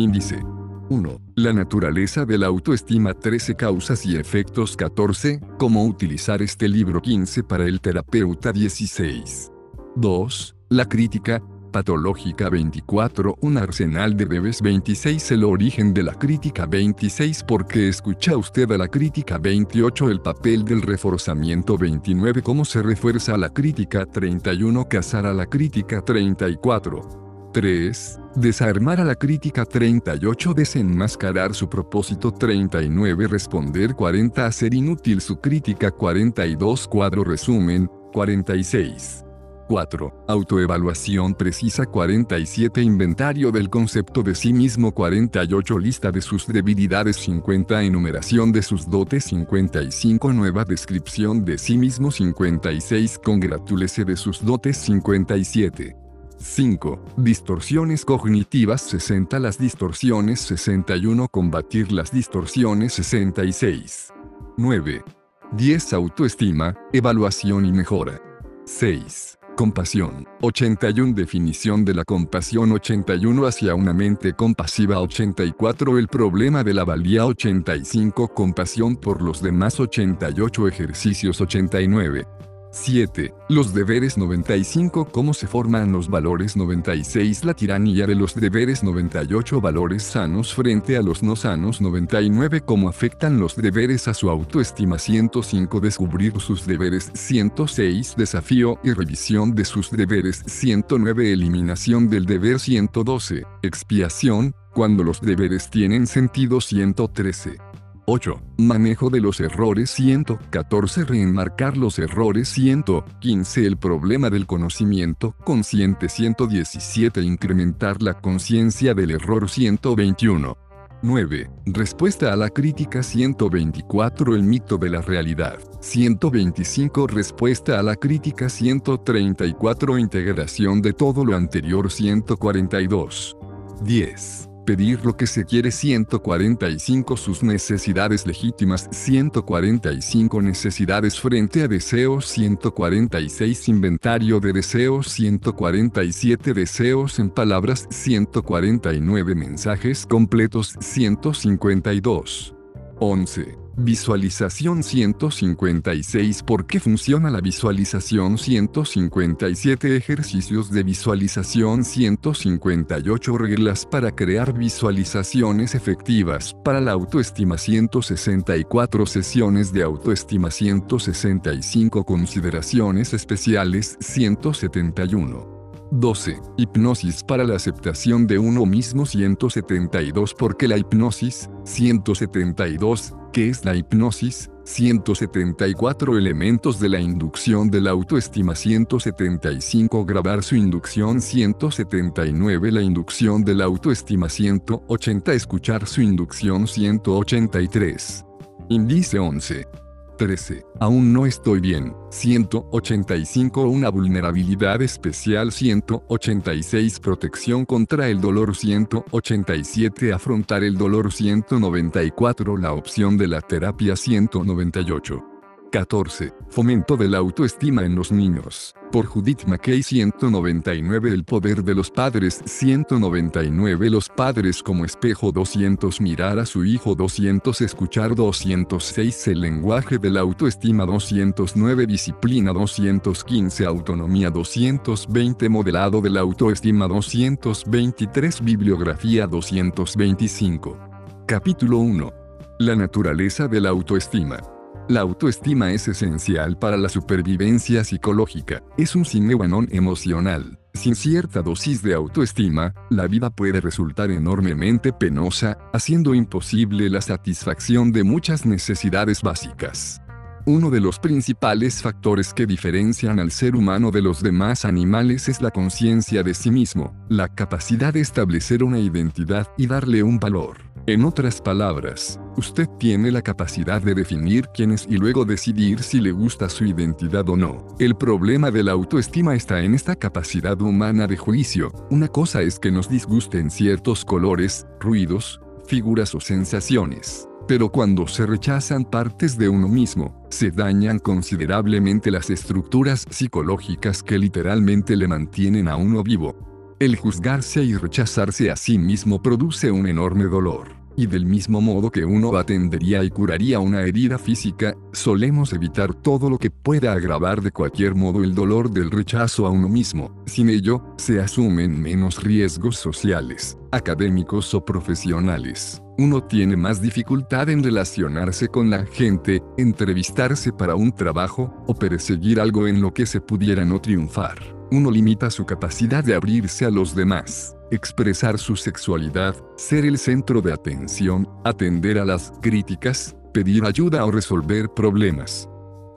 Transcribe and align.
Índice 0.00 0.42
1. 0.88 1.20
La 1.36 1.52
naturaleza 1.52 2.24
de 2.24 2.38
la 2.38 2.46
autoestima 2.46 3.12
13 3.12 3.54
causas 3.54 4.06
y 4.06 4.16
efectos 4.16 4.74
14. 4.74 5.40
Cómo 5.58 5.84
utilizar 5.84 6.40
este 6.40 6.68
libro 6.68 7.02
15 7.02 7.44
para 7.44 7.66
el 7.66 7.82
terapeuta 7.82 8.50
16. 8.50 9.52
2. 9.96 10.56
La 10.70 10.86
crítica 10.86 11.42
patológica 11.70 12.48
24 12.48 13.36
Un 13.42 13.58
arsenal 13.58 14.16
de 14.16 14.24
bebés 14.24 14.62
26 14.62 15.32
El 15.32 15.44
origen 15.44 15.92
de 15.92 16.02
la 16.02 16.14
crítica 16.14 16.64
26 16.64 17.44
Porque 17.46 17.88
escucha 17.88 18.36
usted 18.38 18.72
a 18.72 18.78
la 18.78 18.88
crítica 18.88 19.36
28 19.36 20.10
El 20.10 20.20
papel 20.22 20.64
del 20.64 20.80
reforzamiento 20.80 21.76
29 21.76 22.42
Cómo 22.42 22.64
se 22.64 22.82
refuerza 22.82 23.36
la 23.36 23.50
crítica 23.50 24.06
31 24.06 24.88
Cazar 24.88 25.26
a 25.26 25.34
la 25.34 25.46
crítica 25.46 26.02
34 26.02 27.29
3. 27.52 28.18
Desarmar 28.36 29.00
a 29.00 29.04
la 29.04 29.14
crítica 29.14 29.64
38 29.64 30.54
Desenmascarar 30.54 31.54
su 31.54 31.68
propósito 31.68 32.32
39 32.32 33.26
Responder 33.26 33.94
40 33.94 34.46
Hacer 34.46 34.74
inútil 34.74 35.20
su 35.20 35.40
crítica 35.40 35.90
42 35.90 36.88
Cuadro 36.88 37.24
resumen 37.24 37.90
46 38.12 39.24
4. 39.70 40.24
Autoevaluación 40.26 41.34
precisa 41.34 41.86
47 41.86 42.82
Inventario 42.82 43.52
del 43.52 43.70
concepto 43.70 44.24
de 44.24 44.34
sí 44.34 44.52
mismo 44.52 44.92
48 44.92 45.78
Lista 45.78 46.10
de 46.10 46.20
sus 46.20 46.48
debilidades 46.48 47.16
50 47.18 47.80
Enumeración 47.84 48.50
de 48.50 48.62
sus 48.62 48.90
dotes 48.90 49.24
55 49.26 50.32
Nueva 50.32 50.64
descripción 50.64 51.44
de 51.44 51.56
sí 51.56 51.78
mismo 51.78 52.10
56 52.10 53.20
Congratúlese 53.22 54.04
de 54.04 54.16
sus 54.16 54.44
dotes 54.44 54.76
57 54.76 56.09
5. 56.40 56.98
Distorsiones 57.18 58.06
cognitivas 58.06 58.80
60 58.82 59.38
Las 59.38 59.58
distorsiones 59.58 60.40
61 60.40 61.28
Combatir 61.28 61.92
las 61.92 62.10
distorsiones 62.10 62.94
66 62.94 64.12
9. 64.56 65.04
10 65.52 65.92
Autoestima, 65.92 66.76
evaluación 66.92 67.66
y 67.66 67.72
mejora 67.72 68.22
6. 68.64 69.38
Compasión. 69.54 70.26
81 70.40 71.12
Definición 71.12 71.84
de 71.84 71.92
la 71.92 72.04
compasión 72.04 72.72
81 72.72 73.46
Hacia 73.46 73.74
una 73.74 73.92
mente 73.92 74.32
compasiva 74.32 74.98
84 74.98 75.98
El 75.98 76.08
problema 76.08 76.64
de 76.64 76.72
la 76.72 76.84
valía 76.84 77.26
85 77.26 78.28
Compasión 78.28 78.96
por 78.96 79.20
los 79.20 79.42
demás 79.42 79.78
88 79.78 80.68
Ejercicios 80.68 81.38
89 81.38 82.26
7. 82.70 83.34
Los 83.48 83.74
deberes 83.74 84.16
95 84.16 85.06
Cómo 85.06 85.34
se 85.34 85.46
forman 85.46 85.92
los 85.92 86.08
valores 86.08 86.56
96 86.56 87.44
La 87.44 87.54
tiranía 87.54 88.06
de 88.06 88.14
los 88.14 88.34
deberes 88.34 88.82
98 88.82 89.60
Valores 89.60 90.02
sanos 90.02 90.54
frente 90.54 90.96
a 90.96 91.02
los 91.02 91.22
no 91.22 91.36
sanos 91.36 91.80
99 91.80 92.60
Cómo 92.62 92.88
afectan 92.88 93.40
los 93.40 93.56
deberes 93.56 94.08
a 94.08 94.14
su 94.14 94.30
autoestima 94.30 94.98
105 94.98 95.80
Descubrir 95.80 96.40
sus 96.40 96.66
deberes. 96.66 97.10
106 97.14 98.14
Desafío 98.16 98.78
y 98.84 98.92
revisión 98.92 99.54
de 99.54 99.64
sus 99.64 99.90
deberes. 99.90 100.42
109 100.46 101.32
Eliminación 101.32 102.08
del 102.08 102.26
deber. 102.26 102.60
112 102.60 103.44
Expiación, 103.62 104.54
cuando 104.72 105.02
los 105.04 105.20
deberes 105.20 105.70
tienen 105.70 106.06
sentido. 106.06 106.60
113 106.60 107.69
8. 108.12 108.42
Manejo 108.58 109.08
de 109.08 109.20
los 109.20 109.38
errores 109.38 109.88
114. 109.90 111.04
Reenmarcar 111.04 111.76
los 111.76 112.00
errores 112.00 112.48
115. 112.48 113.64
El 113.64 113.76
problema 113.76 114.30
del 114.30 114.46
conocimiento 114.46 115.36
consciente 115.44 116.08
117. 116.08 117.22
Incrementar 117.22 118.02
la 118.02 118.14
conciencia 118.14 118.94
del 118.94 119.12
error 119.12 119.48
121. 119.48 120.58
9. 121.02 121.50
Respuesta 121.66 122.32
a 122.32 122.36
la 122.36 122.48
crítica 122.48 123.04
124 123.04 124.34
El 124.34 124.42
mito 124.42 124.76
de 124.76 124.90
la 124.90 125.00
realidad 125.00 125.58
125 125.80 127.06
Respuesta 127.06 127.78
a 127.78 127.82
la 127.82 127.96
crítica 127.96 128.50
134 128.50 129.98
Integración 129.98 130.82
de 130.82 130.92
todo 130.92 131.24
lo 131.24 131.36
anterior 131.36 131.90
142 131.90 133.34
10 133.82 134.49
pedir 134.70 135.04
lo 135.04 135.16
que 135.16 135.26
se 135.26 135.44
quiere 135.44 135.72
145 135.72 137.16
sus 137.16 137.42
necesidades 137.42 138.24
legítimas 138.24 138.88
145 138.92 140.40
necesidades 140.40 141.18
frente 141.18 141.64
a 141.64 141.66
deseos 141.66 142.28
146 142.28 143.68
inventario 143.68 144.38
de 144.38 144.52
deseos 144.52 145.08
147 145.08 146.54
deseos 146.54 147.18
en 147.18 147.30
palabras 147.30 147.88
149 147.90 149.34
mensajes 149.34 150.06
completos 150.06 150.76
152 150.78 152.54
11 153.00 153.58
Visualización 153.82 154.82
156 154.82 156.42
¿Por 156.42 156.66
qué 156.66 156.80
funciona 156.80 157.30
la 157.30 157.40
visualización 157.40 158.36
157 158.36 159.96
Ejercicios 159.96 160.70
de 160.70 160.82
visualización 160.82 161.84
158 161.84 163.38
Reglas 163.38 163.86
para 163.86 164.14
crear 164.14 164.52
visualizaciones 164.52 165.74
efectivas. 165.74 166.54
Para 166.62 166.82
la 166.82 166.92
autoestima 166.92 167.56
164 167.56 169.06
Sesiones 169.06 169.72
de 169.72 169.82
autoestima 169.82 170.50
165 170.50 172.04
Consideraciones 172.04 173.14
especiales 173.14 173.96
171 174.00 175.59
12. 175.90 176.40
Hipnosis 176.56 177.22
para 177.22 177.44
la 177.44 177.56
aceptación 177.56 178.26
de 178.26 178.38
uno 178.38 178.66
mismo. 178.66 179.06
172 179.06 180.34
Porque 180.34 180.68
la 180.68 180.78
hipnosis 180.78 181.50
172 181.64 183.14
¿Qué 183.32 183.48
es 183.48 183.64
la 183.64 183.76
hipnosis? 183.76 184.50
174 184.64 186.18
elementos 186.18 186.80
de 186.80 186.88
la 186.88 187.00
inducción 187.00 187.70
de 187.70 187.80
la 187.80 187.90
autoestima. 187.90 188.54
175 188.54 190.04
grabar 190.04 190.42
su 190.42 190.56
inducción. 190.56 191.20
179 191.20 192.72
la 192.72 192.82
inducción 192.82 193.44
de 193.44 193.54
la 193.54 193.64
autoestima. 193.64 194.28
180 194.28 195.32
escuchar 195.32 195.86
su 195.86 196.02
inducción. 196.02 196.66
183 196.66 198.24
índice 198.70 199.18
11 199.18 199.79
13. 200.20 200.66
Aún 200.80 201.14
no 201.14 201.24
estoy 201.24 201.60
bien. 201.60 201.94
185. 202.10 203.62
Una 203.62 203.88
vulnerabilidad 203.88 204.82
especial. 204.82 205.50
186. 205.50 207.00
Protección 207.00 207.64
contra 207.64 208.06
el 208.06 208.20
dolor. 208.20 208.54
187. 208.54 210.12
Afrontar 210.12 210.62
el 210.62 210.76
dolor. 210.76 211.10
194. 211.10 212.58
La 212.58 212.74
opción 212.74 213.16
de 213.16 213.28
la 213.28 213.40
terapia. 213.40 213.96
198. 213.96 215.29
14. 215.70 216.34
Fomento 216.48 216.96
de 216.96 217.08
la 217.08 217.18
autoestima 217.18 217.84
en 217.84 217.94
los 217.94 218.10
niños. 218.12 218.74
Por 218.90 219.06
Judith 219.06 219.44
McKay 219.46 219.84
199 219.84 221.12
El 221.12 221.24
poder 221.24 221.62
de 221.62 221.76
los 221.76 221.90
padres 221.90 222.42
199 222.44 223.88
Los 223.88 224.08
padres 224.08 224.62
como 224.64 224.84
espejo 224.84 225.30
200 225.30 226.00
Mirar 226.00 226.40
a 226.40 226.46
su 226.46 226.64
hijo 226.64 226.96
200 226.96 227.60
Escuchar 227.60 228.16
206 228.16 229.28
El 229.28 229.42
lenguaje 229.42 229.98
de 229.98 230.10
la 230.10 230.20
autoestima 230.20 230.84
209 230.86 231.86
Disciplina 231.86 232.52
215 232.52 233.64
Autonomía 233.64 234.30
220 234.30 235.48
Modelado 235.48 236.00
de 236.00 236.10
la 236.10 236.20
autoestima 236.20 236.88
223 236.88 238.42
Bibliografía 238.42 239.28
225 239.28 240.78
Capítulo 241.26 241.78
1 241.78 242.12
La 242.58 242.74
naturaleza 242.74 243.46
de 243.46 243.60
la 243.60 243.68
autoestima 243.68 244.40
la 244.90 245.02
autoestima 245.02 245.70
es 245.70 245.86
esencial 245.86 246.58
para 246.58 246.76
la 246.76 246.88
supervivencia 246.88 247.84
psicológica, 247.84 248.64
es 248.76 248.96
un 248.96 249.04
cineguanón 249.04 249.68
emocional. 249.70 250.58
Sin 250.74 250.96
cierta 250.96 251.42
dosis 251.42 251.80
de 251.80 251.94
autoestima, 251.94 252.74
la 252.90 253.06
vida 253.06 253.30
puede 253.30 253.60
resultar 253.60 254.10
enormemente 254.10 254.92
penosa, 254.92 255.58
haciendo 255.72 256.12
imposible 256.12 256.90
la 256.90 257.00
satisfacción 257.00 257.92
de 257.92 258.02
muchas 258.02 258.44
necesidades 258.44 259.22
básicas. 259.22 260.02
Uno 260.44 260.70
de 260.70 260.80
los 260.80 260.98
principales 260.98 261.82
factores 261.82 262.34
que 262.34 262.46
diferencian 262.46 263.20
al 263.20 263.30
ser 263.30 263.54
humano 263.54 263.92
de 263.92 264.02
los 264.02 264.20
demás 264.20 264.64
animales 264.64 265.28
es 265.28 265.40
la 265.40 265.52
conciencia 265.52 266.24
de 266.24 266.34
sí 266.34 266.50
mismo, 266.50 266.96
la 267.08 267.28
capacidad 267.28 267.94
de 267.94 268.00
establecer 268.00 268.64
una 268.64 268.80
identidad 268.80 269.46
y 269.56 269.68
darle 269.68 270.02
un 270.02 270.18
valor. 270.18 270.56
En 270.86 271.04
otras 271.04 271.40
palabras, 271.40 272.18
usted 272.40 272.70
tiene 272.78 273.10
la 273.10 273.20
capacidad 273.20 273.82
de 273.82 273.94
definir 273.94 274.48
quién 274.54 274.70
es 274.70 274.86
y 274.88 274.96
luego 274.96 275.26
decidir 275.26 275.82
si 275.82 276.00
le 276.00 276.10
gusta 276.10 276.48
su 276.48 276.64
identidad 276.64 277.28
o 277.28 277.36
no. 277.36 277.66
El 277.78 277.94
problema 277.94 278.50
de 278.50 278.62
la 278.62 278.72
autoestima 278.72 279.34
está 279.34 279.60
en 279.60 279.74
esta 279.74 279.94
capacidad 279.94 280.58
humana 280.62 281.06
de 281.06 281.18
juicio. 281.18 281.70
Una 281.90 282.08
cosa 282.08 282.40
es 282.40 282.58
que 282.58 282.70
nos 282.70 282.88
disgusten 282.88 283.50
ciertos 283.50 284.06
colores, 284.06 284.66
ruidos, 284.80 285.38
figuras 285.66 286.14
o 286.14 286.20
sensaciones. 286.20 287.28
Pero 287.46 287.68
cuando 287.68 288.06
se 288.06 288.24
rechazan 288.24 288.84
partes 288.84 289.36
de 289.36 289.50
uno 289.50 289.68
mismo, 289.68 290.26
se 290.30 290.50
dañan 290.50 290.98
considerablemente 290.98 292.10
las 292.10 292.30
estructuras 292.30 293.04
psicológicas 293.10 294.02
que 294.02 294.18
literalmente 294.18 294.96
le 294.96 295.08
mantienen 295.08 295.68
a 295.68 295.76
uno 295.76 296.02
vivo. 296.02 296.74
El 296.78 296.96
juzgarse 296.96 297.62
y 297.62 297.74
rechazarse 297.74 298.50
a 298.50 298.56
sí 298.56 298.78
mismo 298.78 299.20
produce 299.20 299.70
un 299.70 299.86
enorme 299.86 300.24
dolor. 300.24 300.79
Y 301.00 301.06
del 301.06 301.24
mismo 301.24 301.62
modo 301.62 301.90
que 301.90 302.04
uno 302.04 302.36
atendería 302.36 303.02
y 303.02 303.08
curaría 303.08 303.58
una 303.58 303.80
herida 303.80 304.18
física, 304.18 304.76
solemos 304.92 305.54
evitar 305.54 305.94
todo 305.94 306.28
lo 306.28 306.36
que 306.36 306.50
pueda 306.50 306.92
agravar 306.92 307.40
de 307.40 307.52
cualquier 307.52 307.94
modo 307.94 308.22
el 308.22 308.34
dolor 308.34 308.70
del 308.70 308.90
rechazo 308.90 309.46
a 309.46 309.50
uno 309.50 309.66
mismo. 309.66 310.22
Sin 310.26 310.50
ello, 310.50 310.84
se 310.98 311.18
asumen 311.18 311.80
menos 311.80 312.22
riesgos 312.22 312.76
sociales, 312.76 313.56
académicos 313.72 314.52
o 314.52 314.62
profesionales. 314.62 315.80
Uno 315.96 316.22
tiene 316.22 316.54
más 316.58 316.82
dificultad 316.82 317.48
en 317.48 317.64
relacionarse 317.64 318.48
con 318.48 318.68
la 318.68 318.84
gente, 318.84 319.42
entrevistarse 319.56 320.52
para 320.52 320.74
un 320.74 320.92
trabajo, 320.92 321.64
o 321.66 321.74
perseguir 321.74 322.40
algo 322.40 322.68
en 322.68 322.82
lo 322.82 322.92
que 322.92 323.06
se 323.06 323.22
pudiera 323.22 323.64
no 323.64 323.80
triunfar. 323.80 324.59
Uno 324.70 324.90
limita 324.90 325.30
su 325.30 325.44
capacidad 325.46 326.04
de 326.04 326.14
abrirse 326.14 326.64
a 326.64 326.70
los 326.70 326.94
demás 326.94 327.56
expresar 327.70 328.38
su 328.38 328.56
sexualidad, 328.56 329.34
ser 329.56 329.84
el 329.84 329.98
centro 329.98 330.42
de 330.42 330.52
atención, 330.52 331.28
atender 331.44 331.98
a 331.98 332.04
las 332.04 332.32
críticas, 332.42 333.16
pedir 333.32 333.64
ayuda 333.64 334.04
o 334.04 334.10
resolver 334.10 334.68
problemas. 334.68 335.48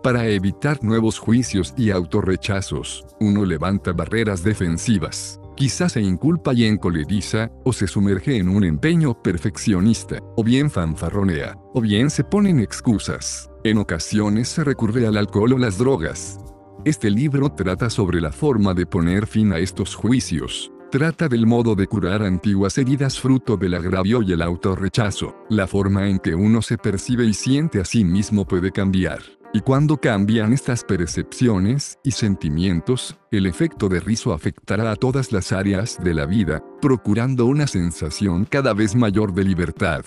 Para 0.04 0.28
evitar 0.28 0.84
nuevos 0.84 1.18
juicios 1.18 1.74
y 1.78 1.90
autorrechazos, 1.90 3.06
uno 3.20 3.46
levanta 3.46 3.94
barreras 3.94 4.44
defensivas. 4.44 5.40
Quizás 5.56 5.94
se 5.94 6.02
inculpa 6.02 6.54
y 6.54 6.66
encoleriza, 6.66 7.50
o 7.64 7.72
se 7.74 7.88
sumerge 7.88 8.38
en 8.38 8.50
un 8.50 8.64
empeño 8.64 9.22
perfeccionista, 9.22 10.18
o 10.36 10.44
bien 10.44 10.70
fanfarronea, 10.70 11.56
o 11.74 11.80
bien 11.80 12.10
se 12.10 12.24
ponen 12.24 12.60
excusas. 12.60 13.50
En 13.64 13.78
ocasiones 13.78 14.50
se 14.50 14.64
recurre 14.64 15.08
al 15.08 15.16
alcohol 15.16 15.54
o 15.54 15.58
las 15.58 15.78
drogas. 15.78 16.43
Este 16.86 17.10
libro 17.10 17.50
trata 17.50 17.90
sobre 17.90 18.20
la 18.20 18.32
forma 18.32 18.74
de 18.74 18.86
poner 18.86 19.26
fin 19.26 19.54
a 19.54 19.60
estos 19.60 19.96
juicios, 19.96 20.74
Trata 20.94 21.28
del 21.28 21.48
modo 21.48 21.74
de 21.74 21.88
curar 21.88 22.22
antiguas 22.22 22.78
heridas 22.78 23.20
fruto 23.20 23.58
del 23.58 23.74
agravio 23.74 24.22
y 24.22 24.32
el 24.32 24.44
autorrechazo. 24.44 25.36
La 25.50 25.66
forma 25.66 26.08
en 26.08 26.20
que 26.20 26.36
uno 26.36 26.62
se 26.62 26.78
percibe 26.78 27.26
y 27.26 27.34
siente 27.34 27.82
a 27.82 27.84
sí 27.84 28.06
mismo 28.06 28.46
puede 28.46 28.72
cambiar. 28.72 29.20
Y 29.56 29.62
cuando 29.62 29.98
cambian 29.98 30.54
estas 30.54 30.84
percepciones 30.84 31.98
y 32.04 32.12
sentimientos, 32.12 33.18
el 33.32 33.48
efecto 33.48 33.90
de 33.90 34.02
rizo 34.02 34.34
afectará 34.34 34.92
a 34.92 34.96
todas 34.96 35.32
las 35.32 35.52
áreas 35.52 35.98
de 36.04 36.14
la 36.14 36.28
vida, 36.28 36.64
procurando 36.80 37.48
una 37.48 37.66
sensación 37.66 38.46
cada 38.46 38.76
vez 38.76 38.94
mayor 38.94 39.34
de 39.34 39.46
libertad. 39.46 40.06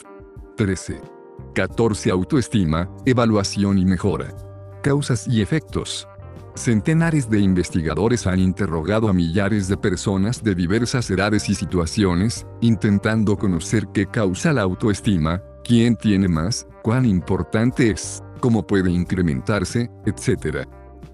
13. 0.57 1.01
14. 1.53 2.13
Autoestima, 2.13 2.89
evaluación 3.05 3.77
y 3.79 3.85
mejora. 3.85 4.33
Causas 4.85 5.27
y 5.27 5.43
efectos. 5.43 6.07
Centenares 6.57 7.29
de 7.29 7.39
investigadores 7.39 8.27
han 8.27 8.41
interrogado 8.41 9.09
a 9.09 9.13
millares 9.13 9.69
de 9.69 9.77
personas 9.77 10.43
de 10.43 10.55
diversas 10.55 11.11
edades 11.11 11.51
y 11.51 11.55
situaciones, 11.55 12.47
intentando 12.63 13.37
conocer 13.37 13.89
qué 13.93 14.07
causa 14.07 14.55
la 14.55 14.63
autoestima, 14.63 15.43
quién 15.63 15.97
tiene 15.97 16.29
más, 16.29 16.67
cuán 16.83 17.05
importante 17.05 17.91
es, 17.91 18.23
cómo 18.41 18.67
puede 18.67 18.91
incrementarse, 18.91 19.91
etc. 20.07 20.67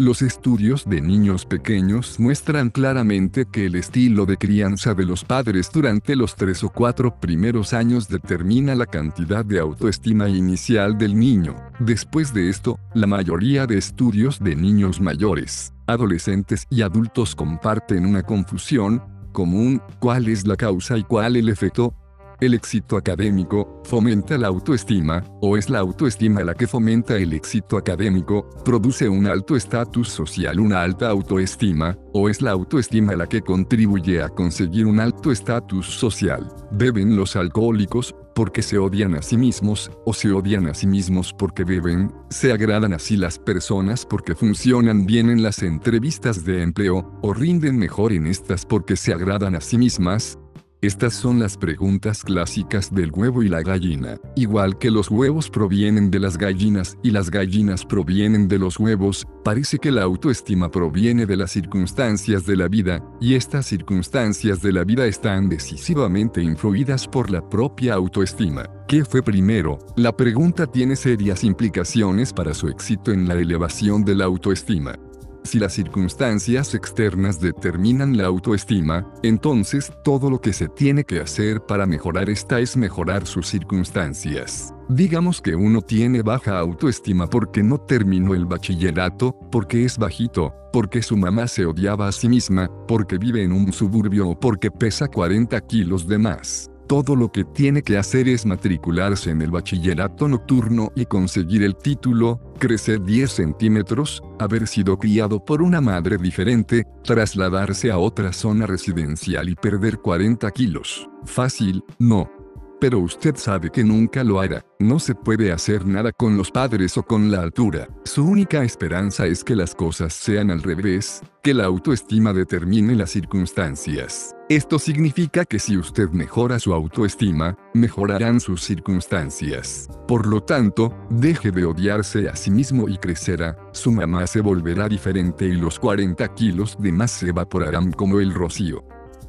Los 0.02 0.20
estudios 0.20 0.84
de 0.84 1.00
niños 1.00 1.46
pequeños 1.46 2.18
muestran 2.18 2.70
claramente 2.70 3.46
que 3.46 3.66
el 3.66 3.76
estilo 3.76 4.26
de 4.26 4.36
crianza 4.36 4.94
de 4.94 5.04
los 5.04 5.22
padres 5.22 5.70
durante 5.72 6.16
los 6.16 6.34
tres 6.34 6.64
o 6.64 6.70
cuatro 6.70 7.20
primeros 7.20 7.72
años 7.72 8.08
determina 8.08 8.74
la 8.74 8.86
cantidad 8.86 9.44
de 9.44 9.60
autoestima 9.60 10.28
inicial 10.28 10.98
del 10.98 11.16
niño. 11.16 11.54
Después 11.78 12.34
de 12.34 12.50
esto, 12.50 12.80
la 12.94 13.06
mayoría 13.06 13.68
de 13.68 13.78
estudios 13.78 14.40
de 14.40 14.56
niños 14.56 15.00
mayores, 15.00 15.72
adolescentes 15.86 16.66
y 16.68 16.82
adultos 16.82 17.36
comparten 17.36 18.04
una 18.04 18.24
confusión 18.24 19.00
común, 19.30 19.80
cuál 20.00 20.26
es 20.26 20.48
la 20.48 20.56
causa 20.56 20.98
y 20.98 21.04
cuál 21.04 21.36
el 21.36 21.48
efecto, 21.48 21.94
el 22.42 22.54
éxito 22.54 22.96
académico 22.96 23.80
fomenta 23.84 24.36
la 24.36 24.48
autoestima, 24.48 25.22
o 25.40 25.56
es 25.56 25.70
la 25.70 25.78
autoestima 25.78 26.42
la 26.42 26.54
que 26.54 26.66
fomenta 26.66 27.16
el 27.16 27.32
éxito 27.34 27.76
académico, 27.76 28.50
produce 28.64 29.08
un 29.08 29.28
alto 29.28 29.54
estatus 29.54 30.08
social, 30.08 30.58
una 30.58 30.82
alta 30.82 31.08
autoestima, 31.08 31.96
o 32.12 32.28
es 32.28 32.42
la 32.42 32.50
autoestima 32.50 33.14
la 33.14 33.28
que 33.28 33.42
contribuye 33.42 34.20
a 34.20 34.28
conseguir 34.28 34.86
un 34.86 34.98
alto 34.98 35.30
estatus 35.30 35.86
social. 35.86 36.48
Beben 36.72 37.14
los 37.14 37.36
alcohólicos 37.36 38.12
porque 38.34 38.62
se 38.62 38.78
odian 38.78 39.14
a 39.14 39.22
sí 39.22 39.36
mismos, 39.36 39.90
o 40.04 40.12
se 40.12 40.32
odian 40.32 40.66
a 40.66 40.74
sí 40.74 40.86
mismos 40.86 41.32
porque 41.32 41.64
beben, 41.64 42.12
se 42.30 42.50
agradan 42.52 42.92
así 42.92 43.16
las 43.16 43.38
personas 43.38 44.04
porque 44.04 44.34
funcionan 44.34 45.06
bien 45.06 45.30
en 45.30 45.42
las 45.42 45.62
entrevistas 45.62 46.44
de 46.44 46.62
empleo, 46.62 47.18
o 47.22 47.34
rinden 47.34 47.78
mejor 47.78 48.12
en 48.12 48.26
estas 48.26 48.66
porque 48.66 48.96
se 48.96 49.12
agradan 49.12 49.54
a 49.54 49.60
sí 49.60 49.78
mismas, 49.78 50.38
estas 50.82 51.14
son 51.14 51.38
las 51.38 51.56
preguntas 51.56 52.24
clásicas 52.24 52.92
del 52.92 53.12
huevo 53.12 53.44
y 53.44 53.48
la 53.48 53.62
gallina. 53.62 54.18
Igual 54.34 54.78
que 54.78 54.90
los 54.90 55.12
huevos 55.12 55.48
provienen 55.48 56.10
de 56.10 56.18
las 56.18 56.36
gallinas 56.36 56.98
y 57.04 57.12
las 57.12 57.30
gallinas 57.30 57.86
provienen 57.86 58.48
de 58.48 58.58
los 58.58 58.80
huevos, 58.80 59.24
parece 59.44 59.78
que 59.78 59.92
la 59.92 60.02
autoestima 60.02 60.72
proviene 60.72 61.24
de 61.24 61.36
las 61.36 61.52
circunstancias 61.52 62.46
de 62.46 62.56
la 62.56 62.66
vida, 62.66 63.00
y 63.20 63.36
estas 63.36 63.66
circunstancias 63.66 64.60
de 64.60 64.72
la 64.72 64.82
vida 64.82 65.06
están 65.06 65.48
decisivamente 65.48 66.42
influidas 66.42 67.06
por 67.06 67.30
la 67.30 67.48
propia 67.48 67.94
autoestima. 67.94 68.64
¿Qué 68.88 69.04
fue 69.04 69.22
primero? 69.22 69.78
La 69.96 70.16
pregunta 70.16 70.66
tiene 70.66 70.96
serias 70.96 71.44
implicaciones 71.44 72.32
para 72.32 72.54
su 72.54 72.66
éxito 72.66 73.12
en 73.12 73.28
la 73.28 73.34
elevación 73.34 74.04
de 74.04 74.16
la 74.16 74.24
autoestima. 74.24 74.98
Si 75.44 75.58
las 75.58 75.72
circunstancias 75.72 76.74
externas 76.74 77.40
determinan 77.40 78.16
la 78.16 78.26
autoestima, 78.26 79.12
entonces 79.22 79.92
todo 80.04 80.30
lo 80.30 80.40
que 80.40 80.52
se 80.52 80.68
tiene 80.68 81.04
que 81.04 81.20
hacer 81.20 81.60
para 81.60 81.84
mejorar 81.84 82.30
esta 82.30 82.60
es 82.60 82.76
mejorar 82.76 83.26
sus 83.26 83.48
circunstancias. 83.48 84.72
Digamos 84.88 85.40
que 85.40 85.56
uno 85.56 85.80
tiene 85.80 86.22
baja 86.22 86.58
autoestima 86.58 87.28
porque 87.28 87.62
no 87.62 87.78
terminó 87.78 88.34
el 88.34 88.46
bachillerato, 88.46 89.36
porque 89.50 89.84
es 89.84 89.98
bajito, 89.98 90.54
porque 90.72 91.02
su 91.02 91.16
mamá 91.16 91.48
se 91.48 91.66
odiaba 91.66 92.08
a 92.08 92.12
sí 92.12 92.28
misma, 92.28 92.70
porque 92.86 93.18
vive 93.18 93.42
en 93.42 93.52
un 93.52 93.72
suburbio 93.72 94.28
o 94.28 94.38
porque 94.38 94.70
pesa 94.70 95.08
40 95.08 95.60
kilos 95.62 96.06
de 96.06 96.18
más 96.18 96.71
todo 96.92 97.16
lo 97.16 97.32
que 97.32 97.44
tiene 97.44 97.80
que 97.80 97.96
hacer 97.96 98.28
es 98.28 98.44
matricularse 98.44 99.30
en 99.30 99.40
el 99.40 99.50
bachillerato 99.50 100.28
nocturno 100.28 100.92
y 100.94 101.06
conseguir 101.06 101.62
el 101.62 101.74
título, 101.74 102.38
crecer 102.58 103.02
10 103.02 103.32
centímetros, 103.32 104.22
haber 104.38 104.66
sido 104.66 104.98
criado 104.98 105.42
por 105.42 105.62
una 105.62 105.80
madre 105.80 106.18
diferente, 106.18 106.86
trasladarse 107.02 107.90
a 107.90 107.96
otra 107.96 108.34
zona 108.34 108.66
residencial 108.66 109.48
y 109.48 109.54
perder 109.54 110.00
40 110.00 110.50
kilos. 110.50 111.08
Fácil, 111.24 111.82
no 111.98 112.41
pero 112.82 112.98
usted 112.98 113.36
sabe 113.36 113.70
que 113.70 113.84
nunca 113.84 114.24
lo 114.24 114.40
hará. 114.40 114.66
No 114.80 114.98
se 114.98 115.14
puede 115.14 115.52
hacer 115.52 115.86
nada 115.86 116.10
con 116.10 116.36
los 116.36 116.50
padres 116.50 116.98
o 116.98 117.04
con 117.04 117.30
la 117.30 117.40
altura. 117.40 117.86
Su 118.02 118.24
única 118.24 118.64
esperanza 118.64 119.24
es 119.26 119.44
que 119.44 119.54
las 119.54 119.72
cosas 119.72 120.12
sean 120.12 120.50
al 120.50 120.64
revés, 120.64 121.22
que 121.44 121.54
la 121.54 121.66
autoestima 121.66 122.32
determine 122.32 122.96
las 122.96 123.10
circunstancias. 123.10 124.34
Esto 124.48 124.80
significa 124.80 125.44
que 125.44 125.60
si 125.60 125.76
usted 125.76 126.10
mejora 126.10 126.58
su 126.58 126.74
autoestima, 126.74 127.56
mejorarán 127.72 128.40
sus 128.40 128.64
circunstancias. 128.64 129.88
Por 130.08 130.26
lo 130.26 130.42
tanto, 130.42 130.92
deje 131.08 131.52
de 131.52 131.64
odiarse 131.64 132.28
a 132.28 132.34
sí 132.34 132.50
mismo 132.50 132.88
y 132.88 132.98
crecerá, 132.98 133.56
su 133.70 133.92
mamá 133.92 134.26
se 134.26 134.40
volverá 134.40 134.88
diferente 134.88 135.44
y 135.44 135.52
los 135.52 135.78
40 135.78 136.34
kilos 136.34 136.76
de 136.80 136.90
más 136.90 137.12
se 137.12 137.28
evaporarán 137.28 137.92
como 137.92 138.18
el 138.18 138.34
rocío. 138.34 138.82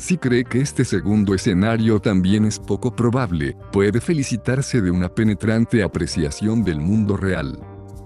Si 0.03 0.17
cree 0.17 0.43
que 0.43 0.59
este 0.59 0.83
segundo 0.83 1.33
escenario 1.33 1.97
también 1.97 2.43
es 2.43 2.59
poco 2.59 2.93
probable, 2.93 3.55
puede 3.71 4.01
felicitarse 4.01 4.81
de 4.81 4.91
una 4.91 5.07
penetrante 5.07 5.81
apreciación 5.81 6.61
del 6.65 6.81
mundo 6.81 7.15
real. 7.15 7.57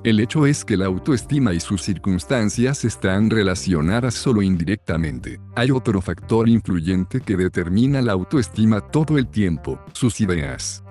El 0.03 0.19
hecho 0.19 0.45
es 0.45 0.63
que 0.63 0.77
la 0.77 0.85
autoestima 0.85 1.55
y 1.55 1.59
sus 1.59 1.81
circunstancias 1.81 2.85
están 2.85 3.31
relacionadas 3.31 4.13
solo 4.13 4.43
indirectamente. 4.43 5.39
Hay 5.55 5.71
otro 5.71 5.99
factor 5.99 6.47
influyente 6.47 7.19
que 7.19 7.35
determina 7.35 7.99
la 8.03 8.11
autoestima 8.11 8.79
todo 8.79 9.17
el 9.17 9.25
tiempo, 9.25 9.79
sus 9.93 10.21
ideas. 10.21 10.83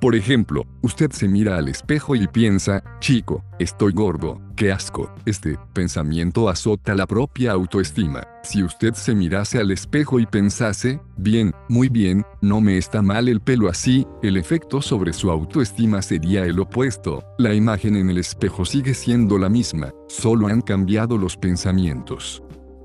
Por 0.00 0.14
ejemplo, 0.16 0.64
usted 0.80 1.10
se 1.10 1.28
mira 1.28 1.58
al 1.58 1.68
espejo 1.68 2.16
y 2.16 2.26
piensa, 2.26 2.82
chico, 3.00 3.44
estoy 3.58 3.92
gordo, 3.92 4.40
qué 4.56 4.72
asco. 4.72 5.12
Este 5.26 5.58
pensamiento 5.74 6.48
azota 6.48 6.94
la 6.94 7.06
propia 7.06 7.52
autoestima. 7.52 8.26
Si 8.42 8.62
usted 8.62 8.94
se 8.94 9.14
mirase 9.14 9.58
al 9.58 9.70
espejo 9.70 10.18
y 10.18 10.24
pensase, 10.24 11.00
bien, 11.18 11.52
muy 11.68 11.90
bien, 11.90 12.24
no 12.40 12.62
me 12.62 12.78
está 12.78 13.02
mal 13.02 13.28
el 13.28 13.40
pelo 13.40 13.68
así, 13.68 14.06
el 14.22 14.38
efecto 14.38 14.80
sobre 14.80 15.12
su 15.12 15.30
autoestima 15.30 16.00
sería 16.00 16.46
el 16.46 16.58
opuesto. 16.60 17.22
La 17.36 17.52
imagen 17.52 17.94
en 17.94 18.08
el 18.08 18.16
espejo 18.16 18.64
sigue 18.64 18.94
siendo 18.94 19.36
la 19.36 19.50
misma, 19.50 19.92
solo 20.08 20.46
han 20.46 20.62
cambiado 20.62 21.18
los 21.18 21.36
pensamientos 21.36 22.42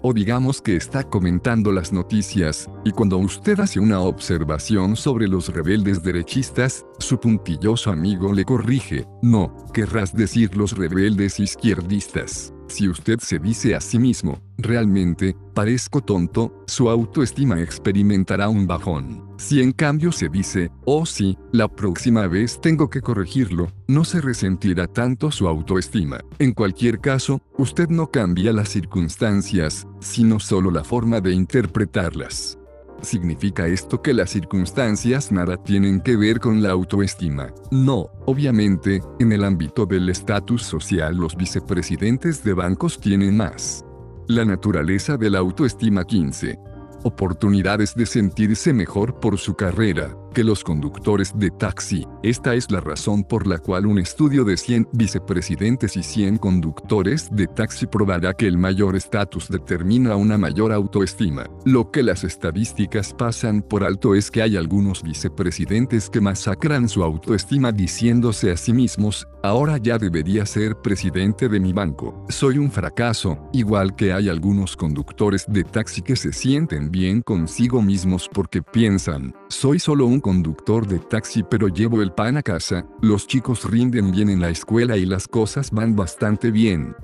o 0.08 0.14
digamos 0.14 0.62
que 0.62 0.76
está 0.76 1.04
comentando 1.04 1.72
las 1.72 1.92
noticias, 1.92 2.70
y 2.84 2.92
cuando 2.92 3.18
usted 3.18 3.60
hace 3.60 3.80
una 3.80 4.02
observación 4.02 4.96
sobre 4.96 5.28
los 5.28 5.52
rebeldes 5.52 6.04
derechistas, 6.04 6.86
su 7.00 7.20
puntilloso 7.20 7.90
amigo 7.90 8.32
le 8.32 8.46
corrige, 8.46 9.08
no, 9.24 9.52
querrás 9.74 10.16
decir 10.16 10.56
los 10.56 10.78
rebeldes 10.78 11.40
izquierdistas. 11.40 12.55
Si 12.68 12.90
usted 12.90 13.20
se 13.20 13.40
dice 13.40 13.76
a 13.76 13.82
sí 13.82 14.00
mismo, 14.00 14.42
realmente, 14.58 15.36
parezco 15.54 16.02
tonto, 16.02 16.64
su 16.66 16.90
autoestima 16.90 17.62
experimentará 17.62 18.50
un 18.50 18.66
bajón. 18.68 19.24
Si 19.38 19.62
en 19.62 19.72
cambio 19.72 20.12
se 20.12 20.30
dice, 20.30 20.72
oh 20.86 21.06
sí, 21.06 21.38
la 21.52 21.68
próxima 21.68 22.28
vez 22.28 22.60
tengo 22.60 22.90
que 22.90 23.02
corregirlo, 23.02 23.72
no 23.88 24.04
se 24.04 24.22
resentirá 24.22 24.88
tanto 24.88 25.32
su 25.32 25.48
autoestima. 25.48 26.20
En 26.40 26.54
cualquier 26.54 27.00
caso, 27.00 27.42
usted 27.58 27.90
no 27.90 28.10
cambia 28.10 28.52
las 28.52 28.70
circunstancias, 28.70 29.88
sino 30.00 30.40
solo 30.40 30.72
la 30.72 30.84
forma 30.84 31.22
de 31.22 31.34
interpretarlas. 31.34 32.58
¿Significa 33.02 33.68
esto 33.68 34.02
que 34.02 34.14
las 34.14 34.30
circunstancias 34.30 35.32
nada 35.32 35.58
tienen 35.58 36.02
que 36.02 36.16
ver 36.16 36.40
con 36.40 36.64
la 36.64 36.72
autoestima? 36.72 37.54
No, 37.72 38.10
obviamente, 38.26 39.02
en 39.20 39.32
el 39.32 39.44
ámbito 39.44 39.86
del 39.86 40.10
estatus 40.10 40.64
social 40.64 41.16
los 41.16 41.36
vicepresidentes 41.36 42.44
de 42.44 42.54
bancos 42.54 43.00
tienen 43.00 43.38
más. 43.38 43.86
La 44.28 44.46
naturaleza 44.46 45.18
de 45.18 45.30
la 45.30 45.40
autoestima 45.40 46.04
15 46.04 46.58
oportunidades 47.06 47.94
de 47.94 48.08
sentirse 48.08 48.74
mejor 48.74 49.20
por 49.20 49.38
su 49.38 49.54
carrera, 49.56 50.18
que 50.36 50.44
los 50.44 50.66
conductores 50.66 51.32
de 51.40 51.50
taxi. 51.50 52.06
Esta 52.22 52.54
es 52.56 52.70
la 52.70 52.82
razón 52.82 53.24
por 53.24 53.48
la 53.48 53.58
cual 53.58 53.86
un 53.86 53.98
estudio 53.98 54.44
de 54.44 54.58
100 54.58 54.90
vicepresidentes 54.92 55.96
y 55.96 56.04
100 56.04 56.38
conductores 56.38 57.30
de 57.32 57.48
taxi 57.48 57.88
probará 57.88 58.34
que 58.34 58.46
el 58.46 58.58
mayor 58.58 58.98
estatus 58.98 59.48
determina 59.48 60.18
una 60.18 60.38
mayor 60.38 60.74
autoestima. 60.74 61.46
Lo 61.64 61.90
que 61.90 62.04
las 62.04 62.26
estadísticas 62.26 63.14
pasan 63.14 63.62
por 63.62 63.86
alto 63.86 64.14
es 64.14 64.30
que 64.30 64.42
hay 64.42 64.58
algunos 64.58 65.04
vicepresidentes 65.04 66.10
que 66.10 66.20
masacran 66.20 66.90
su 66.90 67.02
autoestima 67.02 67.72
diciéndose 67.72 68.52
a 68.52 68.58
sí 68.58 68.74
mismos, 68.74 69.26
ahora 69.42 69.78
ya 69.78 69.98
debería 69.98 70.46
ser 70.46 70.76
presidente 70.82 71.48
de 71.48 71.62
mi 71.62 71.72
banco. 71.72 72.26
Soy 72.28 72.58
un 72.58 72.70
fracaso, 72.70 73.40
igual 73.54 73.96
que 73.96 74.12
hay 74.12 74.28
algunos 74.28 74.76
conductores 74.76 75.46
de 75.48 75.64
taxi 75.64 76.02
que 76.02 76.18
se 76.18 76.34
sienten 76.34 76.92
bien 76.92 77.22
consigo 77.22 77.82
mismos 77.82 78.30
porque 78.34 78.62
piensan, 78.62 79.34
soy 79.50 79.80
solo 79.80 80.06
un 80.06 80.20
conductor 80.20 80.88
de 80.88 81.00
taxi 81.00 81.44
pero 81.44 81.68
llevo 81.68 82.02
el 82.02 82.12
pan 82.12 82.38
a 82.38 82.44
casa, 82.44 82.88
los 83.02 83.28
chicos 83.28 83.70
rinden 83.70 84.12
bien 84.12 84.30
en 84.30 84.42
la 84.42 84.50
escuela 84.50 84.98
y 84.98 85.06
las 85.06 85.28
cosas 85.28 85.72
van 85.72 85.96
bastante 85.96 86.52
bien. 86.52 86.96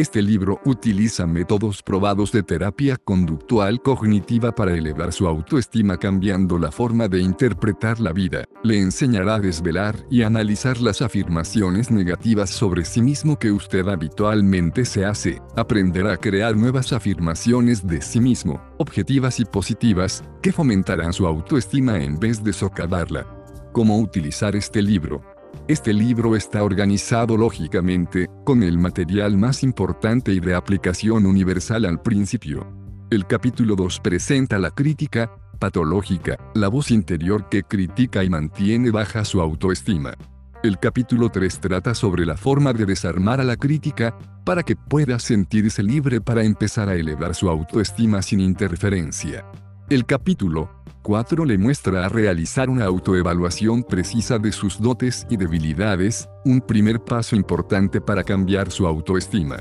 Este 0.00 0.22
libro 0.22 0.62
utiliza 0.64 1.26
métodos 1.26 1.82
probados 1.82 2.32
de 2.32 2.42
terapia 2.42 2.96
conductual 2.96 3.82
cognitiva 3.82 4.50
para 4.50 4.74
elevar 4.74 5.12
su 5.12 5.26
autoestima 5.26 5.98
cambiando 5.98 6.58
la 6.58 6.72
forma 6.72 7.06
de 7.06 7.20
interpretar 7.20 8.00
la 8.00 8.14
vida. 8.14 8.44
Le 8.62 8.80
enseñará 8.80 9.34
a 9.34 9.40
desvelar 9.40 9.96
y 10.10 10.22
analizar 10.22 10.80
las 10.80 11.02
afirmaciones 11.02 11.90
negativas 11.90 12.48
sobre 12.48 12.86
sí 12.86 13.02
mismo 13.02 13.38
que 13.38 13.52
usted 13.52 13.86
habitualmente 13.88 14.86
se 14.86 15.04
hace. 15.04 15.42
Aprenderá 15.54 16.14
a 16.14 16.16
crear 16.16 16.56
nuevas 16.56 16.94
afirmaciones 16.94 17.86
de 17.86 18.00
sí 18.00 18.20
mismo, 18.20 18.58
objetivas 18.78 19.38
y 19.38 19.44
positivas, 19.44 20.24
que 20.40 20.50
fomentarán 20.50 21.12
su 21.12 21.26
autoestima 21.26 22.02
en 22.02 22.18
vez 22.18 22.42
de 22.42 22.54
socavarla. 22.54 23.26
¿Cómo 23.72 24.00
utilizar 24.00 24.56
este 24.56 24.80
libro? 24.80 25.29
Este 25.68 25.92
libro 25.92 26.36
está 26.36 26.64
organizado 26.64 27.36
lógicamente, 27.36 28.28
con 28.44 28.62
el 28.62 28.78
material 28.78 29.36
más 29.36 29.62
importante 29.62 30.32
y 30.32 30.40
de 30.40 30.54
aplicación 30.54 31.26
universal 31.26 31.84
al 31.84 32.02
principio. 32.02 32.66
El 33.10 33.26
capítulo 33.26 33.76
2 33.76 34.00
presenta 34.00 34.58
la 34.58 34.70
crítica 34.70 35.30
patológica, 35.60 36.38
la 36.54 36.68
voz 36.68 36.90
interior 36.90 37.48
que 37.48 37.62
critica 37.62 38.24
y 38.24 38.30
mantiene 38.30 38.90
baja 38.90 39.24
su 39.24 39.40
autoestima. 39.40 40.14
El 40.62 40.78
capítulo 40.78 41.28
3 41.28 41.60
trata 41.60 41.94
sobre 41.94 42.26
la 42.26 42.36
forma 42.36 42.72
de 42.72 42.86
desarmar 42.86 43.40
a 43.40 43.44
la 43.44 43.56
crítica, 43.56 44.18
para 44.44 44.62
que 44.62 44.74
pueda 44.74 45.18
sentirse 45.18 45.82
libre 45.82 46.20
para 46.20 46.42
empezar 46.42 46.88
a 46.88 46.94
elevar 46.94 47.34
su 47.34 47.48
autoestima 47.48 48.22
sin 48.22 48.40
interferencia. 48.40 49.44
El 49.88 50.06
capítulo 50.06 50.79
4 51.02 51.46
le 51.46 51.56
muestra 51.56 52.04
a 52.04 52.08
realizar 52.08 52.68
una 52.68 52.84
autoevaluación 52.84 53.82
precisa 53.82 54.38
de 54.38 54.52
sus 54.52 54.80
dotes 54.80 55.26
y 55.30 55.36
debilidades, 55.36 56.28
un 56.44 56.60
primer 56.60 57.02
paso 57.02 57.36
importante 57.36 58.00
para 58.00 58.22
cambiar 58.22 58.70
su 58.70 58.86
autoestima. 58.86 59.58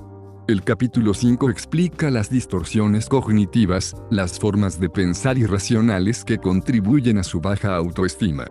El 0.49 0.63
capítulo 0.63 1.13
5 1.13 1.49
explica 1.49 2.09
las 2.09 2.29
distorsiones 2.29 3.07
cognitivas, 3.07 3.95
las 4.09 4.39
formas 4.39 4.79
de 4.79 4.89
pensar 4.89 5.37
irracionales 5.37 6.25
que 6.25 6.39
contribuyen 6.39 7.19
a 7.19 7.23
su 7.23 7.39
baja 7.39 7.75
autoestima. 7.75 8.45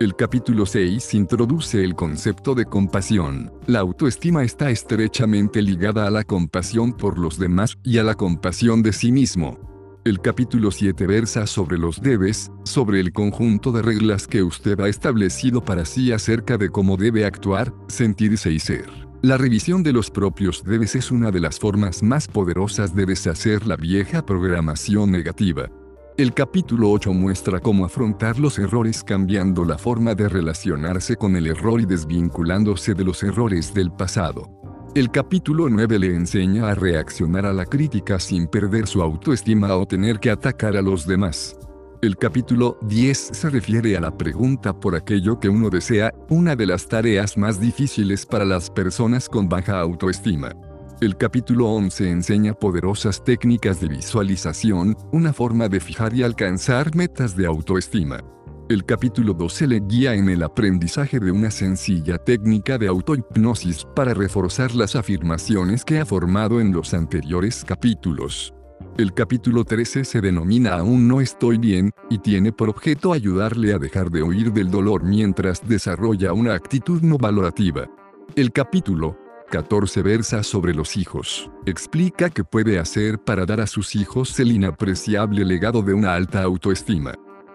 El 0.00 0.16
capítulo 0.16 0.66
6 0.66 1.14
introduce 1.14 1.84
el 1.84 1.94
concepto 1.94 2.56
de 2.56 2.64
compasión. 2.64 3.52
La 3.66 3.80
autoestima 3.80 4.42
está 4.42 4.70
estrechamente 4.70 5.62
ligada 5.62 6.08
a 6.08 6.10
la 6.10 6.24
compasión 6.24 6.92
por 6.92 7.18
los 7.18 7.38
demás 7.38 7.78
y 7.84 7.98
a 7.98 8.02
la 8.02 8.14
compasión 8.14 8.82
de 8.82 8.92
sí 8.92 9.12
mismo. 9.12 9.71
El 10.04 10.20
capítulo 10.20 10.72
7 10.72 11.06
versa 11.06 11.46
sobre 11.46 11.78
los 11.78 12.02
debes, 12.02 12.50
sobre 12.64 12.98
el 12.98 13.12
conjunto 13.12 13.70
de 13.70 13.82
reglas 13.82 14.26
que 14.26 14.42
usted 14.42 14.80
ha 14.80 14.88
establecido 14.88 15.64
para 15.64 15.84
sí 15.84 16.10
acerca 16.10 16.58
de 16.58 16.70
cómo 16.70 16.96
debe 16.96 17.24
actuar, 17.24 17.72
sentirse 17.86 18.50
y 18.50 18.58
ser. 18.58 18.86
La 19.22 19.38
revisión 19.38 19.84
de 19.84 19.92
los 19.92 20.10
propios 20.10 20.64
debes 20.64 20.96
es 20.96 21.12
una 21.12 21.30
de 21.30 21.38
las 21.38 21.60
formas 21.60 22.02
más 22.02 22.26
poderosas 22.26 22.96
de 22.96 23.06
deshacer 23.06 23.64
la 23.64 23.76
vieja 23.76 24.26
programación 24.26 25.12
negativa. 25.12 25.70
El 26.18 26.34
capítulo 26.34 26.90
8 26.90 27.12
muestra 27.12 27.60
cómo 27.60 27.84
afrontar 27.84 28.40
los 28.40 28.58
errores 28.58 29.04
cambiando 29.04 29.64
la 29.64 29.78
forma 29.78 30.16
de 30.16 30.28
relacionarse 30.28 31.14
con 31.14 31.36
el 31.36 31.46
error 31.46 31.80
y 31.80 31.86
desvinculándose 31.86 32.94
de 32.94 33.04
los 33.04 33.22
errores 33.22 33.72
del 33.72 33.92
pasado. 33.92 34.50
El 34.94 35.10
capítulo 35.10 35.70
9 35.70 35.98
le 35.98 36.14
enseña 36.14 36.68
a 36.68 36.74
reaccionar 36.74 37.46
a 37.46 37.54
la 37.54 37.64
crítica 37.64 38.18
sin 38.18 38.46
perder 38.46 38.86
su 38.86 39.00
autoestima 39.00 39.74
o 39.74 39.86
tener 39.86 40.20
que 40.20 40.28
atacar 40.28 40.76
a 40.76 40.82
los 40.82 41.06
demás. 41.06 41.56
El 42.02 42.18
capítulo 42.18 42.76
10 42.82 43.30
se 43.32 43.48
refiere 43.48 43.96
a 43.96 44.02
la 44.02 44.14
pregunta 44.14 44.78
por 44.78 44.94
aquello 44.94 45.40
que 45.40 45.48
uno 45.48 45.70
desea, 45.70 46.12
una 46.28 46.56
de 46.56 46.66
las 46.66 46.88
tareas 46.88 47.38
más 47.38 47.58
difíciles 47.58 48.26
para 48.26 48.44
las 48.44 48.68
personas 48.68 49.30
con 49.30 49.48
baja 49.48 49.80
autoestima. 49.80 50.52
El 51.00 51.16
capítulo 51.16 51.70
11 51.70 52.10
enseña 52.10 52.52
poderosas 52.52 53.24
técnicas 53.24 53.80
de 53.80 53.88
visualización, 53.88 54.94
una 55.10 55.32
forma 55.32 55.70
de 55.70 55.80
fijar 55.80 56.12
y 56.12 56.22
alcanzar 56.22 56.94
metas 56.94 57.34
de 57.34 57.46
autoestima. 57.46 58.22
El 58.68 58.84
capítulo 58.84 59.34
12 59.34 59.66
le 59.66 59.80
guía 59.80 60.14
en 60.14 60.28
el 60.28 60.42
aprendizaje 60.42 61.18
de 61.18 61.32
una 61.32 61.50
sencilla 61.50 62.16
técnica 62.16 62.78
de 62.78 62.86
autohipnosis 62.86 63.84
para 63.94 64.14
reforzar 64.14 64.74
las 64.74 64.94
afirmaciones 64.94 65.84
que 65.84 65.98
ha 65.98 66.06
formado 66.06 66.60
en 66.60 66.72
los 66.72 66.94
anteriores 66.94 67.64
capítulos. 67.64 68.54
El 68.96 69.12
capítulo 69.12 69.64
13 69.64 70.04
se 70.04 70.20
denomina 70.20 70.74
Aún 70.74 71.08
no 71.08 71.20
estoy 71.20 71.58
bien, 71.58 71.90
y 72.08 72.18
tiene 72.18 72.52
por 72.52 72.70
objeto 72.70 73.12
ayudarle 73.12 73.74
a 73.74 73.78
dejar 73.78 74.10
de 74.10 74.22
huir 74.22 74.52
del 74.52 74.70
dolor 74.70 75.02
mientras 75.02 75.66
desarrolla 75.66 76.32
una 76.32 76.54
actitud 76.54 77.02
no 77.02 77.18
valorativa. 77.18 77.90
El 78.36 78.52
capítulo 78.52 79.18
14 79.50 80.02
versa 80.02 80.42
sobre 80.42 80.72
los 80.72 80.96
hijos. 80.96 81.50
Explica 81.66 82.30
qué 82.30 82.44
puede 82.44 82.78
hacer 82.78 83.18
para 83.18 83.44
dar 83.44 83.60
a 83.60 83.66
sus 83.66 83.96
hijos 83.96 84.38
el 84.40 84.52
inapreciable 84.52 85.44
legado 85.44 85.82
de 85.82 85.92
una 85.94 86.14
alta 86.14 86.42
autoestima. 86.42 87.14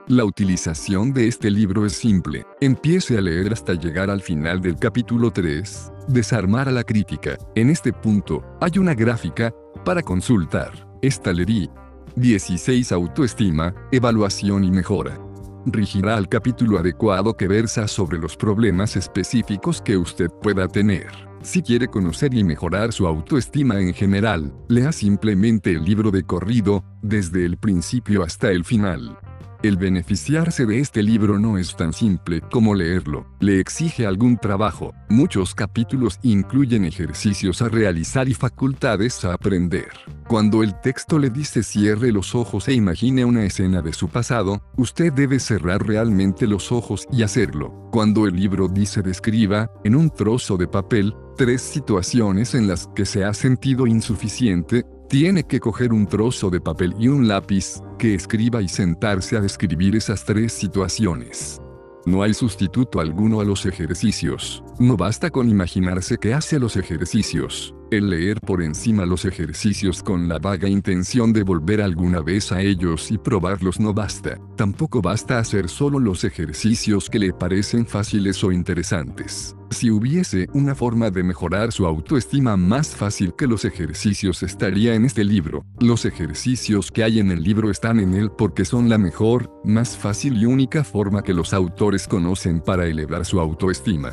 La 0.09 0.23
utilización 0.23 1.11
de 1.11 1.27
este 1.27 1.51
libro 1.51 1.85
es 1.85 1.91
simple. 1.91 2.45
Empiece 2.61 3.17
a 3.17 3.21
leer 3.21 3.51
hasta 3.51 3.73
llegar 3.73 4.09
al 4.09 4.21
final 4.21 4.61
del 4.61 4.77
capítulo 4.77 5.31
3, 5.31 5.91
Desarmar 6.07 6.69
a 6.69 6.71
la 6.71 6.85
crítica. 6.85 7.37
En 7.55 7.69
este 7.69 7.91
punto, 7.91 8.41
hay 8.61 8.79
una 8.79 8.93
gráfica 8.93 9.53
para 9.83 10.01
consultar. 10.01 10.87
Esta 11.01 11.33
le 11.33 11.69
16 12.15 12.93
Autoestima, 12.93 13.75
evaluación 13.91 14.63
y 14.63 14.71
mejora. 14.71 15.19
Rigirá 15.65 16.15
al 16.15 16.29
capítulo 16.29 16.79
adecuado 16.79 17.35
que 17.35 17.49
versa 17.49 17.85
sobre 17.89 18.17
los 18.17 18.37
problemas 18.37 18.95
específicos 18.95 19.81
que 19.81 19.97
usted 19.97 20.29
pueda 20.41 20.69
tener. 20.69 21.07
Si 21.41 21.61
quiere 21.61 21.89
conocer 21.89 22.33
y 22.33 22.45
mejorar 22.45 22.93
su 22.93 23.07
autoestima 23.07 23.81
en 23.81 23.93
general, 23.93 24.53
lea 24.69 24.93
simplemente 24.93 25.71
el 25.71 25.83
libro 25.83 26.11
de 26.11 26.23
corrido, 26.23 26.85
desde 27.01 27.43
el 27.45 27.57
principio 27.57 28.23
hasta 28.23 28.51
el 28.51 28.63
final. 28.63 29.17
El 29.63 29.75
beneficiarse 29.75 30.67
de 30.67 30.79
este 30.79 31.01
libro 31.01 31.39
no 31.39 31.57
es 31.57 31.75
tan 31.75 31.91
simple 31.91 32.41
como 32.41 32.75
leerlo, 32.75 33.25
le 33.39 33.59
exige 33.59 34.05
algún 34.05 34.37
trabajo. 34.37 34.93
Muchos 35.09 35.55
capítulos 35.55 36.19
incluyen 36.21 36.85
ejercicios 36.85 37.63
a 37.63 37.69
realizar 37.69 38.29
y 38.29 38.35
facultades 38.35 39.25
a 39.25 39.33
aprender. 39.33 39.87
Cuando 40.27 40.61
el 40.61 40.79
texto 40.81 41.17
le 41.17 41.31
dice 41.31 41.63
cierre 41.63 42.11
los 42.11 42.35
ojos 42.35 42.67
e 42.67 42.73
imagine 42.73 43.25
una 43.25 43.45
escena 43.45 43.81
de 43.81 43.93
su 43.93 44.09
pasado, 44.09 44.61
usted 44.75 45.11
debe 45.11 45.39
cerrar 45.39 45.87
realmente 45.87 46.45
los 46.45 46.71
ojos 46.71 47.07
y 47.11 47.23
hacerlo. 47.23 47.89
Cuando 47.91 48.27
el 48.27 48.35
libro 48.35 48.67
dice 48.67 49.01
describa, 49.01 49.71
en 49.83 49.95
un 49.95 50.11
trozo 50.11 50.57
de 50.57 50.67
papel, 50.67 51.15
tres 51.35 51.63
situaciones 51.63 52.53
en 52.53 52.67
las 52.67 52.87
que 52.95 53.05
se 53.05 53.23
ha 53.23 53.33
sentido 53.33 53.87
insuficiente, 53.87 54.85
tiene 55.09 55.43
que 55.43 55.59
coger 55.59 55.93
un 55.93 56.05
trozo 56.05 56.49
de 56.49 56.59
papel 56.59 56.93
y 56.99 57.07
un 57.07 57.27
lápiz, 57.27 57.81
que 57.97 58.13
escriba 58.13 58.61
y 58.61 58.67
sentarse 58.67 59.37
a 59.37 59.41
describir 59.41 59.95
esas 59.95 60.25
tres 60.25 60.53
situaciones. 60.53 61.61
No 62.05 62.23
hay 62.23 62.33
sustituto 62.33 62.99
alguno 62.99 63.41
a 63.41 63.45
los 63.45 63.65
ejercicios. 63.65 64.63
No 64.79 64.95
basta 64.97 65.29
con 65.29 65.49
imaginarse 65.49 66.17
que 66.17 66.33
hace 66.33 66.59
los 66.59 66.77
ejercicios. 66.77 67.73
El 67.89 68.09
leer 68.09 68.41
por 68.41 68.61
encima 68.61 69.05
los 69.05 69.23
ejercicios 69.23 70.03
con 70.03 70.27
la 70.27 70.39
vaga 70.39 70.67
intención 70.67 71.31
de 71.31 71.43
volver 71.43 71.81
alguna 71.81 72.19
vez 72.19 72.51
a 72.51 72.61
ellos 72.61 73.11
y 73.11 73.17
probarlos 73.17 73.79
no 73.79 73.93
basta. 73.93 74.37
Tampoco 74.57 75.01
basta 75.01 75.39
hacer 75.39 75.69
solo 75.69 75.97
los 75.97 76.25
ejercicios 76.25 77.09
que 77.09 77.17
le 77.17 77.31
parecen 77.31 77.85
fáciles 77.85 78.43
o 78.43 78.51
interesantes. 78.51 79.55
Si 79.69 79.89
hubiese 79.89 80.47
una 80.53 80.75
forma 80.75 81.11
de 81.11 81.23
mejorar 81.23 81.71
su 81.71 81.85
autoestima 81.85 82.57
más 82.57 82.93
fácil 82.93 83.33
que 83.37 83.47
los 83.47 83.63
ejercicios 83.63 84.43
estaría 84.43 84.93
en 84.93 85.05
este 85.05 85.23
libro. 85.23 85.63
Los 85.79 86.03
ejercicios 86.03 86.91
que 86.91 87.05
hay 87.05 87.19
en 87.19 87.31
el 87.31 87.41
libro 87.41 87.71
están 87.71 88.01
en 88.01 88.15
él 88.15 88.31
porque 88.37 88.65
son 88.65 88.89
la 88.89 88.97
mejor, 88.97 89.49
más 89.63 89.95
fácil 89.95 90.35
y 90.35 90.45
única 90.45 90.83
forma 90.83 91.23
que 91.23 91.33
los 91.33 91.53
autores 91.53 92.05
conocen 92.05 92.59
para 92.59 92.85
elevar 92.85 93.25
su 93.25 93.39
autoestima. 93.39 94.09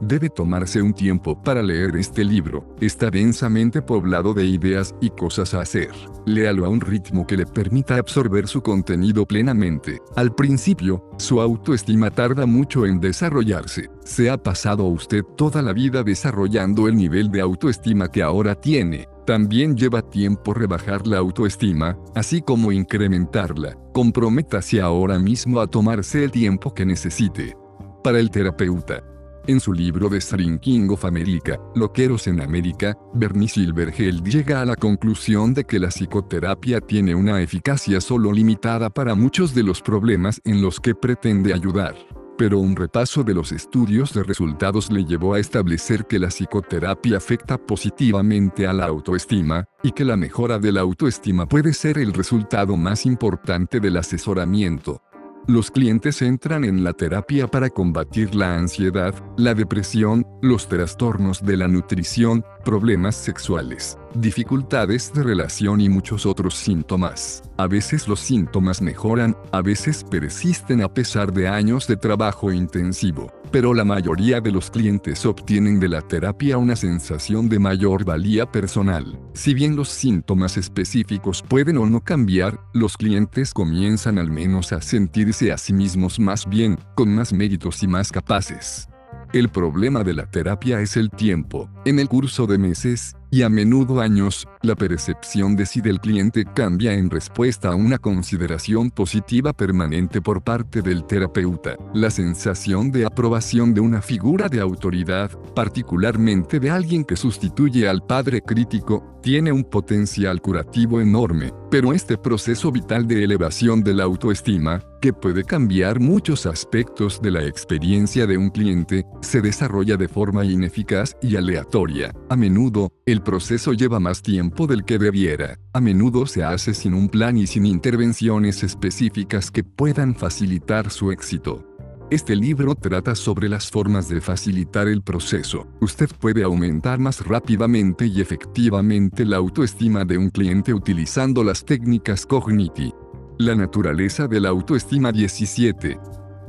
Debe 0.00 0.28
tomarse 0.28 0.82
un 0.82 0.92
tiempo 0.92 1.40
para 1.40 1.62
leer 1.62 1.96
este 1.96 2.24
libro, 2.24 2.66
está 2.80 3.10
densamente 3.10 3.80
poblado 3.80 4.34
de 4.34 4.44
ideas 4.44 4.94
y 5.00 5.10
cosas 5.10 5.54
a 5.54 5.60
hacer. 5.60 5.90
Léalo 6.26 6.64
a 6.64 6.68
un 6.68 6.80
ritmo 6.80 7.26
que 7.26 7.36
le 7.36 7.46
permita 7.46 7.96
absorber 7.96 8.48
su 8.48 8.62
contenido 8.62 9.26
plenamente. 9.26 10.00
Al 10.16 10.34
principio, 10.34 11.08
su 11.18 11.40
autoestima 11.40 12.10
tarda 12.10 12.46
mucho 12.46 12.86
en 12.86 13.00
desarrollarse. 13.00 13.88
Se 14.04 14.30
ha 14.30 14.36
pasado 14.36 14.84
usted 14.84 15.22
toda 15.36 15.62
la 15.62 15.72
vida 15.72 16.02
desarrollando 16.02 16.88
el 16.88 16.96
nivel 16.96 17.30
de 17.30 17.40
autoestima 17.40 18.10
que 18.10 18.22
ahora 18.22 18.54
tiene. 18.54 19.08
También 19.26 19.76
lleva 19.76 20.02
tiempo 20.02 20.52
rebajar 20.52 21.06
la 21.06 21.18
autoestima, 21.18 21.96
así 22.14 22.42
como 22.42 22.72
incrementarla. 22.72 23.76
Comprométase 23.92 24.80
ahora 24.80 25.18
mismo 25.18 25.60
a 25.60 25.66
tomarse 25.66 26.24
el 26.24 26.30
tiempo 26.30 26.74
que 26.74 26.84
necesite. 26.84 27.56
Para 28.02 28.18
el 28.18 28.30
terapeuta, 28.30 29.02
en 29.46 29.60
su 29.60 29.72
libro 29.72 30.08
The 30.08 30.20
Shrinking 30.20 30.90
of 30.90 31.04
America, 31.04 31.58
Loqueros 31.74 32.26
en 32.26 32.40
América, 32.40 32.96
Bernie 33.14 33.48
Silverheld 33.48 34.24
llega 34.26 34.60
a 34.60 34.64
la 34.64 34.76
conclusión 34.76 35.54
de 35.54 35.64
que 35.64 35.78
la 35.78 35.88
psicoterapia 35.88 36.80
tiene 36.80 37.14
una 37.14 37.40
eficacia 37.40 38.00
solo 38.00 38.32
limitada 38.32 38.90
para 38.90 39.14
muchos 39.14 39.54
de 39.54 39.62
los 39.62 39.82
problemas 39.82 40.40
en 40.44 40.62
los 40.62 40.80
que 40.80 40.94
pretende 40.94 41.52
ayudar. 41.52 41.94
Pero 42.36 42.58
un 42.58 42.74
repaso 42.74 43.22
de 43.22 43.32
los 43.32 43.52
estudios 43.52 44.12
de 44.12 44.24
resultados 44.24 44.90
le 44.90 45.04
llevó 45.04 45.34
a 45.34 45.38
establecer 45.38 46.06
que 46.06 46.18
la 46.18 46.28
psicoterapia 46.28 47.18
afecta 47.18 47.58
positivamente 47.58 48.66
a 48.66 48.72
la 48.72 48.86
autoestima, 48.86 49.66
y 49.82 49.92
que 49.92 50.04
la 50.04 50.16
mejora 50.16 50.58
de 50.58 50.72
la 50.72 50.80
autoestima 50.80 51.46
puede 51.46 51.72
ser 51.72 51.98
el 51.98 52.12
resultado 52.12 52.76
más 52.76 53.06
importante 53.06 53.78
del 53.78 53.98
asesoramiento. 53.98 55.00
Los 55.46 55.70
clientes 55.70 56.22
entran 56.22 56.64
en 56.64 56.84
la 56.84 56.94
terapia 56.94 57.46
para 57.46 57.68
combatir 57.68 58.34
la 58.34 58.56
ansiedad, 58.56 59.14
la 59.36 59.52
depresión, 59.52 60.26
los 60.40 60.68
trastornos 60.68 61.44
de 61.44 61.58
la 61.58 61.68
nutrición, 61.68 62.42
problemas 62.64 63.14
sexuales, 63.14 63.98
dificultades 64.14 65.12
de 65.12 65.22
relación 65.22 65.82
y 65.82 65.90
muchos 65.90 66.24
otros 66.24 66.54
síntomas. 66.54 67.42
A 67.58 67.66
veces 67.66 68.08
los 68.08 68.20
síntomas 68.20 68.80
mejoran, 68.80 69.36
a 69.52 69.60
veces 69.60 70.02
persisten 70.02 70.82
a 70.82 70.94
pesar 70.94 71.30
de 71.30 71.46
años 71.46 71.86
de 71.86 71.98
trabajo 71.98 72.50
intensivo, 72.50 73.30
pero 73.54 73.72
la 73.72 73.84
mayoría 73.84 74.40
de 74.40 74.50
los 74.50 74.68
clientes 74.68 75.24
obtienen 75.24 75.78
de 75.78 75.86
la 75.86 76.02
terapia 76.02 76.58
una 76.58 76.74
sensación 76.74 77.48
de 77.48 77.60
mayor 77.60 78.04
valía 78.04 78.50
personal. 78.50 79.16
Si 79.32 79.54
bien 79.54 79.76
los 79.76 79.90
síntomas 79.90 80.56
específicos 80.56 81.40
pueden 81.40 81.76
o 81.76 81.86
no 81.86 82.00
cambiar, 82.02 82.58
los 82.72 82.96
clientes 82.96 83.54
comienzan 83.54 84.18
al 84.18 84.28
menos 84.28 84.72
a 84.72 84.80
sentirse 84.82 85.52
a 85.52 85.56
sí 85.56 85.72
mismos 85.72 86.18
más 86.18 86.48
bien, 86.48 86.80
con 86.96 87.14
más 87.14 87.32
méritos 87.32 87.80
y 87.84 87.86
más 87.86 88.10
capaces. 88.10 88.88
El 89.32 89.48
problema 89.48 90.02
de 90.02 90.14
la 90.14 90.26
terapia 90.26 90.80
es 90.80 90.96
el 90.96 91.10
tiempo. 91.10 91.70
En 91.84 92.00
el 92.00 92.08
curso 92.08 92.48
de 92.48 92.58
meses, 92.58 93.14
y 93.34 93.42
a 93.42 93.48
menudo 93.48 94.00
años, 94.00 94.46
la 94.62 94.76
percepción 94.76 95.56
de 95.56 95.66
sí 95.66 95.80
del 95.80 95.98
cliente 95.98 96.44
cambia 96.44 96.94
en 96.94 97.10
respuesta 97.10 97.70
a 97.70 97.74
una 97.74 97.98
consideración 97.98 98.92
positiva 98.92 99.52
permanente 99.52 100.22
por 100.22 100.40
parte 100.40 100.82
del 100.82 101.04
terapeuta. 101.04 101.76
La 101.94 102.10
sensación 102.10 102.92
de 102.92 103.06
aprobación 103.06 103.74
de 103.74 103.80
una 103.80 104.02
figura 104.02 104.48
de 104.48 104.60
autoridad, 104.60 105.32
particularmente 105.52 106.60
de 106.60 106.70
alguien 106.70 107.04
que 107.04 107.16
sustituye 107.16 107.88
al 107.88 108.06
padre 108.06 108.40
crítico, 108.40 109.18
tiene 109.20 109.50
un 109.50 109.64
potencial 109.64 110.40
curativo 110.40 111.00
enorme, 111.00 111.52
pero 111.74 111.92
este 111.92 112.16
proceso 112.16 112.70
vital 112.70 113.08
de 113.08 113.24
elevación 113.24 113.82
de 113.82 113.94
la 113.94 114.04
autoestima, 114.04 114.80
que 115.02 115.12
puede 115.12 115.42
cambiar 115.42 115.98
muchos 115.98 116.46
aspectos 116.46 117.20
de 117.20 117.32
la 117.32 117.44
experiencia 117.44 118.28
de 118.28 118.38
un 118.38 118.50
cliente, 118.50 119.04
se 119.22 119.40
desarrolla 119.40 119.96
de 119.96 120.06
forma 120.06 120.44
ineficaz 120.44 121.16
y 121.20 121.34
aleatoria. 121.34 122.12
A 122.28 122.36
menudo, 122.36 122.92
el 123.06 123.22
proceso 123.22 123.72
lleva 123.72 123.98
más 123.98 124.22
tiempo 124.22 124.68
del 124.68 124.84
que 124.84 124.98
debiera. 124.98 125.58
A 125.72 125.80
menudo 125.80 126.26
se 126.26 126.44
hace 126.44 126.74
sin 126.74 126.94
un 126.94 127.08
plan 127.08 127.36
y 127.36 127.48
sin 127.48 127.66
intervenciones 127.66 128.62
específicas 128.62 129.50
que 129.50 129.64
puedan 129.64 130.14
facilitar 130.14 130.92
su 130.92 131.10
éxito. 131.10 131.73
Este 132.10 132.36
libro 132.36 132.74
trata 132.74 133.14
sobre 133.14 133.48
las 133.48 133.70
formas 133.70 134.08
de 134.10 134.20
facilitar 134.20 134.88
el 134.88 135.02
proceso. 135.02 135.66
Usted 135.80 136.10
puede 136.20 136.42
aumentar 136.42 136.98
más 136.98 137.26
rápidamente 137.26 138.06
y 138.06 138.20
efectivamente 138.20 139.24
la 139.24 139.38
autoestima 139.38 140.04
de 140.04 140.18
un 140.18 140.28
cliente 140.28 140.74
utilizando 140.74 141.42
las 141.42 141.64
técnicas 141.64 142.26
Cogniti. 142.26 142.92
La 143.38 143.54
naturaleza 143.54 144.28
de 144.28 144.38
la 144.38 144.50
autoestima 144.50 145.12
17 145.12 145.98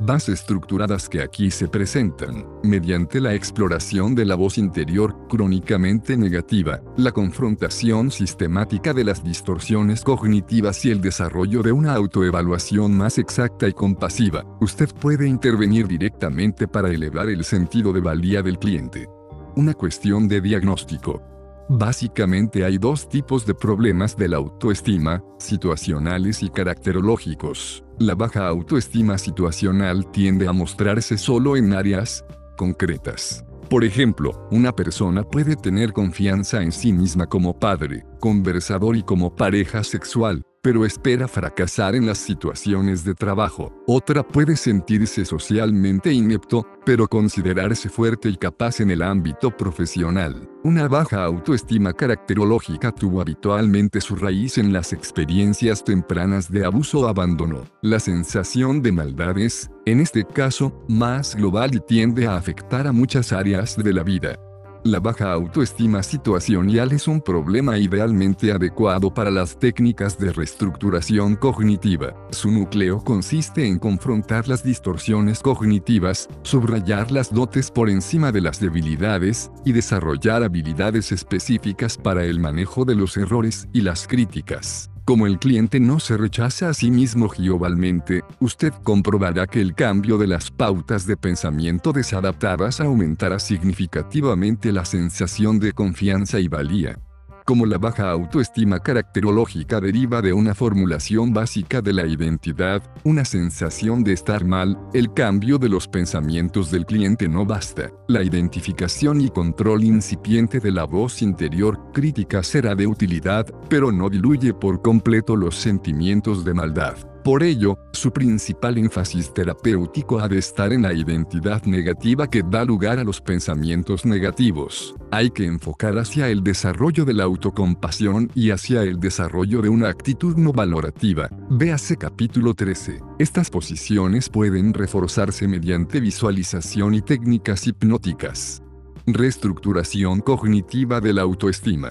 más 0.00 0.28
estructuradas 0.28 1.08
que 1.08 1.22
aquí 1.22 1.50
se 1.50 1.68
presentan, 1.68 2.46
mediante 2.62 3.20
la 3.20 3.34
exploración 3.34 4.14
de 4.14 4.24
la 4.24 4.34
voz 4.34 4.58
interior 4.58 5.16
crónicamente 5.28 6.16
negativa, 6.16 6.80
la 6.96 7.12
confrontación 7.12 8.10
sistemática 8.10 8.92
de 8.92 9.04
las 9.04 9.22
distorsiones 9.22 10.02
cognitivas 10.02 10.84
y 10.84 10.90
el 10.90 11.00
desarrollo 11.00 11.62
de 11.62 11.72
una 11.72 11.94
autoevaluación 11.94 12.96
más 12.96 13.18
exacta 13.18 13.68
y 13.68 13.72
compasiva, 13.72 14.44
usted 14.60 14.88
puede 15.00 15.28
intervenir 15.28 15.86
directamente 15.86 16.68
para 16.68 16.90
elevar 16.90 17.28
el 17.28 17.44
sentido 17.44 17.92
de 17.92 18.00
valía 18.00 18.42
del 18.42 18.58
cliente. 18.58 19.08
Una 19.56 19.74
cuestión 19.74 20.28
de 20.28 20.40
diagnóstico. 20.40 21.35
Básicamente 21.68 22.64
hay 22.64 22.78
dos 22.78 23.08
tipos 23.08 23.44
de 23.44 23.52
problemas 23.52 24.16
de 24.16 24.28
la 24.28 24.36
autoestima, 24.36 25.24
situacionales 25.38 26.42
y 26.44 26.48
caracterológicos. 26.48 27.84
La 27.98 28.14
baja 28.14 28.46
autoestima 28.46 29.18
situacional 29.18 30.08
tiende 30.12 30.46
a 30.46 30.52
mostrarse 30.52 31.18
solo 31.18 31.56
en 31.56 31.72
áreas 31.72 32.24
concretas. 32.56 33.44
Por 33.68 33.82
ejemplo, 33.82 34.46
una 34.52 34.70
persona 34.70 35.24
puede 35.24 35.56
tener 35.56 35.92
confianza 35.92 36.62
en 36.62 36.70
sí 36.70 36.92
misma 36.92 37.26
como 37.26 37.58
padre, 37.58 38.04
conversador 38.20 38.96
y 38.96 39.02
como 39.02 39.34
pareja 39.34 39.82
sexual, 39.82 40.42
pero 40.66 40.84
espera 40.84 41.28
fracasar 41.28 41.94
en 41.94 42.06
las 42.06 42.18
situaciones 42.18 43.04
de 43.04 43.14
trabajo. 43.14 43.72
Otra 43.86 44.26
puede 44.26 44.56
sentirse 44.56 45.24
socialmente 45.24 46.12
inepto, 46.12 46.66
pero 46.84 47.06
considerarse 47.06 47.88
fuerte 47.88 48.28
y 48.28 48.36
capaz 48.36 48.80
en 48.80 48.90
el 48.90 49.02
ámbito 49.02 49.56
profesional. 49.56 50.50
Una 50.64 50.88
baja 50.88 51.22
autoestima 51.22 51.92
caracterológica 51.92 52.90
tuvo 52.90 53.20
habitualmente 53.20 54.00
su 54.00 54.16
raíz 54.16 54.58
en 54.58 54.72
las 54.72 54.92
experiencias 54.92 55.84
tempranas 55.84 56.50
de 56.50 56.64
abuso 56.64 57.02
o 57.02 57.06
abandono. 57.06 57.62
La 57.80 58.00
sensación 58.00 58.82
de 58.82 58.90
maldad 58.90 59.38
es, 59.38 59.70
en 59.84 60.00
este 60.00 60.24
caso, 60.24 60.84
más 60.88 61.36
global 61.36 61.76
y 61.76 61.78
tiende 61.78 62.26
a 62.26 62.34
afectar 62.34 62.88
a 62.88 62.92
muchas 62.92 63.32
áreas 63.32 63.76
de 63.76 63.92
la 63.92 64.02
vida. 64.02 64.36
La 64.86 65.00
baja 65.00 65.32
autoestima 65.32 66.00
situacional 66.00 66.92
es 66.92 67.08
un 67.08 67.20
problema 67.20 67.76
idealmente 67.76 68.52
adecuado 68.52 69.12
para 69.12 69.32
las 69.32 69.58
técnicas 69.58 70.16
de 70.16 70.32
reestructuración 70.32 71.34
cognitiva. 71.34 72.14
Su 72.30 72.52
núcleo 72.52 73.02
consiste 73.02 73.66
en 73.66 73.80
confrontar 73.80 74.46
las 74.46 74.62
distorsiones 74.62 75.40
cognitivas, 75.40 76.28
subrayar 76.44 77.10
las 77.10 77.34
dotes 77.34 77.68
por 77.68 77.90
encima 77.90 78.30
de 78.30 78.42
las 78.42 78.60
debilidades, 78.60 79.50
y 79.64 79.72
desarrollar 79.72 80.44
habilidades 80.44 81.10
específicas 81.10 81.98
para 81.98 82.24
el 82.24 82.38
manejo 82.38 82.84
de 82.84 82.94
los 82.94 83.16
errores 83.16 83.66
y 83.72 83.80
las 83.80 84.06
críticas. 84.06 84.88
Como 85.06 85.28
el 85.28 85.38
cliente 85.38 85.78
no 85.78 86.00
se 86.00 86.16
rechaza 86.16 86.68
a 86.68 86.74
sí 86.74 86.90
mismo 86.90 87.28
globalmente, 87.28 88.24
usted 88.40 88.72
comprobará 88.82 89.46
que 89.46 89.60
el 89.60 89.72
cambio 89.72 90.18
de 90.18 90.26
las 90.26 90.50
pautas 90.50 91.06
de 91.06 91.16
pensamiento 91.16 91.92
desadaptadas 91.92 92.80
aumentará 92.80 93.38
significativamente 93.38 94.72
la 94.72 94.84
sensación 94.84 95.60
de 95.60 95.72
confianza 95.74 96.40
y 96.40 96.48
valía 96.48 96.98
como 97.46 97.64
la 97.64 97.78
baja 97.78 98.10
autoestima 98.10 98.80
caracterológica 98.80 99.80
deriva 99.80 100.20
de 100.20 100.32
una 100.32 100.52
formulación 100.52 101.32
básica 101.32 101.80
de 101.80 101.92
la 101.92 102.04
identidad, 102.04 102.82
una 103.04 103.24
sensación 103.24 104.02
de 104.02 104.12
estar 104.12 104.44
mal, 104.44 104.76
el 104.92 105.14
cambio 105.14 105.56
de 105.56 105.68
los 105.68 105.86
pensamientos 105.86 106.72
del 106.72 106.84
cliente 106.84 107.28
no 107.28 107.46
basta. 107.46 107.92
La 108.08 108.24
identificación 108.24 109.20
y 109.20 109.30
control 109.30 109.84
incipiente 109.84 110.58
de 110.58 110.72
la 110.72 110.84
voz 110.84 111.22
interior 111.22 111.78
crítica 111.94 112.42
será 112.42 112.74
de 112.74 112.88
utilidad, 112.88 113.46
pero 113.70 113.92
no 113.92 114.10
diluye 114.10 114.52
por 114.52 114.82
completo 114.82 115.36
los 115.36 115.54
sentimientos 115.54 116.44
de 116.44 116.52
maldad. 116.52 116.96
Por 117.26 117.42
ello, 117.42 117.76
su 117.92 118.12
principal 118.12 118.78
énfasis 118.78 119.34
terapéutico 119.34 120.20
ha 120.20 120.28
de 120.28 120.38
estar 120.38 120.72
en 120.72 120.82
la 120.82 120.94
identidad 120.94 121.64
negativa 121.64 122.30
que 122.30 122.44
da 122.48 122.64
lugar 122.64 123.00
a 123.00 123.02
los 123.02 123.20
pensamientos 123.20 124.06
negativos. 124.06 124.94
Hay 125.10 125.30
que 125.30 125.44
enfocar 125.44 125.98
hacia 125.98 126.28
el 126.28 126.44
desarrollo 126.44 127.04
de 127.04 127.14
la 127.14 127.24
autocompasión 127.24 128.30
y 128.32 128.52
hacia 128.52 128.84
el 128.84 129.00
desarrollo 129.00 129.60
de 129.60 129.68
una 129.68 129.88
actitud 129.88 130.36
no 130.36 130.52
valorativa. 130.52 131.28
Véase 131.50 131.96
capítulo 131.96 132.54
13. 132.54 133.00
Estas 133.18 133.50
posiciones 133.50 134.28
pueden 134.28 134.72
reforzarse 134.72 135.48
mediante 135.48 135.98
visualización 135.98 136.94
y 136.94 137.02
técnicas 137.02 137.66
hipnóticas. 137.66 138.62
Reestructuración 139.04 140.20
cognitiva 140.20 141.00
de 141.00 141.12
la 141.12 141.22
autoestima. 141.22 141.90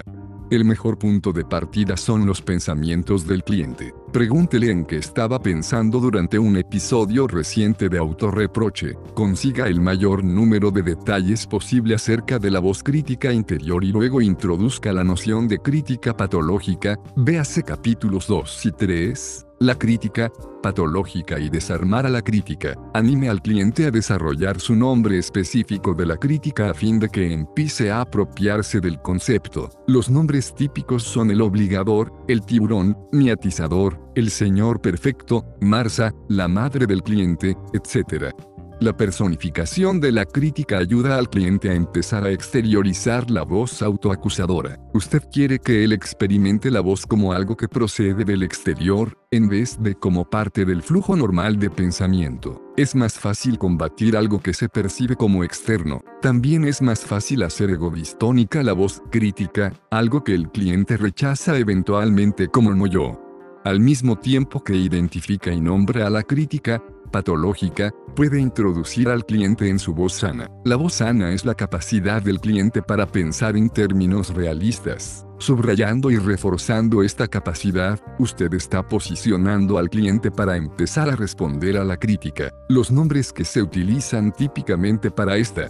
El 0.52 0.64
mejor 0.64 1.00
punto 1.00 1.34
de 1.34 1.44
partida 1.44 1.98
son 1.98 2.28
los 2.28 2.42
pensamientos 2.42 3.26
del 3.26 3.44
cliente. 3.44 3.96
Pregúntele 4.14 4.70
en 4.70 4.86
qué 4.86 4.98
estaba 4.98 5.42
pensando 5.42 6.00
durante 6.00 6.38
un 6.38 6.56
episodio 6.56 7.28
reciente 7.28 7.90
de 7.90 7.98
autorreproche. 7.98 8.94
Consiga 9.16 9.68
el 9.68 9.82
mayor 9.82 10.24
número 10.24 10.70
de 10.70 10.84
detalles 10.84 11.48
posible 11.48 11.96
acerca 11.96 12.38
de 12.38 12.52
la 12.52 12.60
voz 12.60 12.84
crítica 12.84 13.34
interior 13.34 13.84
y 13.84 13.92
luego 13.92 14.22
introduzca 14.22 14.94
la 14.94 15.04
noción 15.04 15.48
de 15.48 15.58
crítica 15.58 16.16
patológica. 16.16 17.00
Véase 17.16 17.64
capítulos 17.64 18.28
2 18.28 18.66
y 18.68 18.72
3. 18.72 19.45
La 19.60 19.76
crítica, 19.76 20.30
patológica 20.62 21.40
y 21.40 21.50
desarmar 21.50 22.06
a 22.06 22.10
la 22.10 22.22
crítica. 22.22 22.76
Anime 22.94 23.30
al 23.30 23.42
cliente 23.42 23.86
a 23.86 23.92
desarrollar 23.92 24.60
su 24.60 24.76
nombre 24.76 25.18
específico 25.18 25.94
de 25.94 26.06
la 26.06 26.18
crítica 26.18 26.72
a 26.72 26.74
fin 26.74 27.00
de 27.00 27.08
que 27.08 27.32
empiece 27.32 27.90
a 27.90 28.02
apropiarse 28.02 28.82
del 28.82 29.02
concepto. 29.02 29.70
Los 29.88 30.10
nombres 30.10 30.54
típicos 30.54 31.04
son 31.04 31.32
el 31.32 31.42
obligador, 31.42 32.12
el 32.28 32.42
tiburón, 32.42 32.98
miatizador, 33.14 33.98
el 34.16 34.30
señor 34.30 34.82
perfecto, 34.82 35.46
Marsa, 35.62 36.14
la 36.28 36.50
madre 36.50 36.86
del 36.86 37.02
cliente, 37.02 37.56
etc. 37.74 38.34
La 38.82 38.92
personificación 38.98 40.02
de 40.02 40.12
la 40.12 40.26
crítica 40.26 40.80
ayuda 40.80 41.18
al 41.18 41.30
cliente 41.30 41.70
a 41.70 41.74
empezar 41.74 42.26
a 42.26 42.32
exteriorizar 42.32 43.32
la 43.32 43.44
voz 43.44 43.82
autoacusadora. 43.82 44.78
Usted 44.94 45.24
quiere 45.32 45.60
que 45.60 45.86
él 45.86 45.94
experimente 45.94 46.70
la 46.70 46.82
voz 46.82 47.06
como 47.06 47.32
algo 47.32 47.56
que 47.56 47.70
procede 47.70 48.26
del 48.26 48.44
exterior, 48.44 49.18
en 49.32 49.48
vez 49.48 49.82
de 49.82 49.96
como 49.96 50.30
parte 50.30 50.66
del 50.66 50.82
flujo 50.82 51.16
normal 51.16 51.58
de 51.58 51.70
pensamiento. 51.70 52.62
Es 52.76 52.96
más 52.96 53.14
fácil 53.14 53.58
combatir 53.58 54.18
algo 54.18 54.42
que 54.42 54.54
se 54.54 54.68
percibe 54.68 55.16
como 55.16 55.46
externo. 55.46 56.02
También 56.22 56.66
es 56.66 56.82
más 56.82 57.00
fácil 57.00 57.44
hacer 57.44 57.70
egodistónica 57.70 58.62
la 58.62 58.74
voz 58.74 59.02
crítica, 59.10 59.72
algo 59.90 60.22
que 60.26 60.36
el 60.36 60.50
cliente 60.50 60.98
rechaza 60.98 61.58
eventualmente 61.58 62.50
como 62.50 62.76
no 62.76 62.88
yo. 62.88 63.22
Al 63.64 63.80
mismo 63.80 64.18
tiempo 64.18 64.64
que 64.64 64.76
identifica 64.76 65.52
y 65.52 65.62
nombra 65.62 66.06
a 66.06 66.10
la 66.10 66.22
crítica, 66.22 66.84
patológica, 67.16 67.94
puede 68.14 68.42
introducir 68.42 69.08
al 69.08 69.26
cliente 69.26 69.70
en 69.70 69.80
su 69.80 69.94
voz 69.94 70.12
sana. 70.12 70.52
La 70.66 70.76
voz 70.76 70.96
sana 70.96 71.32
es 71.32 71.46
la 71.46 71.56
capacidad 71.56 72.22
del 72.22 72.42
cliente 72.42 72.82
para 72.82 73.06
pensar 73.06 73.56
en 73.56 73.70
términos 73.70 74.34
realistas. 74.34 75.26
Subrayando 75.38 76.12
y 76.12 76.18
reforzando 76.18 77.04
esta 77.04 77.30
capacidad, 77.30 77.98
usted 78.20 78.54
está 78.54 78.86
posicionando 78.86 79.78
al 79.78 79.90
cliente 79.90 80.30
para 80.30 80.58
empezar 80.58 81.10
a 81.10 81.16
responder 81.16 81.78
a 81.78 81.86
la 81.86 81.96
crítica. 81.96 82.52
Los 82.68 82.92
nombres 82.92 83.32
que 83.32 83.46
se 83.46 83.62
utilizan 83.62 84.34
típicamente 84.34 85.10
para 85.10 85.38
esta 85.38 85.70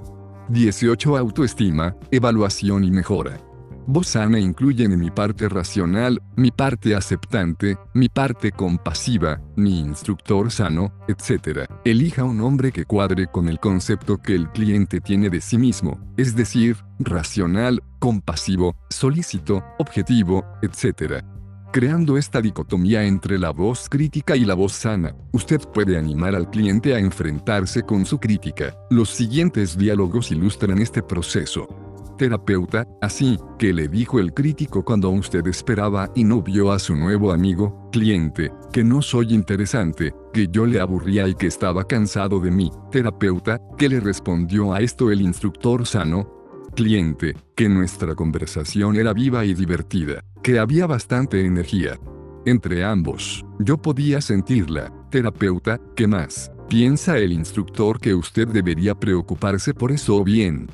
18 0.49 1.15
autoestima, 1.15 1.95
evaluación 2.10 2.84
y 2.84 2.89
mejora. 2.89 3.39
Voz 3.88 4.08
sana 4.08 4.39
incluyen 4.39 4.98
mi 4.98 5.12
parte 5.12 5.48
racional, 5.48 6.19
mi 6.36 6.50
parte 6.50 6.95
aceptante, 6.95 7.78
mi 7.93 8.10
parte 8.10 8.52
compasiva, 8.52 9.39
mi 9.56 9.80
instructor 9.80 10.50
sano, 10.50 10.91
etc. 11.08 11.69
Elija 11.84 12.24
un 12.24 12.38
nombre 12.39 12.71
que 12.71 12.86
cuadre 12.86 13.28
con 13.28 13.48
el 13.48 13.60
concepto 13.60 14.17
que 14.17 14.34
el 14.34 14.50
cliente 14.50 15.02
tiene 15.02 15.30
de 15.30 15.39
sí 15.39 15.60
mismo, 15.60 16.00
es 16.17 16.36
decir, 16.36 16.78
racional, 16.98 17.84
compasivo, 18.00 18.76
solícito, 18.89 19.63
objetivo, 19.78 20.43
etc. 20.63 21.24
Creando 21.71 22.17
esta 22.17 22.41
dicotomía 22.41 23.04
entre 23.04 23.38
la 23.38 23.52
voz 23.52 23.88
crítica 23.88 24.36
y 24.36 24.45
la 24.45 24.56
voz 24.56 24.74
sana, 24.74 25.15
usted 25.32 25.62
puede 25.76 25.95
animar 25.95 26.34
al 26.34 26.50
cliente 26.50 26.95
a 26.95 27.00
enfrentarse 27.00 27.84
con 27.84 28.04
su 28.08 28.17
crítica. 28.17 28.76
Los 28.89 29.10
siguientes 29.12 29.78
diálogos 29.78 30.32
ilustran 30.32 30.80
este 30.80 31.04
proceso 31.04 31.85
terapeuta, 32.17 32.88
así, 33.01 33.38
que 33.58 33.73
le 33.73 33.88
dijo 33.88 34.19
el 34.19 34.34
crítico 34.34 34.84
cuando 34.84 35.10
usted 35.10 35.45
esperaba 35.47 36.12
y 36.15 36.23
no 36.23 36.41
vio 36.41 36.71
a 36.71 36.80
su 36.80 36.95
nuevo 36.95 37.32
amigo, 37.32 37.89
cliente, 37.91 38.51
que 38.71 38.84
no 38.84 39.01
soy 39.01 39.34
interesante, 39.34 40.13
que 40.34 40.47
yo 40.47 40.65
le 40.65 40.80
aburría 40.80 41.28
y 41.28 41.36
que 41.36 41.47
estaba 41.47 41.86
cansado 41.86 42.39
de 42.39 42.51
mí, 42.51 42.71
terapeuta, 42.91 43.60
que 43.78 43.89
le 43.89 43.99
respondió 43.99 44.73
a 44.73 44.82
esto 44.82 45.12
el 45.12 45.21
instructor 45.21 45.86
sano, 45.86 46.36
cliente, 46.75 47.36
que 47.56 47.69
nuestra 47.69 48.15
conversación 48.15 48.95
era 48.95 49.13
viva 49.13 49.45
y 49.45 49.54
divertida, 49.54 50.23
que 50.43 50.60
había 50.60 50.88
bastante 50.88 51.45
energía. 51.45 51.99
Entre 52.45 52.84
ambos, 52.84 53.43
yo 53.60 53.78
podía 53.78 54.21
sentirla, 54.21 54.93
terapeuta, 55.10 55.80
¿qué 55.95 56.08
más? 56.08 56.51
Piensa 56.69 57.17
el 57.17 57.32
instructor 57.32 57.99
que 57.99 58.13
usted 58.13 58.47
debería 58.47 58.95
preocuparse 58.95 59.73
por 59.73 59.91
eso 59.91 60.23
bien, 60.23 60.67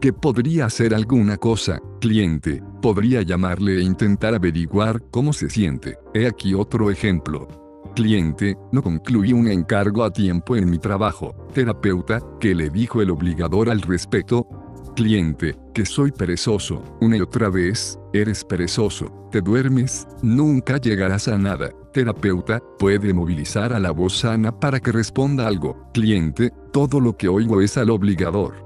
que 0.00 0.12
podría 0.12 0.66
hacer 0.66 0.94
alguna 0.94 1.36
cosa, 1.36 1.80
cliente, 2.00 2.62
podría 2.82 3.22
llamarle 3.22 3.78
e 3.78 3.82
intentar 3.82 4.34
averiguar 4.34 5.02
cómo 5.10 5.32
se 5.32 5.48
siente. 5.48 5.96
He 6.14 6.26
aquí 6.26 6.54
otro 6.54 6.90
ejemplo. 6.90 7.48
Cliente, 7.94 8.56
no 8.72 8.82
concluí 8.82 9.32
un 9.32 9.48
encargo 9.48 10.04
a 10.04 10.12
tiempo 10.12 10.54
en 10.54 10.68
mi 10.68 10.78
trabajo. 10.78 11.34
Terapeuta, 11.54 12.20
que 12.38 12.54
le 12.54 12.68
dijo 12.68 13.00
el 13.00 13.10
obligador 13.10 13.70
al 13.70 13.80
respecto. 13.80 14.46
Cliente, 14.94 15.56
que 15.72 15.86
soy 15.86 16.12
perezoso. 16.12 16.82
Una 17.00 17.16
y 17.16 17.20
otra 17.20 17.48
vez, 17.48 17.98
eres 18.12 18.44
perezoso. 18.44 19.28
Te 19.30 19.40
duermes, 19.40 20.06
nunca 20.22 20.76
llegarás 20.76 21.28
a 21.28 21.38
nada. 21.38 21.70
Terapeuta, 21.94 22.60
puede 22.78 23.14
movilizar 23.14 23.72
a 23.72 23.80
la 23.80 23.92
voz 23.92 24.18
sana 24.18 24.52
para 24.52 24.78
que 24.78 24.92
responda 24.92 25.46
algo. 25.46 25.90
Cliente, 25.94 26.52
todo 26.72 27.00
lo 27.00 27.16
que 27.16 27.28
oigo 27.28 27.62
es 27.62 27.78
al 27.78 27.88
obligador 27.88 28.65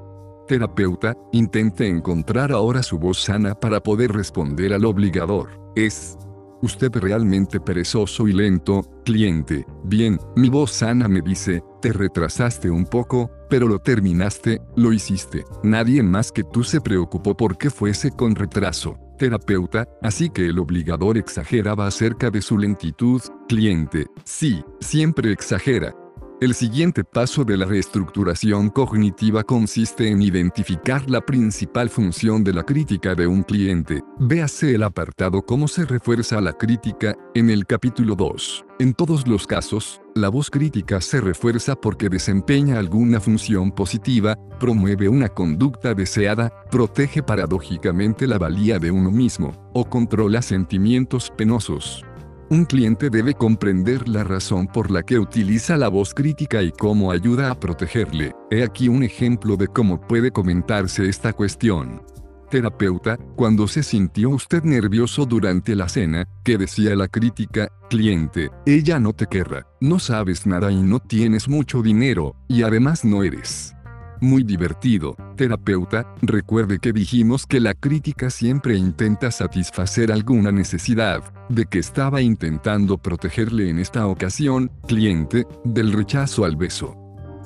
terapeuta, 0.51 1.17
intente 1.31 1.87
encontrar 1.87 2.51
ahora 2.51 2.83
su 2.83 2.99
voz 2.99 3.23
sana 3.23 3.55
para 3.55 3.81
poder 3.81 4.11
responder 4.11 4.73
al 4.73 4.85
obligador. 4.85 5.49
Es 5.77 6.19
usted 6.61 6.91
realmente 6.97 7.61
perezoso 7.61 8.27
y 8.27 8.33
lento, 8.33 8.83
cliente. 9.05 9.65
Bien, 9.85 10.19
mi 10.35 10.49
voz 10.49 10.73
sana 10.73 11.07
me 11.07 11.21
dice, 11.21 11.63
te 11.81 11.93
retrasaste 11.93 12.69
un 12.69 12.85
poco, 12.85 13.31
pero 13.49 13.69
lo 13.69 13.79
terminaste, 13.79 14.61
lo 14.75 14.93
hiciste. 14.93 15.45
Nadie 15.63 16.03
más 16.03 16.33
que 16.33 16.43
tú 16.43 16.65
se 16.65 16.81
preocupó 16.81 17.37
por 17.37 17.57
que 17.57 17.71
fuese 17.71 18.11
con 18.11 18.35
retraso. 18.35 18.99
Terapeuta, 19.19 19.87
así 20.03 20.31
que 20.31 20.47
el 20.47 20.59
obligador 20.59 21.17
exageraba 21.17 21.87
acerca 21.87 22.29
de 22.33 22.43
su 22.43 22.59
lentitud, 22.59 23.23
cliente. 23.49 24.07
Sí, 24.25 24.65
siempre 24.81 25.31
exagera. 25.31 25.95
El 26.41 26.55
siguiente 26.55 27.05
paso 27.05 27.45
de 27.45 27.59
la 27.59 27.67
reestructuración 27.67 28.71
cognitiva 28.71 29.45
consiste 29.45 30.09
en 30.09 30.23
identificar 30.23 31.11
la 31.11 31.21
principal 31.21 31.91
función 31.91 32.43
de 32.43 32.55
la 32.55 32.63
crítica 32.63 33.15
de 33.15 33.27
un 33.27 33.43
cliente. 33.43 34.03
Véase 34.19 34.75
el 34.75 34.83
apartado 34.83 35.43
Cómo 35.43 35.69
se 35.69 35.85
refuerza 35.85 36.41
la 36.41 36.55
crítica 36.55 37.15
en 37.35 37.51
el 37.51 37.67
capítulo 37.67 38.15
2. 38.15 38.65
En 38.79 38.95
todos 38.95 39.29
los 39.29 39.47
casos, 39.47 40.01
la 40.15 40.31
voz 40.31 40.49
crítica 40.49 41.03
se 41.03 41.21
refuerza 41.21 41.77
porque 41.77 42.09
desempeña 42.09 42.79
alguna 42.79 43.21
función 43.21 43.71
positiva, 43.71 44.35
promueve 44.59 45.11
una 45.11 45.29
conducta 45.29 45.93
deseada, 45.93 46.51
protege 46.71 47.23
paradójicamente 47.23 48.27
la 48.27 48.39
valía 48.39 48.79
de 48.79 48.91
uno 48.91 49.11
mismo, 49.11 49.53
o 49.75 49.85
controla 49.85 50.41
sentimientos 50.41 51.31
penosos. 51.37 52.03
Un 52.51 52.65
cliente 52.65 53.11
debe 53.11 53.35
comprender 53.35 54.09
la 54.09 54.25
razón 54.25 54.67
por 54.67 54.91
la 54.91 55.05
que 55.05 55.21
utiliza 55.21 55.77
la 55.77 55.87
voz 55.87 56.13
crítica 56.13 56.65
y 56.65 56.73
cómo 56.73 57.13
ayuda 57.13 57.49
a 57.49 57.61
protegerle. 57.61 58.35
He 58.51 58.65
aquí 58.65 58.89
un 58.89 59.05
ejemplo 59.05 59.57
de 59.57 59.69
cómo 59.69 60.01
puede 60.01 60.33
comentarse 60.33 61.09
esta 61.09 61.33
cuestión. 61.33 62.03
Terapeuta, 62.51 63.19
cuando 63.37 63.69
se 63.69 63.85
sintió 63.85 64.31
usted 64.31 64.65
nervioso 64.65 65.27
durante 65.27 65.77
la 65.77 65.89
cena, 65.89 66.27
¿qué 66.43 66.59
decía 66.59 66.97
la 66.97 67.07
crítica? 67.07 67.69
Cliente, 67.89 68.51
ella 68.67 68.99
no 68.99 69.13
te 69.13 69.29
querrá, 69.29 69.69
no 69.81 70.01
sabes 70.01 70.45
nada 70.45 70.73
y 70.73 70.83
no 70.83 70.99
tienes 70.99 71.49
mucho 71.49 71.83
dinero, 71.83 72.35
y 72.49 72.65
además 72.65 73.05
no 73.05 73.23
eres 73.23 73.77
muy 74.21 74.43
divertido. 74.43 75.17
Terapeuta, 75.37 76.15
recuerde 76.23 76.79
que 76.79 76.93
dijimos 76.93 77.47
que 77.47 77.61
la 77.61 77.75
crítica 77.75 78.31
siempre 78.31 78.77
intenta 78.77 79.31
satisfacer 79.31 80.13
alguna 80.13 80.53
necesidad, 80.53 81.23
de 81.49 81.67
que 81.67 81.79
estaba 81.79 82.21
intentando 82.21 82.99
protegerle 82.99 83.71
en 83.71 83.79
esta 83.79 84.07
ocasión, 84.07 84.71
cliente, 84.87 85.47
del 85.65 85.93
rechazo 85.93 86.45
al 86.45 86.57
beso. 86.57 86.97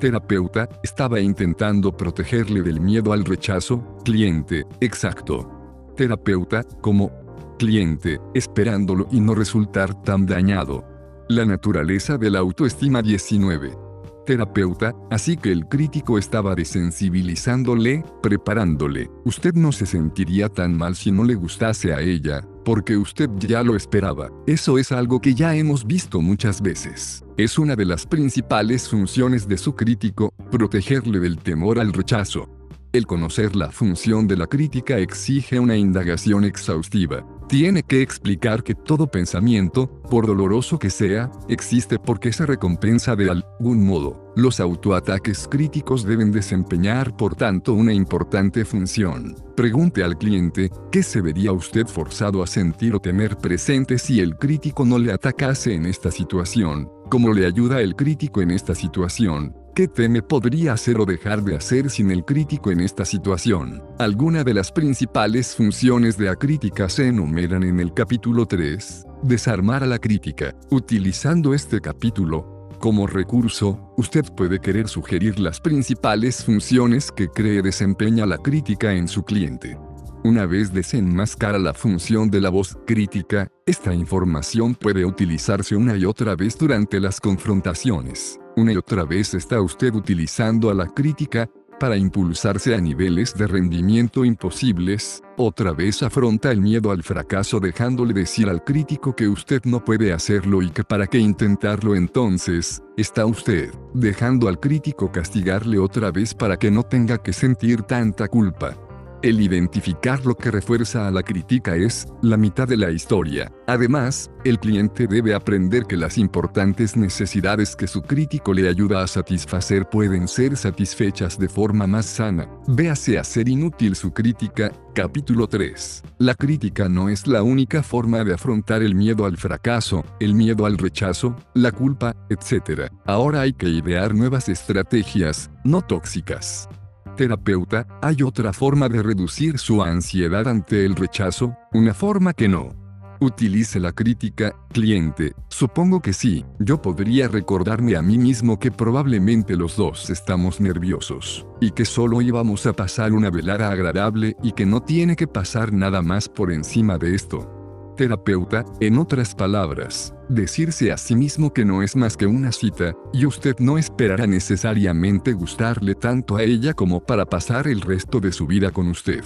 Terapeuta, 0.00 0.68
estaba 0.82 1.20
intentando 1.20 1.96
protegerle 1.96 2.62
del 2.62 2.80
miedo 2.80 3.12
al 3.12 3.24
rechazo, 3.24 3.98
cliente, 4.04 4.66
exacto. 4.80 5.50
Terapeuta, 5.96 6.64
como 6.80 7.10
cliente, 7.58 8.20
esperándolo 8.34 9.06
y 9.12 9.20
no 9.20 9.34
resultar 9.34 10.02
tan 10.02 10.26
dañado. 10.26 10.84
La 11.28 11.44
naturaleza 11.44 12.18
de 12.18 12.30
la 12.30 12.40
autoestima 12.40 13.00
19 13.00 13.83
terapeuta, 14.24 14.94
así 15.10 15.36
que 15.36 15.52
el 15.52 15.66
crítico 15.66 16.18
estaba 16.18 16.54
desensibilizándole, 16.54 18.04
preparándole. 18.22 19.10
Usted 19.24 19.54
no 19.54 19.72
se 19.72 19.86
sentiría 19.86 20.48
tan 20.48 20.76
mal 20.76 20.96
si 20.96 21.12
no 21.12 21.24
le 21.24 21.34
gustase 21.34 21.92
a 21.92 22.00
ella, 22.00 22.46
porque 22.64 22.96
usted 22.96 23.28
ya 23.38 23.62
lo 23.62 23.76
esperaba. 23.76 24.30
Eso 24.46 24.78
es 24.78 24.92
algo 24.92 25.20
que 25.20 25.34
ya 25.34 25.54
hemos 25.54 25.86
visto 25.86 26.20
muchas 26.20 26.60
veces. 26.60 27.24
Es 27.36 27.58
una 27.58 27.76
de 27.76 27.84
las 27.84 28.06
principales 28.06 28.88
funciones 28.88 29.48
de 29.48 29.58
su 29.58 29.74
crítico, 29.74 30.32
protegerle 30.50 31.20
del 31.20 31.38
temor 31.38 31.78
al 31.78 31.92
rechazo. 31.92 32.48
El 32.94 33.06
conocer 33.06 33.56
la 33.56 33.72
función 33.72 34.28
de 34.28 34.36
la 34.36 34.46
crítica 34.46 34.98
exige 34.98 35.58
una 35.58 35.76
indagación 35.76 36.44
exhaustiva. 36.44 37.26
Tiene 37.48 37.82
que 37.82 38.00
explicar 38.00 38.62
que 38.62 38.74
todo 38.74 39.06
pensamiento, 39.06 39.86
por 40.10 40.26
doloroso 40.26 40.78
que 40.78 40.88
sea, 40.88 41.30
existe 41.48 41.98
porque 41.98 42.32
se 42.32 42.46
recompensa 42.46 43.16
de 43.16 43.30
algún 43.30 43.84
modo. 43.84 44.32
Los 44.34 44.60
autoataques 44.60 45.46
críticos 45.48 46.04
deben 46.04 46.32
desempeñar, 46.32 47.14
por 47.16 47.36
tanto, 47.36 47.74
una 47.74 47.92
importante 47.92 48.64
función. 48.64 49.36
Pregunte 49.56 50.02
al 50.02 50.16
cliente, 50.16 50.70
¿qué 50.90 51.02
se 51.02 51.20
vería 51.20 51.52
usted 51.52 51.86
forzado 51.86 52.42
a 52.42 52.46
sentir 52.46 52.94
o 52.94 53.00
temer 53.00 53.36
presente 53.36 53.98
si 53.98 54.20
el 54.20 54.36
crítico 54.36 54.86
no 54.86 54.98
le 54.98 55.12
atacase 55.12 55.74
en 55.74 55.84
esta 55.84 56.10
situación? 56.10 56.88
¿Cómo 57.10 57.32
le 57.34 57.46
ayuda 57.46 57.82
el 57.82 57.94
crítico 57.94 58.40
en 58.40 58.50
esta 58.52 58.74
situación? 58.74 59.63
¿Qué 59.74 59.88
teme 59.88 60.22
podría 60.22 60.72
hacer 60.74 61.00
o 61.00 61.04
dejar 61.04 61.42
de 61.42 61.56
hacer 61.56 61.90
sin 61.90 62.12
el 62.12 62.24
crítico 62.24 62.70
en 62.70 62.78
esta 62.78 63.04
situación? 63.04 63.82
Algunas 63.98 64.44
de 64.44 64.54
las 64.54 64.70
principales 64.70 65.56
funciones 65.56 66.16
de 66.16 66.26
la 66.26 66.36
crítica 66.36 66.88
se 66.88 67.08
enumeran 67.08 67.64
en 67.64 67.80
el 67.80 67.92
capítulo 67.92 68.46
3. 68.46 69.04
Desarmar 69.24 69.82
a 69.82 69.86
la 69.86 69.98
crítica. 69.98 70.54
Utilizando 70.70 71.54
este 71.54 71.80
capítulo, 71.80 72.68
como 72.78 73.08
recurso, 73.08 73.92
usted 73.96 74.24
puede 74.36 74.60
querer 74.60 74.86
sugerir 74.86 75.40
las 75.40 75.60
principales 75.60 76.44
funciones 76.44 77.10
que 77.10 77.26
cree 77.26 77.60
desempeña 77.60 78.26
la 78.26 78.38
crítica 78.38 78.92
en 78.92 79.08
su 79.08 79.24
cliente. 79.24 79.76
Una 80.22 80.46
vez 80.46 80.72
desenmascara 80.72 81.58
la 81.58 81.74
función 81.74 82.30
de 82.30 82.40
la 82.40 82.50
voz 82.50 82.78
crítica, 82.86 83.48
esta 83.66 83.92
información 83.92 84.76
puede 84.76 85.04
utilizarse 85.04 85.74
una 85.74 85.96
y 85.96 86.04
otra 86.04 86.36
vez 86.36 86.56
durante 86.56 87.00
las 87.00 87.18
confrontaciones. 87.20 88.38
Una 88.56 88.72
y 88.72 88.76
otra 88.76 89.04
vez 89.04 89.34
está 89.34 89.60
usted 89.60 89.92
utilizando 89.94 90.70
a 90.70 90.74
la 90.74 90.86
crítica 90.86 91.50
para 91.80 91.96
impulsarse 91.96 92.74
a 92.74 92.80
niveles 92.80 93.34
de 93.34 93.48
rendimiento 93.48 94.24
imposibles, 94.24 95.22
otra 95.36 95.72
vez 95.72 96.04
afronta 96.04 96.52
el 96.52 96.60
miedo 96.60 96.92
al 96.92 97.02
fracaso 97.02 97.58
dejándole 97.58 98.14
decir 98.14 98.48
al 98.48 98.62
crítico 98.62 99.16
que 99.16 99.28
usted 99.28 99.60
no 99.64 99.84
puede 99.84 100.12
hacerlo 100.12 100.62
y 100.62 100.70
que 100.70 100.84
para 100.84 101.08
qué 101.08 101.18
intentarlo 101.18 101.96
entonces, 101.96 102.80
está 102.96 103.26
usted 103.26 103.72
dejando 103.92 104.48
al 104.48 104.60
crítico 104.60 105.10
castigarle 105.10 105.78
otra 105.78 106.12
vez 106.12 106.32
para 106.32 106.56
que 106.56 106.70
no 106.70 106.84
tenga 106.84 107.18
que 107.18 107.32
sentir 107.32 107.82
tanta 107.82 108.28
culpa. 108.28 108.76
El 109.24 109.40
identificar 109.40 110.26
lo 110.26 110.34
que 110.34 110.50
refuerza 110.50 111.08
a 111.08 111.10
la 111.10 111.22
crítica 111.22 111.76
es 111.76 112.06
la 112.20 112.36
mitad 112.36 112.68
de 112.68 112.76
la 112.76 112.90
historia. 112.90 113.50
Además, 113.66 114.30
el 114.44 114.58
cliente 114.58 115.06
debe 115.06 115.32
aprender 115.32 115.84
que 115.84 115.96
las 115.96 116.18
importantes 116.18 116.94
necesidades 116.94 117.74
que 117.74 117.86
su 117.86 118.02
crítico 118.02 118.52
le 118.52 118.68
ayuda 118.68 119.02
a 119.02 119.06
satisfacer 119.06 119.88
pueden 119.88 120.28
ser 120.28 120.58
satisfechas 120.58 121.38
de 121.38 121.48
forma 121.48 121.86
más 121.86 122.04
sana. 122.04 122.50
Véase 122.68 123.18
hacer 123.18 123.48
inútil 123.48 123.96
su 123.96 124.12
crítica, 124.12 124.70
capítulo 124.94 125.46
3. 125.46 126.02
La 126.18 126.34
crítica 126.34 126.90
no 126.90 127.08
es 127.08 127.26
la 127.26 127.42
única 127.42 127.82
forma 127.82 128.24
de 128.24 128.34
afrontar 128.34 128.82
el 128.82 128.94
miedo 128.94 129.24
al 129.24 129.38
fracaso, 129.38 130.04
el 130.20 130.34
miedo 130.34 130.66
al 130.66 130.76
rechazo, 130.76 131.34
la 131.54 131.72
culpa, 131.72 132.14
etc. 132.28 132.92
Ahora 133.06 133.40
hay 133.40 133.54
que 133.54 133.70
idear 133.70 134.14
nuevas 134.14 134.50
estrategias, 134.50 135.50
no 135.64 135.80
tóxicas 135.80 136.68
terapeuta, 137.14 137.86
¿hay 138.02 138.22
otra 138.22 138.52
forma 138.52 138.88
de 138.88 139.02
reducir 139.02 139.58
su 139.58 139.82
ansiedad 139.82 140.46
ante 140.48 140.84
el 140.84 140.96
rechazo? 140.96 141.56
Una 141.72 141.94
forma 141.94 142.32
que 142.32 142.48
no. 142.48 142.74
Utilice 143.20 143.80
la 143.80 143.92
crítica, 143.92 144.54
cliente, 144.72 145.32
supongo 145.48 146.02
que 146.02 146.12
sí, 146.12 146.44
yo 146.58 146.82
podría 146.82 147.28
recordarme 147.28 147.96
a 147.96 148.02
mí 148.02 148.18
mismo 148.18 148.58
que 148.58 148.70
probablemente 148.70 149.56
los 149.56 149.76
dos 149.76 150.10
estamos 150.10 150.60
nerviosos, 150.60 151.46
y 151.60 151.70
que 151.70 151.84
solo 151.84 152.20
íbamos 152.20 152.66
a 152.66 152.72
pasar 152.72 153.12
una 153.12 153.30
velada 153.30 153.70
agradable 153.70 154.36
y 154.42 154.52
que 154.52 154.66
no 154.66 154.82
tiene 154.82 155.16
que 155.16 155.26
pasar 155.26 155.72
nada 155.72 156.02
más 156.02 156.28
por 156.28 156.52
encima 156.52 156.98
de 156.98 157.14
esto. 157.14 157.63
Terapeuta, 157.96 158.64
en 158.80 158.98
otras 158.98 159.34
palabras, 159.34 160.14
decirse 160.28 160.90
a 160.90 160.96
sí 160.96 161.14
mismo 161.14 161.52
que 161.52 161.64
no 161.64 161.82
es 161.82 161.94
más 161.94 162.16
que 162.16 162.26
una 162.26 162.50
cita, 162.50 162.94
y 163.12 163.24
usted 163.24 163.56
no 163.60 163.78
esperará 163.78 164.26
necesariamente 164.26 165.32
gustarle 165.32 165.94
tanto 165.94 166.36
a 166.36 166.42
ella 166.42 166.74
como 166.74 167.04
para 167.04 167.24
pasar 167.24 167.68
el 167.68 167.80
resto 167.80 168.18
de 168.18 168.32
su 168.32 168.46
vida 168.46 168.70
con 168.70 168.88
usted. 168.88 169.22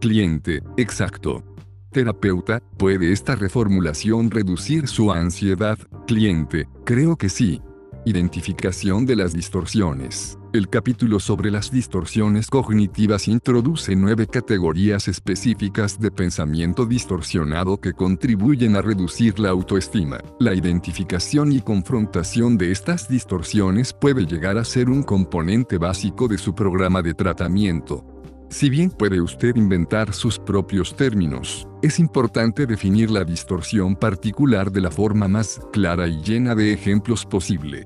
Cliente, 0.00 0.62
exacto. 0.76 1.42
Terapeuta, 1.90 2.60
¿puede 2.76 3.12
esta 3.12 3.34
reformulación 3.36 4.30
reducir 4.30 4.86
su 4.88 5.12
ansiedad? 5.12 5.78
Cliente, 6.06 6.68
creo 6.84 7.16
que 7.16 7.28
sí. 7.28 7.62
Identificación 8.06 9.06
de 9.06 9.16
las 9.16 9.32
distorsiones. 9.32 10.38
El 10.52 10.68
capítulo 10.68 11.18
sobre 11.18 11.50
las 11.50 11.70
distorsiones 11.70 12.48
cognitivas 12.48 13.28
introduce 13.28 13.96
nueve 13.96 14.26
categorías 14.26 15.08
específicas 15.08 15.98
de 15.98 16.10
pensamiento 16.10 16.84
distorsionado 16.84 17.80
que 17.80 17.94
contribuyen 17.94 18.76
a 18.76 18.82
reducir 18.82 19.38
la 19.38 19.48
autoestima. 19.48 20.18
La 20.38 20.52
identificación 20.52 21.50
y 21.50 21.62
confrontación 21.62 22.58
de 22.58 22.72
estas 22.72 23.08
distorsiones 23.08 23.94
puede 23.94 24.26
llegar 24.26 24.58
a 24.58 24.64
ser 24.64 24.90
un 24.90 25.02
componente 25.02 25.78
básico 25.78 26.28
de 26.28 26.36
su 26.36 26.54
programa 26.54 27.00
de 27.00 27.14
tratamiento. 27.14 28.13
Si 28.54 28.70
bien 28.70 28.88
puede 28.88 29.20
usted 29.20 29.56
inventar 29.56 30.14
sus 30.14 30.38
propios 30.38 30.94
términos, 30.94 31.66
es 31.82 31.98
importante 31.98 32.66
definir 32.66 33.10
la 33.10 33.24
distorsión 33.24 33.96
particular 33.96 34.70
de 34.70 34.80
la 34.80 34.92
forma 34.92 35.26
más 35.26 35.60
clara 35.72 36.06
y 36.06 36.22
llena 36.22 36.54
de 36.54 36.72
ejemplos 36.72 37.26
posible. 37.26 37.84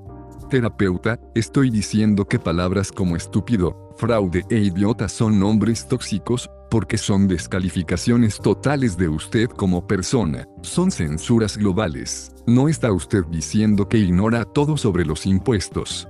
Terapeuta, 0.51 1.19
estoy 1.35 1.71
diciendo 1.71 2.27
que 2.27 2.39
palabras 2.39 2.93
como 2.93 3.17
estúpido, 3.17 3.95
fraude 3.97 4.45
e 4.51 4.59
idiota 4.59 5.09
son 5.09 5.41
nombres 5.41 5.89
tóxicos, 5.89 6.51
porque 6.71 6.99
son 6.99 7.29
descalificaciones 7.29 8.37
totales 8.39 8.99
de 8.99 9.09
usted 9.09 9.49
como 9.49 9.87
persona, 9.87 10.47
son 10.61 10.91
censuras 10.91 11.57
globales. 11.57 12.31
No 12.47 12.69
está 12.69 12.93
usted 12.93 13.25
diciendo 13.31 13.89
que 13.89 13.97
ignora 13.97 14.45
todo 14.45 14.77
sobre 14.77 15.07
los 15.07 15.25
impuestos. 15.25 16.07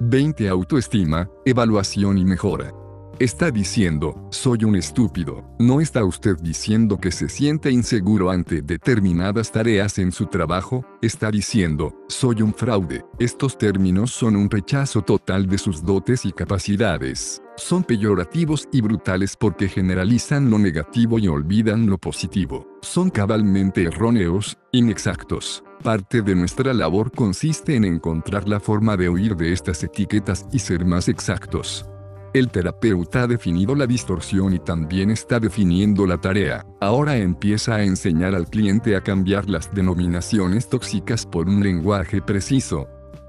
20 0.00 0.48
Autoestima, 0.48 1.30
evaluación 1.44 2.18
y 2.18 2.24
mejora. 2.24 2.72
Está 3.20 3.50
diciendo, 3.50 4.26
soy 4.30 4.64
un 4.64 4.76
estúpido. 4.76 5.44
No 5.58 5.82
está 5.82 6.02
usted 6.06 6.38
diciendo 6.40 6.96
que 6.96 7.12
se 7.12 7.28
siente 7.28 7.70
inseguro 7.70 8.30
ante 8.30 8.62
determinadas 8.62 9.52
tareas 9.52 9.98
en 9.98 10.10
su 10.10 10.24
trabajo. 10.24 10.86
Está 11.02 11.30
diciendo, 11.30 11.94
soy 12.08 12.40
un 12.40 12.54
fraude. 12.54 13.04
Estos 13.18 13.58
términos 13.58 14.10
son 14.10 14.36
un 14.36 14.48
rechazo 14.48 15.02
total 15.02 15.46
de 15.46 15.58
sus 15.58 15.84
dotes 15.84 16.24
y 16.24 16.32
capacidades. 16.32 17.42
Son 17.58 17.84
peyorativos 17.84 18.66
y 18.72 18.80
brutales 18.80 19.36
porque 19.36 19.68
generalizan 19.68 20.48
lo 20.48 20.58
negativo 20.58 21.18
y 21.18 21.28
olvidan 21.28 21.84
lo 21.84 21.98
positivo. 21.98 22.66
Son 22.80 23.10
cabalmente 23.10 23.82
erróneos, 23.82 24.56
inexactos. 24.72 25.62
Parte 25.82 26.22
de 26.22 26.34
nuestra 26.34 26.72
labor 26.72 27.12
consiste 27.12 27.76
en 27.76 27.84
encontrar 27.84 28.48
la 28.48 28.60
forma 28.60 28.96
de 28.96 29.10
huir 29.10 29.36
de 29.36 29.52
estas 29.52 29.84
etiquetas 29.84 30.46
y 30.52 30.58
ser 30.60 30.86
más 30.86 31.06
exactos. 31.08 31.89
El 32.32 32.48
terapeuta 32.48 33.24
ha 33.24 33.26
definido 33.26 33.74
la 33.74 33.88
distorsión 33.88 34.54
y 34.54 34.60
también 34.60 35.10
está 35.10 35.40
definiendo 35.40 36.06
la 36.06 36.18
tarea. 36.18 36.64
Ahora 36.80 37.16
empieza 37.16 37.74
a 37.74 37.82
enseñar 37.82 38.36
al 38.36 38.46
cliente 38.46 38.94
a 38.94 39.00
cambiar 39.00 39.50
las 39.50 39.74
denominaciones 39.74 40.68
tóxicas 40.68 41.26
por 41.26 41.48
un 41.48 41.60
lenguaje 41.60 42.22
preciso. 42.22 42.86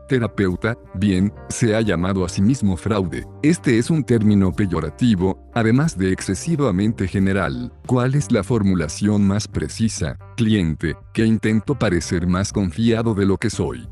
Terapeuta, 0.07 0.77
bien, 0.93 1.33
se 1.49 1.75
ha 1.75 1.81
llamado 1.81 2.23
a 2.25 2.29
sí 2.29 2.43
mismo 2.43 2.77
fraude. 2.77 3.25
Este 3.41 3.79
es 3.79 3.89
un 3.89 4.03
término 4.03 4.51
peyorativo, 4.51 5.49
además 5.55 5.97
de 5.97 6.11
excesivamente 6.11 7.07
general. 7.07 7.73
¿Cuál 7.87 8.13
es 8.13 8.31
la 8.31 8.43
formulación 8.43 9.25
más 9.25 9.47
precisa? 9.47 10.19
Cliente, 10.37 10.95
que 11.11 11.25
intento 11.25 11.73
parecer 11.73 12.27
más 12.27 12.53
confiado 12.53 13.15
de 13.15 13.25
lo 13.25 13.37
que 13.37 13.49
soy. 13.49 13.87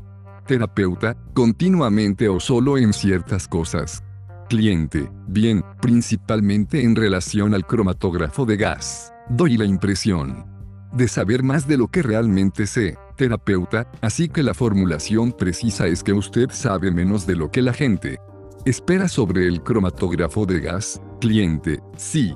Terapeuta, 0.46 1.16
continuamente 1.34 2.28
o 2.28 2.38
solo 2.38 2.78
en 2.78 2.92
ciertas 2.92 3.48
cosas 3.48 4.04
cliente, 4.50 5.08
bien, 5.28 5.64
principalmente 5.80 6.82
en 6.82 6.96
relación 6.96 7.54
al 7.54 7.64
cromatógrafo 7.64 8.44
de 8.44 8.56
gas. 8.56 9.12
Doy 9.28 9.56
la 9.56 9.64
impresión 9.64 10.44
de 10.92 11.06
saber 11.06 11.44
más 11.44 11.68
de 11.68 11.76
lo 11.76 11.86
que 11.86 12.02
realmente 12.02 12.66
sé, 12.66 12.98
terapeuta, 13.16 13.88
así 14.00 14.28
que 14.28 14.42
la 14.42 14.52
formulación 14.52 15.30
precisa 15.30 15.86
es 15.86 16.02
que 16.02 16.12
usted 16.12 16.48
sabe 16.50 16.90
menos 16.90 17.28
de 17.28 17.36
lo 17.36 17.48
que 17.52 17.62
la 17.62 17.72
gente 17.72 18.18
espera 18.64 19.06
sobre 19.06 19.46
el 19.46 19.62
cromatógrafo 19.62 20.44
de 20.46 20.58
gas, 20.58 21.00
cliente, 21.20 21.80
sí. 21.96 22.34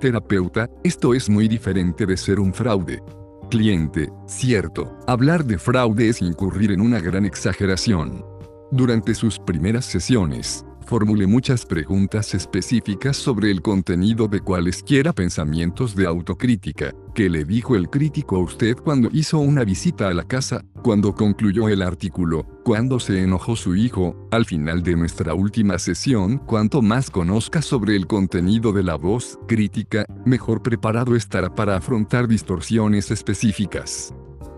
Terapeuta, 0.00 0.68
esto 0.82 1.14
es 1.14 1.30
muy 1.30 1.48
diferente 1.48 2.04
de 2.04 2.18
ser 2.18 2.40
un 2.40 2.52
fraude. 2.52 3.02
Cliente, 3.50 4.10
cierto, 4.26 4.98
hablar 5.06 5.46
de 5.46 5.56
fraude 5.56 6.10
es 6.10 6.20
incurrir 6.20 6.72
en 6.72 6.82
una 6.82 7.00
gran 7.00 7.24
exageración. 7.24 8.22
Durante 8.70 9.14
sus 9.14 9.38
primeras 9.38 9.86
sesiones, 9.86 10.66
formule 10.86 11.26
muchas 11.26 11.66
preguntas 11.66 12.34
específicas 12.34 13.16
sobre 13.16 13.50
el 13.50 13.62
contenido 13.62 14.28
de 14.28 14.40
cualesquiera 14.40 15.12
pensamientos 15.12 15.94
de 15.94 16.06
autocrítica, 16.06 16.94
que 17.14 17.28
le 17.28 17.44
dijo 17.44 17.76
el 17.76 17.88
crítico 17.88 18.36
a 18.36 18.40
usted 18.40 18.76
cuando 18.76 19.08
hizo 19.12 19.38
una 19.38 19.64
visita 19.64 20.08
a 20.08 20.14
la 20.14 20.24
casa, 20.24 20.64
cuando 20.82 21.14
concluyó 21.14 21.68
el 21.68 21.82
artículo, 21.82 22.46
cuando 22.64 23.00
se 23.00 23.22
enojó 23.22 23.56
su 23.56 23.74
hijo, 23.76 24.28
al 24.30 24.44
final 24.44 24.82
de 24.82 24.96
nuestra 24.96 25.34
última 25.34 25.78
sesión, 25.78 26.38
cuanto 26.38 26.82
más 26.82 27.10
conozca 27.10 27.62
sobre 27.62 27.96
el 27.96 28.06
contenido 28.06 28.72
de 28.72 28.82
la 28.82 28.96
voz 28.96 29.38
crítica, 29.48 30.04
mejor 30.24 30.62
preparado 30.62 31.16
estará 31.16 31.54
para 31.54 31.76
afrontar 31.76 32.28
distorsiones 32.28 33.10
específicas. 33.10 34.14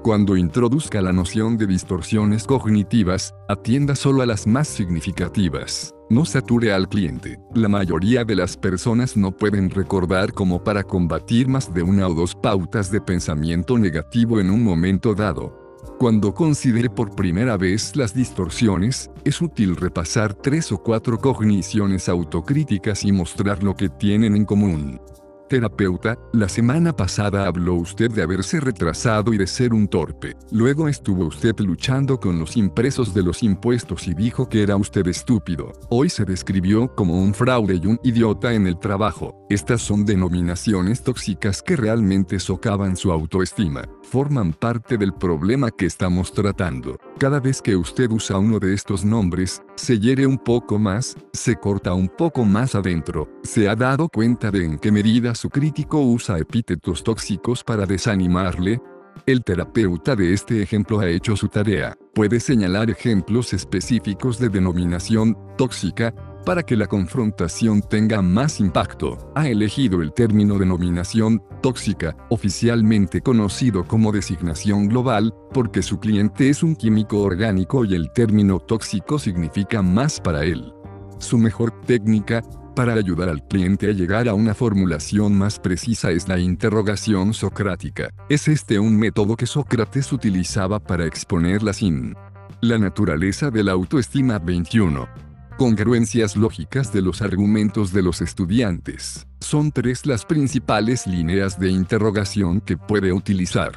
Cuando 0.06 0.36
introduzca 0.36 1.02
la 1.02 1.12
noción 1.12 1.56
de 1.58 1.66
distorsiones 1.66 2.44
cognitivas, 2.44 3.34
atienda 3.48 3.96
solo 3.96 4.22
a 4.22 4.26
las 4.26 4.46
más 4.46 4.68
significativas. 4.68 5.95
No 6.08 6.24
sature 6.24 6.72
al 6.72 6.88
cliente. 6.88 7.40
La 7.52 7.68
mayoría 7.68 8.24
de 8.24 8.36
las 8.36 8.56
personas 8.56 9.16
no 9.16 9.32
pueden 9.32 9.70
recordar 9.70 10.32
como 10.32 10.62
para 10.62 10.84
combatir 10.84 11.48
más 11.48 11.74
de 11.74 11.82
una 11.82 12.06
o 12.06 12.14
dos 12.14 12.32
pautas 12.32 12.92
de 12.92 13.00
pensamiento 13.00 13.76
negativo 13.76 14.38
en 14.38 14.50
un 14.50 14.62
momento 14.62 15.16
dado. 15.16 15.74
Cuando 15.98 16.32
considere 16.32 16.88
por 16.88 17.16
primera 17.16 17.56
vez 17.56 17.96
las 17.96 18.14
distorsiones, 18.14 19.10
es 19.24 19.42
útil 19.42 19.74
repasar 19.74 20.32
tres 20.32 20.70
o 20.70 20.78
cuatro 20.78 21.18
cogniciones 21.18 22.08
autocríticas 22.08 23.04
y 23.04 23.10
mostrar 23.10 23.64
lo 23.64 23.74
que 23.74 23.88
tienen 23.88 24.36
en 24.36 24.44
común. 24.44 25.00
Terapeuta, 25.48 26.18
la 26.32 26.48
semana 26.48 26.92
pasada 26.92 27.46
habló 27.46 27.74
usted 27.74 28.10
de 28.10 28.22
haberse 28.22 28.58
retrasado 28.58 29.32
y 29.32 29.38
de 29.38 29.46
ser 29.46 29.72
un 29.72 29.86
torpe. 29.86 30.36
Luego 30.50 30.88
estuvo 30.88 31.24
usted 31.24 31.54
luchando 31.60 32.18
con 32.18 32.40
los 32.40 32.56
impresos 32.56 33.14
de 33.14 33.22
los 33.22 33.44
impuestos 33.44 34.08
y 34.08 34.14
dijo 34.14 34.48
que 34.48 34.62
era 34.64 34.76
usted 34.76 35.06
estúpido. 35.06 35.72
Hoy 35.88 36.08
se 36.08 36.24
describió 36.24 36.92
como 36.96 37.22
un 37.22 37.32
fraude 37.32 37.80
y 37.80 37.86
un 37.86 38.00
idiota 38.02 38.54
en 38.54 38.66
el 38.66 38.78
trabajo. 38.80 39.46
Estas 39.48 39.82
son 39.82 40.04
denominaciones 40.04 41.04
tóxicas 41.04 41.62
que 41.62 41.76
realmente 41.76 42.40
socavan 42.40 42.96
su 42.96 43.12
autoestima. 43.12 43.84
Forman 44.08 44.52
parte 44.52 44.96
del 44.96 45.12
problema 45.12 45.72
que 45.72 45.84
estamos 45.84 46.32
tratando. 46.32 46.96
Cada 47.18 47.40
vez 47.40 47.60
que 47.60 47.74
usted 47.74 48.08
usa 48.08 48.38
uno 48.38 48.60
de 48.60 48.72
estos 48.72 49.04
nombres, 49.04 49.60
se 49.74 49.98
hiere 49.98 50.28
un 50.28 50.38
poco 50.38 50.78
más, 50.78 51.16
se 51.32 51.56
corta 51.56 51.92
un 51.92 52.08
poco 52.08 52.44
más 52.44 52.76
adentro. 52.76 53.28
¿Se 53.42 53.68
ha 53.68 53.74
dado 53.74 54.08
cuenta 54.08 54.52
de 54.52 54.64
en 54.64 54.78
qué 54.78 54.92
medida 54.92 55.34
su 55.34 55.50
crítico 55.50 56.00
usa 56.00 56.38
epítetos 56.38 57.02
tóxicos 57.02 57.64
para 57.64 57.84
desanimarle? 57.84 58.80
El 59.26 59.42
terapeuta 59.42 60.14
de 60.14 60.32
este 60.34 60.62
ejemplo 60.62 61.00
ha 61.00 61.08
hecho 61.08 61.34
su 61.34 61.48
tarea. 61.48 61.96
Puede 62.14 62.38
señalar 62.38 62.90
ejemplos 62.90 63.52
específicos 63.52 64.38
de 64.38 64.50
denominación 64.50 65.36
tóxica, 65.58 66.14
para 66.46 66.62
que 66.62 66.76
la 66.76 66.86
confrontación 66.86 67.82
tenga 67.82 68.22
más 68.22 68.60
impacto, 68.60 69.32
ha 69.34 69.48
elegido 69.48 70.00
el 70.00 70.12
término 70.12 70.56
denominación 70.58 71.42
tóxica, 71.60 72.16
oficialmente 72.30 73.20
conocido 73.20 73.84
como 73.84 74.12
designación 74.12 74.86
global, 74.86 75.34
porque 75.52 75.82
su 75.82 75.98
cliente 75.98 76.48
es 76.48 76.62
un 76.62 76.76
químico 76.76 77.20
orgánico 77.20 77.84
y 77.84 77.96
el 77.96 78.12
término 78.12 78.60
tóxico 78.60 79.18
significa 79.18 79.82
más 79.82 80.20
para 80.20 80.44
él. 80.44 80.72
Su 81.18 81.36
mejor 81.36 81.72
técnica, 81.80 82.42
para 82.76 82.92
ayudar 82.92 83.28
al 83.28 83.44
cliente 83.48 83.90
a 83.90 83.92
llegar 83.92 84.28
a 84.28 84.34
una 84.34 84.54
formulación 84.54 85.36
más 85.36 85.58
precisa 85.58 86.12
es 86.12 86.28
la 86.28 86.38
interrogación 86.38 87.34
socrática. 87.34 88.10
Es 88.28 88.46
este 88.46 88.78
un 88.78 88.96
método 88.96 89.34
que 89.34 89.46
Sócrates 89.46 90.12
utilizaba 90.12 90.78
para 90.78 91.06
exponer 91.06 91.64
la 91.64 91.72
sin. 91.72 92.14
La 92.60 92.78
naturaleza 92.78 93.50
de 93.50 93.64
la 93.64 93.72
autoestima 93.72 94.38
21. 94.38 95.25
Congruencias 95.58 96.36
lógicas 96.36 96.92
de 96.92 97.00
los 97.00 97.22
argumentos 97.22 97.90
de 97.90 98.02
los 98.02 98.20
estudiantes. 98.20 99.26
Son 99.40 99.72
tres 99.72 100.04
las 100.04 100.26
principales 100.26 101.06
líneas 101.06 101.58
de 101.58 101.70
interrogación 101.70 102.60
que 102.60 102.76
puede 102.76 103.10
utilizar. 103.10 103.72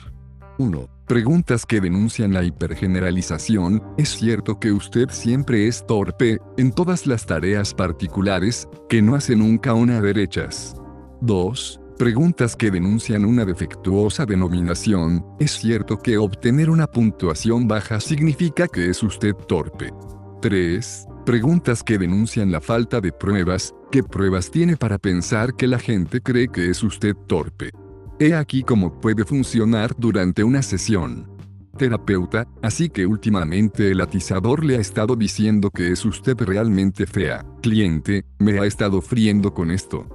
1. 0.57 0.89
Preguntas 1.07 1.65
que 1.65 1.79
denuncian 1.79 2.33
la 2.33 2.43
hipergeneralización. 2.43 3.81
¿Es 3.97 4.09
cierto 4.09 4.59
que 4.59 4.73
usted 4.73 5.07
siempre 5.09 5.69
es 5.69 5.87
torpe, 5.87 6.39
en 6.57 6.73
todas 6.73 7.07
las 7.07 7.25
tareas 7.25 7.73
particulares, 7.73 8.67
que 8.89 9.01
no 9.01 9.15
hace 9.15 9.37
nunca 9.37 9.73
una 9.73 10.01
derechas? 10.01 10.75
2. 11.21 11.79
Preguntas 11.97 12.57
que 12.57 12.71
denuncian 12.71 13.23
una 13.23 13.45
defectuosa 13.45 14.25
denominación. 14.25 15.25
¿Es 15.39 15.51
cierto 15.51 15.97
que 15.97 16.17
obtener 16.17 16.69
una 16.69 16.87
puntuación 16.87 17.69
baja 17.69 18.01
significa 18.01 18.67
que 18.67 18.89
es 18.89 19.01
usted 19.01 19.33
torpe? 19.47 19.93
3. 20.41 21.05
Preguntas 21.29 21.83
que 21.83 21.99
denuncian 21.99 22.51
la 22.51 22.59
falta 22.59 22.99
de 23.01 23.11
pruebas, 23.11 23.75
¿qué 23.91 24.01
pruebas 24.01 24.49
tiene 24.49 24.77
para 24.77 24.97
pensar 24.97 25.55
que 25.55 25.67
la 25.67 25.77
gente 25.77 26.21
cree 26.21 26.47
que 26.47 26.71
es 26.71 26.81
usted 26.81 27.15
torpe? 27.27 27.69
He 28.19 28.33
aquí 28.33 28.63
cómo 28.63 28.99
puede 28.99 29.23
funcionar 29.25 29.93
durante 29.95 30.43
una 30.43 30.63
sesión. 30.63 31.29
Terapeuta, 31.77 32.47
así 32.63 32.89
que 32.89 33.05
últimamente 33.05 33.91
el 33.91 34.01
atizador 34.01 34.65
le 34.65 34.77
ha 34.77 34.79
estado 34.79 35.15
diciendo 35.15 35.69
que 35.69 35.91
es 35.91 36.03
usted 36.03 36.35
realmente 36.35 37.05
fea. 37.05 37.45
Cliente, 37.61 38.25
me 38.39 38.59
ha 38.59 38.65
estado 38.65 38.99
friendo 38.99 39.53
con 39.53 39.69
esto. 39.69 40.07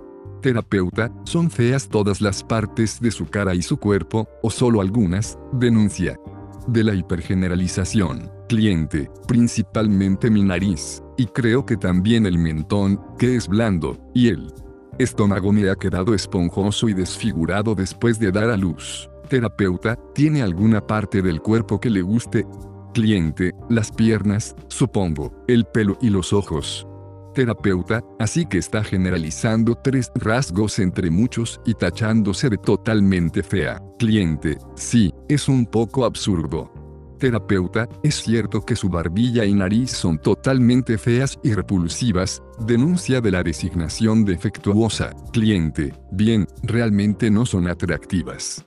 Terapeuta, 0.43 1.13
¿son 1.23 1.49
feas 1.49 1.89
todas 1.89 2.21
las 2.21 2.43
partes 2.43 3.01
de 3.01 3.13
su 3.13 3.27
cara 3.27 3.55
y 3.55 3.63
su 3.63 3.77
cuerpo, 3.77 4.27
o 4.43 4.51
solo 4.51 4.81
algunas? 4.81 5.39
Denuncia. 5.53 6.19
De 6.67 6.83
la 6.83 6.95
hipergeneralización. 6.95 8.31
Cliente, 8.49 9.11
principalmente 9.29 10.31
mi 10.31 10.43
nariz. 10.43 11.03
Y 11.17 11.27
creo 11.27 11.67
que 11.67 11.77
también 11.77 12.27
el 12.27 12.39
mentón, 12.39 13.01
que 13.19 13.37
es 13.37 13.49
blando, 13.49 13.99
y 14.15 14.29
el 14.29 14.53
estómago 14.99 15.53
me 15.53 15.69
ha 15.69 15.77
quedado 15.77 16.15
esponjoso 16.15 16.89
y 16.89 16.95
desfigurado 16.95 17.75
después 17.75 18.19
de 18.19 18.33
dar 18.33 18.51
a 18.51 18.57
luz. 18.57 19.11
Terapeuta, 19.29 19.99
¿tiene 20.15 20.43
alguna 20.43 20.87
parte 20.87 21.21
del 21.21 21.41
cuerpo 21.41 21.81
que 21.81 21.91
le 21.91 22.03
guste? 22.03 22.47
Cliente, 22.93 23.53
las 23.69 23.91
piernas, 23.91 24.55
supongo, 24.69 25.45
el 25.49 25.65
pelo 25.65 25.99
y 26.01 26.11
los 26.11 26.33
ojos. 26.33 26.87
Terapeuta, 27.35 28.03
así 28.19 28.47
que 28.47 28.59
está 28.59 28.83
generalizando 28.85 29.75
tres 29.75 30.11
rasgos 30.15 30.79
entre 30.79 31.11
muchos 31.11 31.61
y 31.67 31.75
tachándose 31.75 32.49
de 32.49 32.59
totalmente 32.59 33.43
fea. 33.43 33.83
Cliente, 33.99 34.59
sí, 34.77 35.13
es 35.29 35.49
un 35.49 35.67
poco 35.67 36.05
absurdo. 36.05 36.73
Terapeuta, 37.19 37.89
es 38.03 38.17
cierto 38.17 38.61
que 38.65 38.77
su 38.77 38.89
barbilla 38.89 39.45
y 39.45 39.55
nariz 39.55 39.91
son 39.91 40.19
totalmente 40.19 40.99
feas 40.99 41.39
y 41.43 41.55
repulsivas, 41.55 42.43
denuncia 42.67 43.21
de 43.21 43.31
la 43.31 43.43
designación 43.43 44.25
defectuosa. 44.25 45.13
Cliente, 45.33 45.95
bien, 46.13 46.47
realmente 46.63 47.31
no 47.31 47.47
son 47.47 47.69
atractivas. 47.69 48.65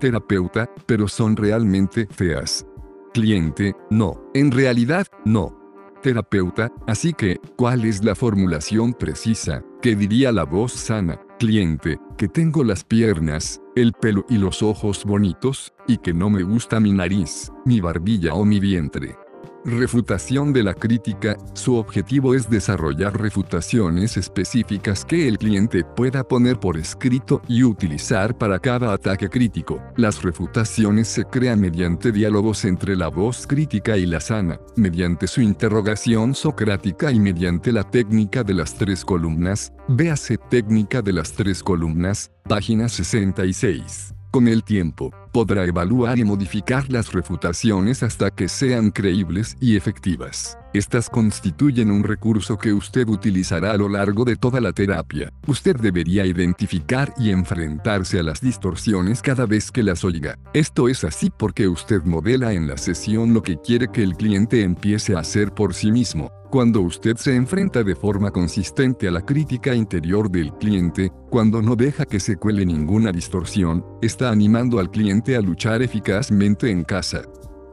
Terapeuta, 0.00 0.68
pero 0.86 1.08
son 1.08 1.36
realmente 1.36 2.06
feas. 2.10 2.66
Cliente, 3.12 3.74
no, 3.90 4.30
en 4.34 4.50
realidad, 4.50 5.06
no. 5.24 5.59
Terapeuta, 6.02 6.72
así 6.86 7.12
que, 7.12 7.38
¿cuál 7.56 7.84
es 7.84 8.02
la 8.02 8.14
formulación 8.14 8.94
precisa? 8.94 9.62
¿Qué 9.82 9.94
diría 9.94 10.32
la 10.32 10.44
voz 10.44 10.72
sana? 10.72 11.20
Cliente, 11.38 11.98
que 12.16 12.28
tengo 12.28 12.64
las 12.64 12.84
piernas, 12.84 13.60
el 13.76 13.92
pelo 13.92 14.24
y 14.28 14.38
los 14.38 14.62
ojos 14.62 15.04
bonitos, 15.04 15.74
y 15.86 15.98
que 15.98 16.14
no 16.14 16.30
me 16.30 16.42
gusta 16.42 16.80
mi 16.80 16.92
nariz, 16.92 17.52
mi 17.66 17.80
barbilla 17.80 18.34
o 18.34 18.44
mi 18.44 18.60
vientre. 18.60 19.16
Refutación 19.64 20.54
de 20.54 20.62
la 20.62 20.72
crítica, 20.72 21.36
su 21.52 21.76
objetivo 21.76 22.34
es 22.34 22.48
desarrollar 22.48 23.20
refutaciones 23.20 24.16
específicas 24.16 25.04
que 25.04 25.28
el 25.28 25.36
cliente 25.36 25.84
pueda 25.84 26.24
poner 26.24 26.58
por 26.58 26.78
escrito 26.78 27.42
y 27.46 27.62
utilizar 27.62 28.38
para 28.38 28.58
cada 28.58 28.94
ataque 28.94 29.28
crítico. 29.28 29.82
Las 29.96 30.22
refutaciones 30.22 31.08
se 31.08 31.26
crean 31.26 31.60
mediante 31.60 32.10
diálogos 32.10 32.64
entre 32.64 32.96
la 32.96 33.08
voz 33.08 33.46
crítica 33.46 33.98
y 33.98 34.06
la 34.06 34.20
sana, 34.20 34.58
mediante 34.76 35.26
su 35.26 35.42
interrogación 35.42 36.34
socrática 36.34 37.12
y 37.12 37.20
mediante 37.20 37.70
la 37.70 37.84
técnica 37.84 38.42
de 38.42 38.54
las 38.54 38.74
tres 38.74 39.04
columnas, 39.04 39.74
véase 39.88 40.38
técnica 40.38 41.02
de 41.02 41.12
las 41.12 41.32
tres 41.32 41.62
columnas, 41.62 42.30
página 42.48 42.88
66. 42.88 44.14
Con 44.30 44.48
el 44.48 44.64
tiempo, 44.64 45.10
podrá 45.32 45.64
evaluar 45.64 46.18
y 46.18 46.24
modificar 46.24 46.90
las 46.90 47.12
refutaciones 47.12 48.02
hasta 48.02 48.30
que 48.30 48.48
sean 48.48 48.90
creíbles 48.90 49.56
y 49.60 49.76
efectivas. 49.76 50.58
Estas 50.72 51.10
constituyen 51.10 51.90
un 51.90 52.04
recurso 52.04 52.56
que 52.56 52.72
usted 52.72 53.08
utilizará 53.08 53.72
a 53.72 53.76
lo 53.76 53.88
largo 53.88 54.24
de 54.24 54.36
toda 54.36 54.60
la 54.60 54.72
terapia. 54.72 55.32
Usted 55.46 55.76
debería 55.76 56.24
identificar 56.24 57.12
y 57.18 57.30
enfrentarse 57.30 58.20
a 58.20 58.22
las 58.22 58.40
distorsiones 58.40 59.20
cada 59.20 59.46
vez 59.46 59.72
que 59.72 59.82
las 59.82 60.04
oiga. 60.04 60.38
Esto 60.52 60.88
es 60.88 61.02
así 61.02 61.30
porque 61.36 61.66
usted 61.66 62.02
modela 62.04 62.52
en 62.52 62.68
la 62.68 62.76
sesión 62.76 63.34
lo 63.34 63.42
que 63.42 63.58
quiere 63.60 63.88
que 63.88 64.02
el 64.02 64.14
cliente 64.14 64.62
empiece 64.62 65.16
a 65.16 65.20
hacer 65.20 65.52
por 65.52 65.74
sí 65.74 65.90
mismo. 65.90 66.30
Cuando 66.50 66.80
usted 66.80 67.16
se 67.16 67.36
enfrenta 67.36 67.84
de 67.84 67.94
forma 67.94 68.32
consistente 68.32 69.06
a 69.06 69.12
la 69.12 69.24
crítica 69.24 69.72
interior 69.72 70.28
del 70.28 70.52
cliente, 70.54 71.12
cuando 71.30 71.62
no 71.62 71.76
deja 71.76 72.04
que 72.04 72.18
se 72.18 72.38
cuele 72.38 72.66
ninguna 72.66 73.12
distorsión, 73.12 73.84
está 74.02 74.30
animando 74.30 74.80
al 74.80 74.90
cliente 74.90 75.19
a 75.36 75.40
luchar 75.40 75.82
eficazmente 75.82 76.70
en 76.70 76.84
casa. 76.84 77.22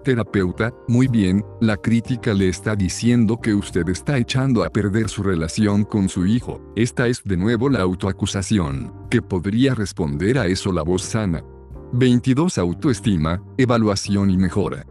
Terapeuta, 0.04 0.72
muy 0.88 1.08
bien, 1.08 1.44
la 1.60 1.76
crítica 1.76 2.34
le 2.34 2.48
está 2.48 2.76
diciendo 2.76 3.40
que 3.42 3.54
usted 3.54 3.90
está 3.90 4.18
echando 4.18 4.64
a 4.64 4.70
perder 4.70 5.10
su 5.10 5.22
relación 5.22 5.84
con 5.84 6.08
su 6.08 6.26
hijo. 6.26 6.62
Esta 6.76 7.08
es 7.08 7.24
de 7.24 7.36
nuevo 7.36 7.70
la 7.70 7.82
autoacusación, 7.82 8.94
que 9.10 9.22
podría 9.22 9.76
responder 9.76 10.38
a 10.38 10.46
eso 10.46 10.72
la 10.72 10.84
voz 10.84 11.02
sana. 11.02 11.44
22. 11.94 12.58
Autoestima, 12.58 13.44
evaluación 13.58 14.30
y 14.30 14.38
mejora. 14.38 14.86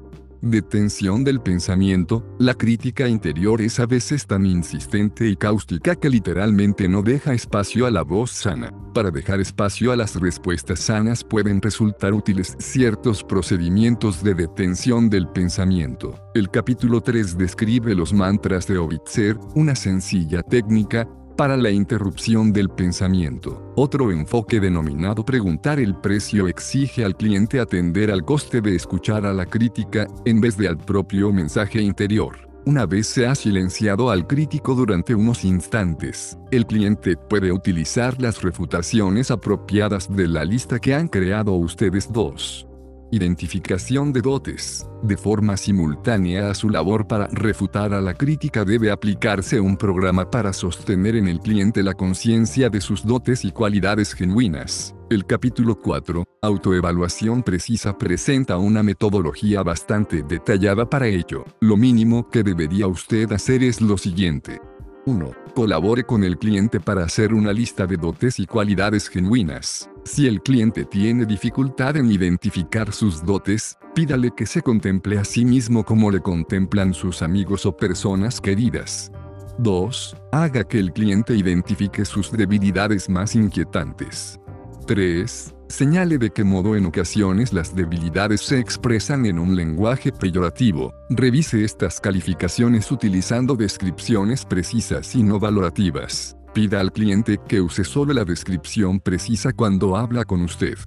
Detención 0.48 1.24
del 1.24 1.40
pensamiento, 1.40 2.24
la 2.38 2.54
crítica 2.54 3.08
interior 3.08 3.60
es 3.60 3.80
a 3.80 3.86
veces 3.86 4.28
tan 4.28 4.46
insistente 4.46 5.26
y 5.26 5.34
cáustica 5.34 5.96
que 5.96 6.08
literalmente 6.08 6.88
no 6.88 7.02
deja 7.02 7.34
espacio 7.34 7.84
a 7.84 7.90
la 7.90 8.02
voz 8.02 8.30
sana. 8.30 8.72
Para 8.94 9.10
dejar 9.10 9.40
espacio 9.40 9.90
a 9.90 9.96
las 9.96 10.14
respuestas 10.14 10.78
sanas 10.78 11.24
pueden 11.24 11.60
resultar 11.60 12.14
útiles 12.14 12.54
ciertos 12.60 13.24
procedimientos 13.24 14.22
de 14.22 14.34
detención 14.34 15.10
del 15.10 15.26
pensamiento. 15.26 16.14
El 16.32 16.48
capítulo 16.48 17.00
3 17.00 17.36
describe 17.36 17.96
los 17.96 18.12
mantras 18.12 18.68
de 18.68 18.78
Ovitzer, 18.78 19.36
una 19.56 19.74
sencilla 19.74 20.42
técnica, 20.44 21.08
para 21.36 21.56
la 21.56 21.70
interrupción 21.70 22.52
del 22.52 22.70
pensamiento. 22.70 23.72
Otro 23.76 24.10
enfoque 24.10 24.58
denominado 24.58 25.24
preguntar 25.24 25.78
el 25.78 25.94
precio 25.94 26.48
exige 26.48 27.04
al 27.04 27.16
cliente 27.16 27.60
atender 27.60 28.10
al 28.10 28.24
coste 28.24 28.60
de 28.60 28.74
escuchar 28.74 29.26
a 29.26 29.34
la 29.34 29.46
crítica, 29.46 30.06
en 30.24 30.40
vez 30.40 30.56
de 30.56 30.68
al 30.68 30.78
propio 30.78 31.32
mensaje 31.32 31.80
interior. 31.80 32.46
Una 32.64 32.84
vez 32.84 33.06
se 33.06 33.26
ha 33.28 33.34
silenciado 33.36 34.10
al 34.10 34.26
crítico 34.26 34.74
durante 34.74 35.14
unos 35.14 35.44
instantes, 35.44 36.36
el 36.50 36.66
cliente 36.66 37.16
puede 37.16 37.52
utilizar 37.52 38.20
las 38.20 38.42
refutaciones 38.42 39.30
apropiadas 39.30 40.10
de 40.10 40.26
la 40.26 40.44
lista 40.44 40.80
que 40.80 40.92
han 40.92 41.06
creado 41.06 41.52
ustedes 41.52 42.12
dos. 42.12 42.65
Identificación 43.12 44.12
de 44.12 44.20
dotes. 44.20 44.84
De 45.02 45.16
forma 45.16 45.56
simultánea 45.56 46.50
a 46.50 46.54
su 46.54 46.68
labor 46.68 47.06
para 47.06 47.28
refutar 47.28 47.94
a 47.94 48.00
la 48.00 48.14
crítica 48.14 48.64
debe 48.64 48.90
aplicarse 48.90 49.60
un 49.60 49.76
programa 49.76 50.28
para 50.28 50.52
sostener 50.52 51.14
en 51.14 51.28
el 51.28 51.38
cliente 51.38 51.84
la 51.84 51.94
conciencia 51.94 52.68
de 52.68 52.80
sus 52.80 53.06
dotes 53.06 53.44
y 53.44 53.52
cualidades 53.52 54.12
genuinas. 54.12 54.96
El 55.08 55.24
capítulo 55.24 55.78
4, 55.78 56.24
Autoevaluación 56.42 57.44
Precisa 57.44 57.96
presenta 57.96 58.58
una 58.58 58.82
metodología 58.82 59.62
bastante 59.62 60.24
detallada 60.24 60.90
para 60.90 61.06
ello. 61.06 61.44
Lo 61.60 61.76
mínimo 61.76 62.28
que 62.28 62.42
debería 62.42 62.88
usted 62.88 63.30
hacer 63.30 63.62
es 63.62 63.80
lo 63.80 63.98
siguiente. 63.98 64.60
1. 65.06 65.30
Colabore 65.54 66.04
con 66.04 66.24
el 66.24 66.36
cliente 66.36 66.80
para 66.80 67.04
hacer 67.04 67.32
una 67.32 67.52
lista 67.52 67.86
de 67.86 67.96
dotes 67.96 68.38
y 68.40 68.46
cualidades 68.46 69.08
genuinas. 69.08 69.88
Si 70.04 70.26
el 70.26 70.42
cliente 70.42 70.84
tiene 70.84 71.24
dificultad 71.24 71.96
en 71.96 72.10
identificar 72.10 72.92
sus 72.92 73.24
dotes, 73.24 73.78
pídale 73.94 74.32
que 74.36 74.46
se 74.46 74.62
contemple 74.62 75.18
a 75.18 75.24
sí 75.24 75.44
mismo 75.44 75.84
como 75.84 76.10
le 76.10 76.20
contemplan 76.20 76.92
sus 76.92 77.22
amigos 77.22 77.64
o 77.66 77.76
personas 77.76 78.40
queridas. 78.40 79.12
2. 79.58 80.16
Haga 80.32 80.64
que 80.64 80.78
el 80.78 80.92
cliente 80.92 81.34
identifique 81.34 82.04
sus 82.04 82.30
debilidades 82.30 83.08
más 83.08 83.34
inquietantes. 83.34 84.38
3. 84.86 85.55
Señale 85.68 86.18
de 86.18 86.30
qué 86.30 86.44
modo 86.44 86.76
en 86.76 86.86
ocasiones 86.86 87.52
las 87.52 87.74
debilidades 87.74 88.40
se 88.40 88.58
expresan 88.60 89.26
en 89.26 89.38
un 89.38 89.56
lenguaje 89.56 90.12
peyorativo. 90.12 90.94
Revise 91.10 91.64
estas 91.64 92.00
calificaciones 92.00 92.90
utilizando 92.92 93.56
descripciones 93.56 94.44
precisas 94.44 95.14
y 95.16 95.24
no 95.24 95.40
valorativas. 95.40 96.36
Pida 96.54 96.80
al 96.80 96.92
cliente 96.92 97.38
que 97.48 97.60
use 97.60 97.82
solo 97.82 98.14
la 98.14 98.24
descripción 98.24 99.00
precisa 99.00 99.52
cuando 99.52 99.96
habla 99.96 100.24
con 100.24 100.42
usted. 100.42 100.78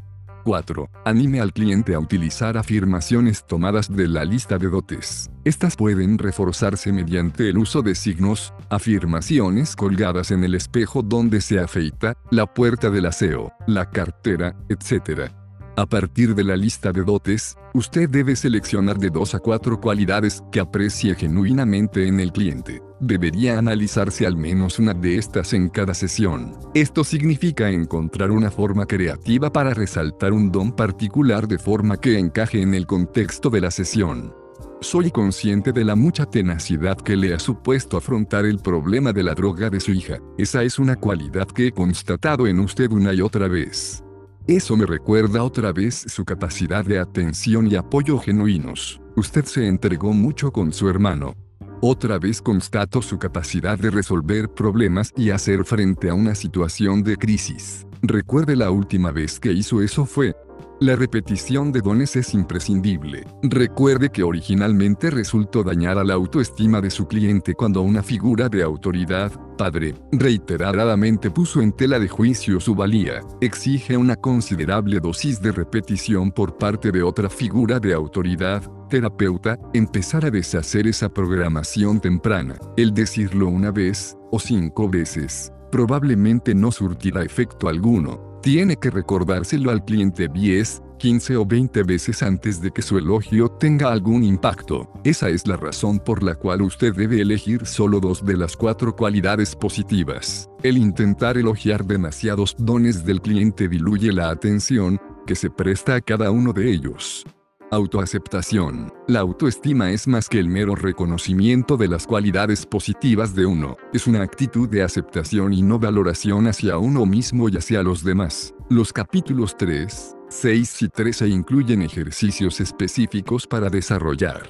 4. 0.43 0.89
Anime 1.05 1.39
al 1.39 1.53
cliente 1.53 1.93
a 1.93 1.99
utilizar 1.99 2.57
afirmaciones 2.57 3.45
tomadas 3.45 3.93
de 3.93 4.07
la 4.07 4.25
lista 4.25 4.57
de 4.57 4.69
dotes. 4.69 5.29
Estas 5.43 5.75
pueden 5.75 6.17
reforzarse 6.17 6.91
mediante 6.91 7.49
el 7.49 7.57
uso 7.57 7.81
de 7.81 7.95
signos, 7.95 8.53
afirmaciones 8.69 9.75
colgadas 9.75 10.31
en 10.31 10.43
el 10.43 10.55
espejo 10.55 11.01
donde 11.01 11.41
se 11.41 11.59
afeita, 11.59 12.13
la 12.31 12.45
puerta 12.45 12.89
del 12.89 13.05
aseo, 13.05 13.51
la 13.67 13.89
cartera, 13.89 14.55
etc. 14.69 15.31
A 15.79 15.85
partir 15.85 16.35
de 16.35 16.43
la 16.43 16.57
lista 16.57 16.91
de 16.91 17.05
dotes, 17.05 17.55
usted 17.73 18.09
debe 18.09 18.35
seleccionar 18.35 18.97
de 18.97 19.09
dos 19.09 19.33
a 19.33 19.39
cuatro 19.39 19.79
cualidades 19.79 20.43
que 20.51 20.59
aprecie 20.59 21.15
genuinamente 21.15 22.05
en 22.05 22.19
el 22.19 22.33
cliente. 22.33 22.81
Debería 22.99 23.57
analizarse 23.57 24.27
al 24.27 24.35
menos 24.35 24.77
una 24.77 24.93
de 24.93 25.17
estas 25.17 25.53
en 25.53 25.69
cada 25.69 25.93
sesión. 25.93 26.53
Esto 26.73 27.05
significa 27.05 27.69
encontrar 27.69 28.29
una 28.31 28.51
forma 28.51 28.85
creativa 28.87 29.53
para 29.53 29.73
resaltar 29.73 30.33
un 30.33 30.51
don 30.51 30.73
particular 30.73 31.47
de 31.47 31.57
forma 31.57 31.95
que 31.95 32.19
encaje 32.19 32.61
en 32.61 32.73
el 32.73 32.85
contexto 32.85 33.49
de 33.49 33.61
la 33.61 33.71
sesión. 33.71 34.33
Soy 34.81 35.11
consciente 35.11 35.71
de 35.71 35.85
la 35.85 35.95
mucha 35.95 36.25
tenacidad 36.25 36.97
que 36.97 37.15
le 37.15 37.33
ha 37.33 37.39
supuesto 37.39 37.95
afrontar 37.95 38.43
el 38.43 38.59
problema 38.59 39.13
de 39.13 39.23
la 39.23 39.33
droga 39.33 39.69
de 39.69 39.79
su 39.79 39.93
hija. 39.93 40.17
Esa 40.37 40.61
es 40.63 40.77
una 40.77 40.97
cualidad 40.97 41.47
que 41.47 41.67
he 41.67 41.71
constatado 41.71 42.47
en 42.47 42.59
usted 42.59 42.91
una 42.91 43.13
y 43.13 43.21
otra 43.21 43.47
vez. 43.47 44.03
Eso 44.47 44.75
me 44.75 44.85
recuerda 44.85 45.43
otra 45.43 45.71
vez 45.71 46.05
su 46.07 46.25
capacidad 46.25 46.83
de 46.83 46.99
atención 46.99 47.67
y 47.67 47.75
apoyo 47.75 48.17
genuinos. 48.19 48.99
Usted 49.15 49.45
se 49.45 49.67
entregó 49.67 50.13
mucho 50.13 50.51
con 50.51 50.73
su 50.73 50.89
hermano. 50.89 51.35
Otra 51.81 52.19
vez 52.19 52.41
constato 52.41 53.01
su 53.01 53.19
capacidad 53.19 53.77
de 53.77 53.89
resolver 53.89 54.49
problemas 54.49 55.13
y 55.15 55.29
hacer 55.29 55.63
frente 55.65 56.09
a 56.09 56.13
una 56.13 56.35
situación 56.35 57.03
de 57.03 57.15
crisis. 57.15 57.85
Recuerde 58.01 58.55
la 58.55 58.71
última 58.71 59.11
vez 59.11 59.39
que 59.39 59.51
hizo 59.51 59.81
eso 59.81 60.05
fue, 60.05 60.35
la 60.79 60.95
repetición 60.95 61.73
de 61.73 61.81
dones 61.81 62.15
es 62.15 62.33
imprescindible. 62.33 63.25
Recuerde 63.43 64.09
que 64.09 64.23
originalmente 64.23 65.11
resultó 65.11 65.63
dañar 65.63 65.97
a 65.97 66.03
la 66.03 66.13
autoestima 66.13 66.79
de 66.79 66.89
su 66.89 67.07
cliente 67.07 67.53
cuando 67.53 67.81
una 67.81 68.01
figura 68.01 68.47
de 68.47 68.63
autoridad, 68.63 69.31
padre, 69.57 69.95
reiteradamente 70.11 71.31
puso 71.31 71.61
en 71.61 71.73
tela 71.73 71.99
de 71.99 72.07
juicio 72.07 72.61
su 72.61 72.75
valía. 72.75 73.19
Exige 73.41 73.97
una 73.97 74.15
considerable 74.15 75.01
dosis 75.01 75.41
de 75.41 75.51
repetición 75.51 76.31
por 76.31 76.57
parte 76.57 76.91
de 76.91 77.03
otra 77.03 77.29
figura 77.29 77.79
de 77.79 77.93
autoridad, 77.93 78.63
terapeuta, 78.89 79.59
empezar 79.73 80.25
a 80.25 80.31
deshacer 80.31 80.87
esa 80.87 81.09
programación 81.09 81.99
temprana. 81.99 82.55
El 82.77 82.93
decirlo 82.93 83.49
una 83.49 83.71
vez, 83.71 84.15
o 84.31 84.39
cinco 84.39 84.89
veces, 84.89 85.51
probablemente 85.71 86.55
no 86.55 86.71
surtirá 86.71 87.23
efecto 87.23 87.67
alguno 87.67 88.28
tiene 88.41 88.75
que 88.77 88.89
recordárselo 88.89 89.71
al 89.71 89.83
cliente 89.83 90.27
10, 90.27 90.81
15 90.97 91.37
o 91.37 91.45
20 91.45 91.83
veces 91.83 92.21
antes 92.23 92.61
de 92.61 92.71
que 92.71 92.81
su 92.81 92.97
elogio 92.97 93.49
tenga 93.49 93.91
algún 93.91 94.23
impacto. 94.23 94.91
Esa 95.03 95.29
es 95.29 95.47
la 95.47 95.57
razón 95.57 95.99
por 95.99 96.23
la 96.23 96.35
cual 96.35 96.61
usted 96.61 96.93
debe 96.93 97.21
elegir 97.21 97.65
solo 97.65 97.99
dos 97.99 98.25
de 98.25 98.37
las 98.37 98.55
cuatro 98.55 98.95
cualidades 98.95 99.55
positivas. 99.55 100.49
El 100.63 100.77
intentar 100.77 101.37
elogiar 101.37 101.85
demasiados 101.85 102.55
dones 102.57 103.05
del 103.05 103.21
cliente 103.21 103.67
diluye 103.67 104.11
la 104.11 104.29
atención 104.29 104.99
que 105.25 105.35
se 105.35 105.49
presta 105.49 105.95
a 105.95 106.01
cada 106.01 106.31
uno 106.31 106.53
de 106.53 106.71
ellos. 106.71 107.25
Autoaceptación. 107.71 108.91
La 109.07 109.19
autoestima 109.19 109.91
es 109.91 110.07
más 110.07 110.27
que 110.27 110.39
el 110.39 110.49
mero 110.49 110.73
reconocimiento 110.73 111.77
de 111.77 111.87
las 111.87 112.07
cualidades 112.07 112.65
positivas 112.65 113.35
de 113.35 113.45
uno. 113.45 113.77
Es 113.93 114.07
una 114.07 114.23
actitud 114.23 114.67
de 114.67 114.81
aceptación 114.81 115.53
y 115.53 115.61
no 115.61 115.77
valoración 115.77 116.47
hacia 116.47 116.79
uno 116.79 117.05
mismo 117.05 117.47
y 117.47 117.57
hacia 117.57 117.83
los 117.83 118.03
demás. 118.03 118.55
Los 118.71 118.91
capítulos 118.91 119.55
3, 119.55 120.15
6 120.29 120.81
y 120.81 120.89
13 120.89 121.27
incluyen 121.27 121.83
ejercicios 121.83 122.59
específicos 122.59 123.45
para 123.45 123.69
desarrollar. 123.69 124.49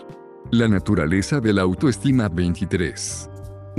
La 0.52 0.70
naturaleza 0.70 1.42
de 1.42 1.52
la 1.52 1.64
autoestima 1.64 2.30
23. 2.30 3.30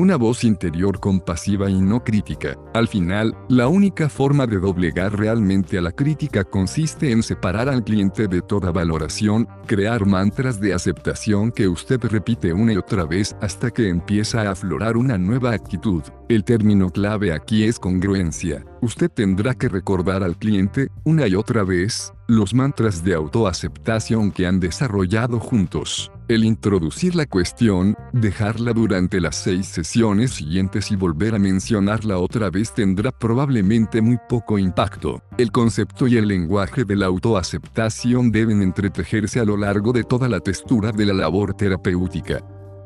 Una 0.00 0.16
voz 0.16 0.44
interior 0.44 0.98
compasiva 0.98 1.68
y 1.68 1.78
no 1.78 2.02
crítica. 2.02 2.56
Al 2.72 2.88
final, 2.88 3.36
la 3.50 3.68
única 3.68 4.08
forma 4.08 4.46
de 4.46 4.58
doblegar 4.58 5.18
realmente 5.18 5.76
a 5.76 5.82
la 5.82 5.92
crítica 5.92 6.42
consiste 6.42 7.12
en 7.12 7.22
separar 7.22 7.68
al 7.68 7.84
cliente 7.84 8.26
de 8.26 8.40
toda 8.40 8.72
valoración, 8.72 9.46
crear 9.66 10.06
mantras 10.06 10.58
de 10.58 10.72
aceptación 10.72 11.52
que 11.52 11.68
usted 11.68 12.02
repite 12.02 12.54
una 12.54 12.72
y 12.72 12.78
otra 12.78 13.04
vez 13.04 13.36
hasta 13.42 13.70
que 13.70 13.90
empieza 13.90 14.40
a 14.40 14.52
aflorar 14.52 14.96
una 14.96 15.18
nueva 15.18 15.52
actitud. 15.52 16.02
El 16.30 16.44
término 16.44 16.88
clave 16.88 17.34
aquí 17.34 17.64
es 17.64 17.78
congruencia. 17.78 18.64
Usted 18.82 19.10
tendrá 19.10 19.54
que 19.54 19.68
recordar 19.68 20.22
al 20.22 20.38
cliente, 20.38 20.88
una 21.04 21.26
y 21.26 21.34
otra 21.34 21.64
vez, 21.64 22.14
los 22.28 22.54
mantras 22.54 23.04
de 23.04 23.14
autoaceptación 23.14 24.30
que 24.30 24.46
han 24.46 24.58
desarrollado 24.58 25.38
juntos. 25.38 26.10
El 26.28 26.44
introducir 26.44 27.14
la 27.14 27.26
cuestión, 27.26 27.94
dejarla 28.14 28.72
durante 28.72 29.20
las 29.20 29.36
seis 29.36 29.66
sesiones 29.66 30.30
siguientes 30.30 30.90
y 30.90 30.96
volver 30.96 31.34
a 31.34 31.38
mencionarla 31.38 32.16
otra 32.16 32.48
vez 32.48 32.72
tendrá 32.72 33.12
probablemente 33.12 34.00
muy 34.00 34.16
poco 34.28 34.58
impacto. 34.58 35.22
El 35.36 35.52
concepto 35.52 36.06
y 36.06 36.16
el 36.16 36.28
lenguaje 36.28 36.84
de 36.84 36.96
la 36.96 37.06
autoaceptación 37.06 38.32
deben 38.32 38.62
entretejerse 38.62 39.40
a 39.40 39.44
lo 39.44 39.58
largo 39.58 39.92
de 39.92 40.04
toda 40.04 40.26
la 40.28 40.40
textura 40.40 40.90
de 40.90 41.04
la 41.04 41.12
labor 41.12 41.52
terapéutica. 41.52 42.42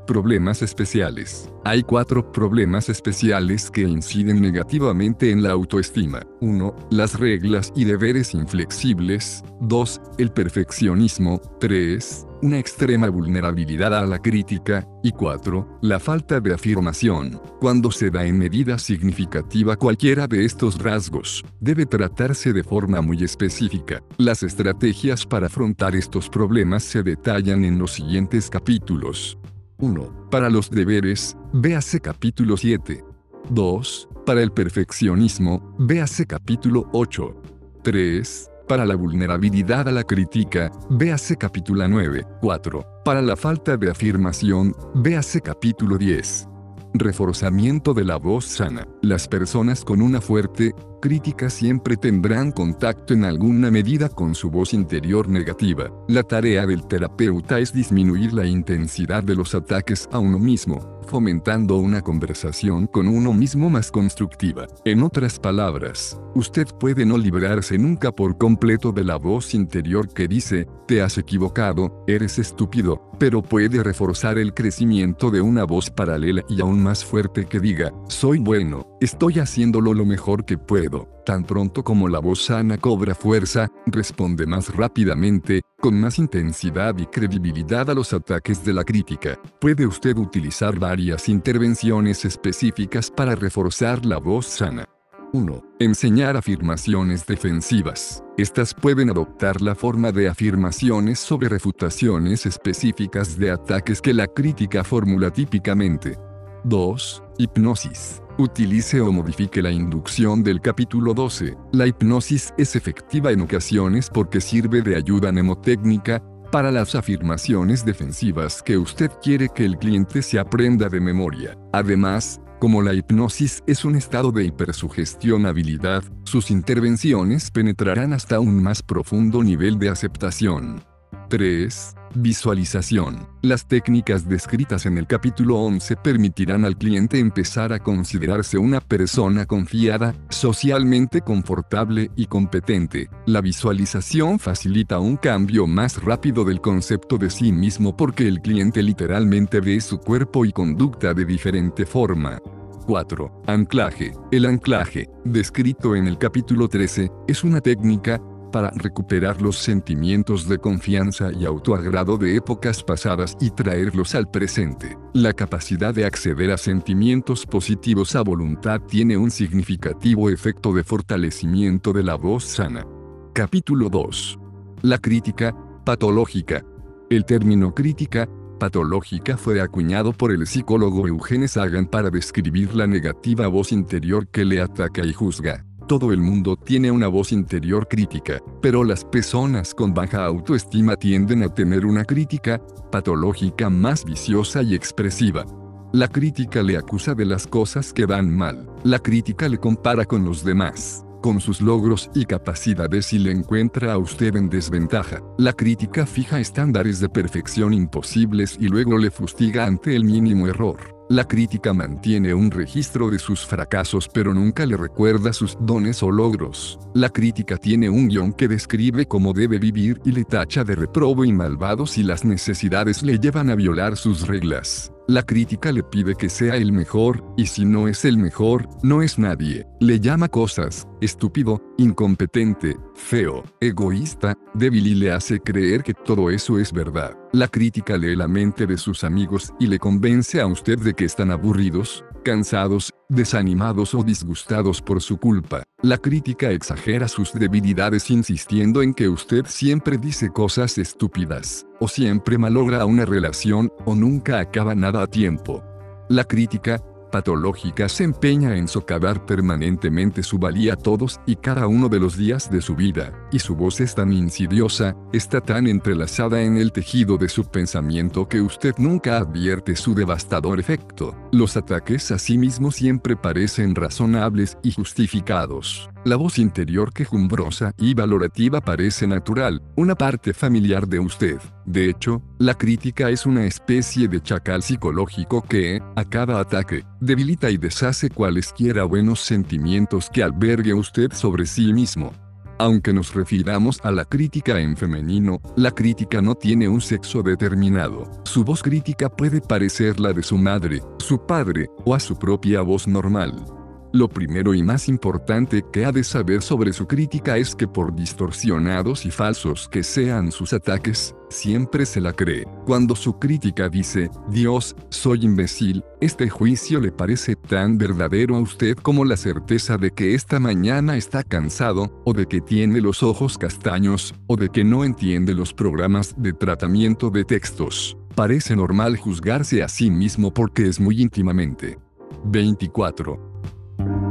Problemas 0.07 0.61
especiales. 0.61 1.51
Hay 1.65 1.83
cuatro 1.83 2.31
problemas 2.31 2.91
especiales 2.91 3.71
que 3.71 3.81
inciden 3.81 4.43
negativamente 4.43 5.31
en 5.31 5.43
la 5.43 5.53
autoestima. 5.53 6.21
1. 6.43 6.77
Las 6.91 7.19
reglas 7.19 7.73
y 7.75 7.87
deberes 7.87 8.35
inflexibles. 8.35 9.43
2. 9.63 10.01
El 10.19 10.31
perfeccionismo. 10.31 11.41
3. 11.59 12.27
Una 12.43 12.59
extrema 12.59 13.09
vulnerabilidad 13.09 13.99
a 13.99 14.05
la 14.05 14.19
crítica. 14.19 14.87
Y 15.03 15.13
4. 15.13 15.79
La 15.81 15.99
falta 15.99 16.39
de 16.39 16.53
afirmación. 16.53 17.41
Cuando 17.59 17.91
se 17.91 18.11
da 18.11 18.27
en 18.27 18.39
medida 18.39 18.79
significativa 18.79 19.75
cualquiera 19.77 20.27
de 20.27 20.45
estos 20.45 20.79
rasgos, 20.79 21.43
debe 21.61 21.87
tratarse 21.87 22.53
de 22.53 22.63
forma 22.63 23.01
muy 23.01 23.25
específica. 23.25 24.03
Las 24.19 24.43
estrategias 24.43 25.25
para 25.25 25.47
afrontar 25.47 25.97
estos 25.97 26.29
problemas 26.29 26.83
se 26.83 27.03
detallan 27.03 27.65
en 27.65 27.79
los 27.79 27.93
siguientes 27.93 28.51
capítulos. 28.51 29.39
1. 29.85 30.29
Para 30.31 30.49
los 30.49 30.71
deberes, 30.71 31.37
véase 31.53 32.01
capítulo 32.01 32.57
7. 32.57 33.05
2. 33.51 34.09
Para 34.25 34.41
el 34.43 34.51
perfeccionismo, 34.51 35.75
véase 35.79 36.27
capítulo 36.27 36.89
8. 36.93 37.43
3. 37.83 38.51
Para 38.67 38.87
la 38.87 38.97
vulnerabilidad 38.97 39.87
a 39.87 39.93
la 39.93 40.05
crítica, 40.05 40.73
véase 40.89 41.37
capítulo 41.37 41.87
9. 41.87 42.27
4. 42.41 43.03
Para 43.05 43.21
la 43.21 43.37
falta 43.37 43.77
de 43.77 43.91
afirmación, 43.91 44.75
véase 44.95 45.43
capítulo 45.43 45.99
10. 45.99 46.49
Reforzamiento 46.97 47.93
de 47.93 48.05
la 48.05 48.19
voz 48.19 48.45
sana. 48.45 48.87
Las 49.03 49.27
personas 49.27 49.85
con 49.85 50.01
una 50.01 50.21
fuerte 50.21 50.77
crítica 51.03 51.51
siempre 51.51 51.97
tendrán 51.97 52.53
contacto 52.53 53.15
en 53.15 53.25
alguna 53.25 53.69
medida 53.73 54.09
con 54.09 54.37
su 54.37 54.49
voz 54.49 54.73
interior 54.73 55.29
negativa. 55.29 55.91
La 56.07 56.23
tarea 56.23 56.65
del 56.67 56.87
terapeuta 56.87 57.59
es 57.59 57.73
disminuir 57.73 58.33
la 58.33 58.47
intensidad 58.47 59.25
de 59.25 59.35
los 59.35 59.57
ataques 59.57 60.09
a 60.13 60.21
uno 60.21 60.39
mismo, 60.39 60.94
fomentando 61.05 61.77
una 61.77 62.03
conversación 62.03 62.87
con 62.87 63.09
uno 63.09 63.33
mismo 63.33 63.71
más 63.71 63.91
constructiva. 63.91 64.67
En 64.85 65.03
otras 65.03 65.39
palabras, 65.39 66.21
usted 66.35 66.67
puede 66.79 67.07
no 67.07 67.19
librarse 67.19 67.79
nunca 67.79 68.13
por 68.13 68.39
completo 68.39 68.93
de 68.93 69.05
la 69.05 69.17
voz 69.17 69.55
interior 69.55 70.09
que 70.13 70.29
dice, 70.29 70.67
te 70.87 71.03
has 71.03 71.19
equivocado, 71.19 72.05
eres 72.07 72.39
estúpido, 72.39 73.11
pero 73.19 73.43
puede 73.43 73.83
reforzar 73.83 74.39
el 74.39 74.55
crecimiento 74.55 75.31
de 75.31 75.41
una 75.41 75.65
voz 75.65 75.91
paralela 75.91 76.43
y 76.49 76.61
aún 76.61 76.83
más 76.83 77.05
fuerte 77.05 77.47
que 77.47 77.61
diga, 77.61 77.93
soy 78.09 78.39
bueno, 78.39 78.87
estoy 79.01 79.39
haciéndolo 79.39 79.95
lo 79.95 80.05
mejor 80.05 80.45
que 80.45 80.59
puedo. 80.59 81.14
Tan 81.25 81.45
pronto 81.45 81.83
como 81.83 82.09
la 82.09 82.19
voz 82.19 82.45
sana 82.45 82.77
cobra 82.77 83.15
fuerza, 83.15 83.71
responde 83.87 84.47
más 84.47 84.75
rápidamente, 84.75 85.63
con 85.81 85.99
más 85.99 86.19
intensidad 86.19 86.99
y 86.99 87.07
credibilidad 87.07 87.89
a 87.89 87.95
los 87.95 88.13
ataques 88.13 88.63
de 88.63 88.75
la 88.75 88.85
crítica. 88.85 89.39
Puede 89.59 89.87
usted 89.87 90.17
utilizar 90.19 90.79
varias 90.79 91.29
intervenciones 91.31 92.27
específicas 92.27 93.11
para 93.11 93.35
reforzar 93.35 94.05
la 94.05 94.19
voz 94.19 94.47
sana. 94.47 94.87
1. 95.33 95.65
Enseñar 95.81 96.37
afirmaciones 96.37 97.27
defensivas. 97.27 98.23
Estas 98.37 98.75
pueden 98.75 99.11
adoptar 99.11 99.63
la 99.63 99.75
forma 99.75 100.13
de 100.13 100.29
afirmaciones 100.29 101.19
sobre 101.19 101.49
refutaciones 101.49 102.47
específicas 102.47 103.37
de 103.39 103.51
ataques 103.51 104.01
que 104.01 104.15
la 104.15 104.27
crítica 104.27 104.85
formula 104.85 105.31
típicamente. 105.31 106.19
2. 106.65 107.23
Hipnosis. 107.39 108.24
Utilice 108.37 109.01
o 109.01 109.13
modifique 109.13 109.63
la 109.63 109.71
inducción 109.71 110.43
del 110.43 110.61
capítulo 110.61 111.15
12. 111.15 111.57
La 111.73 111.87
hipnosis 111.87 112.53
es 112.59 112.75
efectiva 112.75 113.31
en 113.31 113.43
ocasiones 113.43 114.11
porque 114.11 114.41
sirve 114.41 114.83
de 114.83 114.97
ayuda 114.97 115.31
mnemotécnica 115.31 116.21
para 116.51 116.73
las 116.73 116.97
afirmaciones 116.97 117.85
defensivas 117.85 118.61
que 118.61 118.77
usted 118.77 119.13
quiere 119.23 119.49
que 119.55 119.65
el 119.65 119.79
cliente 119.79 120.21
se 120.21 120.41
aprenda 120.41 120.89
de 120.89 120.99
memoria. 120.99 121.57
Además, 121.73 122.41
como 122.59 122.83
la 122.83 122.95
hipnosis 122.95 123.63
es 123.69 123.85
un 123.85 123.95
estado 123.95 124.33
de 124.33 124.45
hipersugestionabilidad, 124.47 126.03
sus 126.25 126.51
intervenciones 126.51 127.53
penetrarán 127.53 128.13
hasta 128.13 128.41
un 128.41 128.61
más 128.61 128.83
profundo 128.83 129.45
nivel 129.45 129.79
de 129.79 129.91
aceptación. 129.91 130.83
3. 131.29 131.95
Visualización. 132.17 133.27
Las 133.43 133.67
técnicas 133.67 134.29
descritas 134.29 134.87
en 134.87 134.99
el 134.99 135.07
capítulo 135.07 135.59
11 135.59 135.97
permitirán 135.97 136.65
al 136.65 136.77
cliente 136.77 137.19
empezar 137.19 137.73
a 137.73 137.81
considerarse 137.81 138.57
una 138.57 138.81
persona 138.81 139.47
confiada, 139.47 140.15
socialmente 140.29 141.23
confortable 141.23 142.11
y 142.15 142.27
competente. 142.27 143.11
La 143.27 143.41
visualización 143.41 144.39
facilita 144.39 145.01
un 145.01 145.17
cambio 145.17 145.67
más 145.67 146.03
rápido 146.03 146.45
del 146.45 146.61
concepto 146.61 147.19
de 147.19 147.31
sí 147.31 147.51
mismo 147.53 147.97
porque 147.97 148.29
el 148.29 148.41
cliente 148.41 148.83
literalmente 148.83 149.61
ve 149.61 149.81
su 149.81 149.99
cuerpo 149.99 150.45
y 150.45 150.53
conducta 150.53 151.15
de 151.15 151.25
diferente 151.25 151.85
forma. 151.85 152.39
4. 152.87 153.43
Anclaje. 153.47 154.13
El 154.31 154.47
anclaje, 154.47 155.09
descrito 155.25 155.97
en 155.97 156.07
el 156.07 156.19
capítulo 156.19 156.69
13, 156.69 157.11
es 157.27 157.45
una 157.45 157.61
técnica 157.61 158.21
para 158.55 158.71
recuperar 158.71 159.43
los 159.43 159.59
sentimientos 159.59 160.49
de 160.49 160.59
confianza 160.59 161.33
y 161.33 161.45
autoagrado 161.45 162.17
de 162.17 162.37
épocas 162.37 162.85
pasadas 162.85 163.37
y 163.41 163.51
traerlos 163.51 164.15
al 164.15 164.31
presente. 164.31 164.97
La 165.13 165.33
capacidad 165.33 165.93
de 165.93 166.05
acceder 166.05 166.53
a 166.53 166.57
sentimientos 166.57 167.47
positivos 167.47 168.15
a 168.15 168.23
voluntad 168.23 168.81
tiene 168.83 169.17
un 169.17 169.33
significativo 169.33 170.31
efecto 170.31 170.73
de 170.73 170.85
fortalecimiento 170.85 171.93
de 171.93 172.05
la 172.05 172.15
voz 172.15 172.45
sana. 172.45 172.87
Capítulo 173.33 173.89
2. 173.89 174.39
La 174.83 174.99
crítica 174.99 175.53
patológica. 175.85 176.65
El 177.11 177.25
término 177.25 177.75
crítica 177.75 178.29
patológica 178.61 179.37
fue 179.37 179.61
acuñado 179.61 180.13
por 180.13 180.31
el 180.31 180.47
psicólogo 180.47 181.09
Eugene 181.09 181.49
Sagan 181.49 181.87
para 181.87 182.09
describir 182.09 182.73
la 182.77 182.87
negativa 182.87 183.49
voz 183.49 183.73
interior 183.73 184.29
que 184.29 184.45
le 184.45 184.61
ataca 184.61 185.05
y 185.05 185.13
juzga. 185.13 185.65
Todo 185.87 186.13
el 186.13 186.21
mundo 186.21 186.57
tiene 186.57 186.91
una 186.91 187.09
voz 187.09 187.31
interior 187.31 187.87
crítica, 187.87 188.41
pero 188.63 188.85
las 188.85 189.05
personas 189.05 189.75
con 189.75 189.93
baja 189.93 190.25
autoestima 190.25 190.97
tienden 190.97 191.43
a 191.43 191.53
tener 191.53 191.85
una 191.85 192.07
crítica 192.07 192.59
patológica 192.91 193.69
más 193.69 194.03
viciosa 194.03 194.63
y 194.63 194.75
expresiva. 194.75 195.45
La 195.93 196.09
crítica 196.09 196.63
le 196.63 196.79
acusa 196.79 197.15
de 197.15 197.27
las 197.27 197.47
cosas 197.47 197.93
que 197.93 198.07
van 198.07 198.35
mal. 198.35 198.67
La 198.83 198.99
crítica 198.99 199.47
le 199.47 199.59
compara 199.59 200.07
con 200.07 200.25
los 200.25 200.43
demás, 200.43 201.05
con 201.21 201.39
sus 201.39 201.61
logros 201.61 202.11
y 202.15 202.25
capacidades 202.25 203.13
y 203.13 203.19
le 203.19 203.33
encuentra 203.33 203.93
a 203.93 203.99
usted 203.99 204.37
en 204.37 204.49
desventaja. 204.49 205.21
La 205.37 205.53
crítica 205.53 206.07
fija 206.07 206.41
estándares 206.41 206.99
de 206.99 207.11
perfección 207.11 207.75
imposibles 207.75 208.57
y 208.59 208.69
luego 208.69 208.97
le 208.97 209.11
fustiga 209.11 209.67
ante 209.67 209.95
el 209.95 210.05
mínimo 210.05 210.49
error. 210.49 210.94
La 211.11 211.29
crítica 211.29 211.75
mantiene 211.75 212.33
un 212.33 212.51
registro 212.51 213.11
de 213.11 213.19
sus 213.19 213.45
fracasos 213.45 214.09
pero 214.09 214.33
nunca 214.33 214.65
le 214.65 214.79
recuerda 214.79 215.35
sus 215.35 215.59
dones 215.61 216.03
o 216.03 216.11
logros. 216.11 216.79
La 216.95 217.11
crítica 217.11 217.59
tiene 217.59 217.91
un 217.91 218.09
guion 218.09 218.33
que 218.33 218.49
describe 218.49 219.07
cómo 219.07 219.35
debe 219.35 219.59
vivir 219.59 220.01
y 220.07 220.13
le 220.13 220.25
tacha 220.25 220.65
de 220.65 220.75
reprobo 220.75 221.27
y 221.27 221.33
malvado 221.33 221.85
si 221.85 222.03
las 222.03 222.25
necesidades 222.25 223.03
le 223.03 223.19
llevan 223.19 223.51
a 223.51 223.55
violar 223.55 223.99
sus 223.99 224.27
reglas. 224.27 224.94
La 225.07 225.23
crítica 225.23 225.71
le 225.71 225.83
pide 225.83 226.15
que 226.15 226.31
sea 226.31 226.57
el 226.57 226.73
mejor, 226.73 227.23
y 227.37 227.45
si 227.45 227.67
no 227.67 227.89
es 227.89 228.07
el 228.07 228.17
mejor, 228.17 228.67
no 228.83 229.03
es 229.03 229.19
nadie. 229.19 229.67
Le 229.79 230.01
llama 230.01 230.29
cosas, 230.29 230.89
estúpido, 231.03 231.61
incompetente, 231.77 232.79
feo, 232.95 233.43
egoísta, 233.61 234.35
débil 234.55 234.87
y 234.87 234.95
le 234.95 235.13
hace 235.13 235.41
creer 235.41 235.83
que 235.83 235.93
todo 235.93 236.31
eso 236.31 236.59
es 236.59 236.73
verdad. 236.73 237.19
La 237.33 237.49
crítica 237.49 237.99
lee 237.99 238.17
la 238.17 238.29
mente 238.29 238.67
de 238.67 238.79
sus 238.79 239.05
amigos 239.05 239.53
y 239.61 239.67
le 239.67 239.79
convence 239.79 240.41
a 240.41 240.47
usted 240.47 240.79
de 240.79 240.95
que 240.95 241.05
están 241.05 241.31
aburridos, 241.31 242.03
cansados, 242.25 242.93
desanimados 243.09 243.95
o 243.95 244.03
disgustados 244.03 244.83
por 244.83 245.01
su 245.01 245.19
culpa. 245.19 245.63
La 245.83 245.99
crítica 245.99 246.51
exagera 246.51 247.07
sus 247.07 247.33
debilidades 247.33 248.11
insistiendo 248.11 248.83
en 248.83 248.95
que 248.95 249.09
usted 249.09 249.45
siempre 249.47 249.99
dice 249.99 250.31
cosas 250.31 250.79
estúpidas, 250.79 251.65
o 251.79 251.87
siempre 251.87 252.39
malogra 252.39 252.85
una 252.87 253.05
relación, 253.05 253.71
o 253.85 253.95
nunca 253.95 254.41
acaba 254.41 254.75
nada 254.75 255.03
a 255.03 255.07
tiempo. 255.07 255.63
La 256.09 256.25
crítica, 256.25 256.83
patológica 257.15 257.89
se 257.89 258.03
empeña 258.03 258.57
en 258.57 258.67
socavar 258.67 259.25
permanentemente 259.25 260.25
su 260.25 260.37
valía 260.37 260.75
todos 260.75 261.21
y 261.27 261.37
cada 261.37 261.69
uno 261.69 261.89
de 261.89 262.01
los 262.01 262.17
días 262.17 262.51
de 262.51 262.61
su 262.61 262.75
vida, 262.75 263.13
y 263.31 263.39
su 263.39 263.55
voz 263.55 263.81
es 263.81 263.95
tan 263.95 264.13
insidiosa, 264.13 264.97
está 265.13 265.41
tan 265.41 265.69
entrelazada 265.69 266.43
en 266.43 266.57
el 266.57 266.73
tejido 266.73 267.17
de 267.17 267.29
su 267.29 267.45
pensamiento 267.45 268.29
que 268.29 268.41
usted 268.41 268.75
nunca 268.79 269.19
advierte 269.19 269.77
su 269.77 269.95
devastador 269.95 270.59
efecto. 270.59 271.15
Los 271.31 271.57
ataques 271.57 272.11
a 272.11 272.19
sí 272.19 272.37
mismo 272.37 272.73
siempre 272.73 273.15
parecen 273.15 273.77
razonables 273.77 274.59
y 274.65 274.73
justificados. 274.73 275.89
La 276.05 276.17
voz 276.17 276.39
interior 276.39 276.93
quejumbrosa 276.93 277.73
y 277.79 277.95
valorativa 277.95 278.61
parece 278.61 279.07
natural, 279.07 279.63
una 279.75 279.95
parte 279.95 280.35
familiar 280.35 280.87
de 280.87 280.99
usted. 280.99 281.39
De 281.65 281.89
hecho, 281.89 282.21
la 282.39 282.53
crítica 282.53 283.09
es 283.09 283.25
una 283.25 283.47
especie 283.47 284.07
de 284.07 284.21
chacal 284.21 284.63
psicológico 284.63 285.41
que, 285.41 285.81
a 285.97 286.05
cada 286.05 286.41
ataque, 286.41 286.85
debilita 287.01 287.49
y 287.49 287.57
deshace 287.57 288.11
cualesquiera 288.11 288.85
buenos 288.85 289.21
sentimientos 289.21 290.11
que 290.11 290.23
albergue 290.23 290.75
usted 290.75 291.11
sobre 291.11 291.47
sí 291.47 291.73
mismo. 291.73 292.13
Aunque 292.59 292.93
nos 292.93 293.15
refiramos 293.15 293.81
a 293.83 293.91
la 293.91 294.05
crítica 294.05 294.61
en 294.61 294.77
femenino, 294.77 295.41
la 295.57 295.71
crítica 295.71 296.21
no 296.21 296.35
tiene 296.35 296.69
un 296.69 296.83
sexo 296.83 297.23
determinado. 297.23 298.11
Su 298.25 298.45
voz 298.45 298.63
crítica 298.63 299.09
puede 299.09 299.41
parecer 299.41 299.99
la 299.99 300.13
de 300.13 300.23
su 300.23 300.37
madre, 300.37 300.83
su 300.99 301.25
padre, 301.25 301.71
o 301.87 301.95
a 301.95 302.01
su 302.01 302.19
propia 302.19 302.61
voz 302.61 302.87
normal. 302.87 303.64
Lo 303.95 304.09
primero 304.09 304.55
y 304.55 304.63
más 304.65 304.89
importante 304.89 305.65
que 305.73 305.85
ha 305.85 305.93
de 305.93 306.03
saber 306.03 306.43
sobre 306.43 306.73
su 306.73 306.89
crítica 306.89 307.37
es 307.37 307.55
que 307.55 307.69
por 307.69 307.95
distorsionados 307.95 309.07
y 309.07 309.13
falsos 309.13 309.69
que 309.69 309.85
sean 309.85 310.33
sus 310.33 310.53
ataques, 310.53 311.15
siempre 311.31 311.87
se 311.87 312.01
la 312.01 312.13
cree. 312.13 312.45
Cuando 312.67 312.97
su 312.97 313.21
crítica 313.21 313.69
dice, 313.69 314.11
Dios, 314.29 314.75
soy 314.89 315.25
imbécil, 315.25 315.85
este 316.01 316.29
juicio 316.29 316.81
le 316.81 316.91
parece 316.91 317.37
tan 317.37 317.79
verdadero 317.79 318.35
a 318.35 318.41
usted 318.41 318.75
como 318.75 319.05
la 319.05 319.17
certeza 319.17 319.77
de 319.77 319.93
que 319.93 320.15
esta 320.15 320.41
mañana 320.41 320.97
está 320.97 321.23
cansado, 321.23 322.03
o 322.05 322.13
de 322.13 322.27
que 322.27 322.41
tiene 322.41 322.81
los 322.81 323.05
ojos 323.05 323.39
castaños, 323.39 324.13
o 324.27 324.35
de 324.35 324.49
que 324.49 324.65
no 324.65 324.83
entiende 324.83 325.35
los 325.35 325.55
programas 325.55 326.17
de 326.21 326.33
tratamiento 326.33 327.11
de 327.11 327.25
textos. 327.25 327.97
Parece 328.17 328.57
normal 328.57 328.97
juzgarse 328.97 329.63
a 329.63 329.69
sí 329.69 329.89
mismo 329.89 330.35
porque 330.35 330.67
es 330.67 330.81
muy 330.81 331.01
íntimamente. 331.01 331.79
24. 332.25 333.34
thank 333.77 333.89
you 333.91 334.04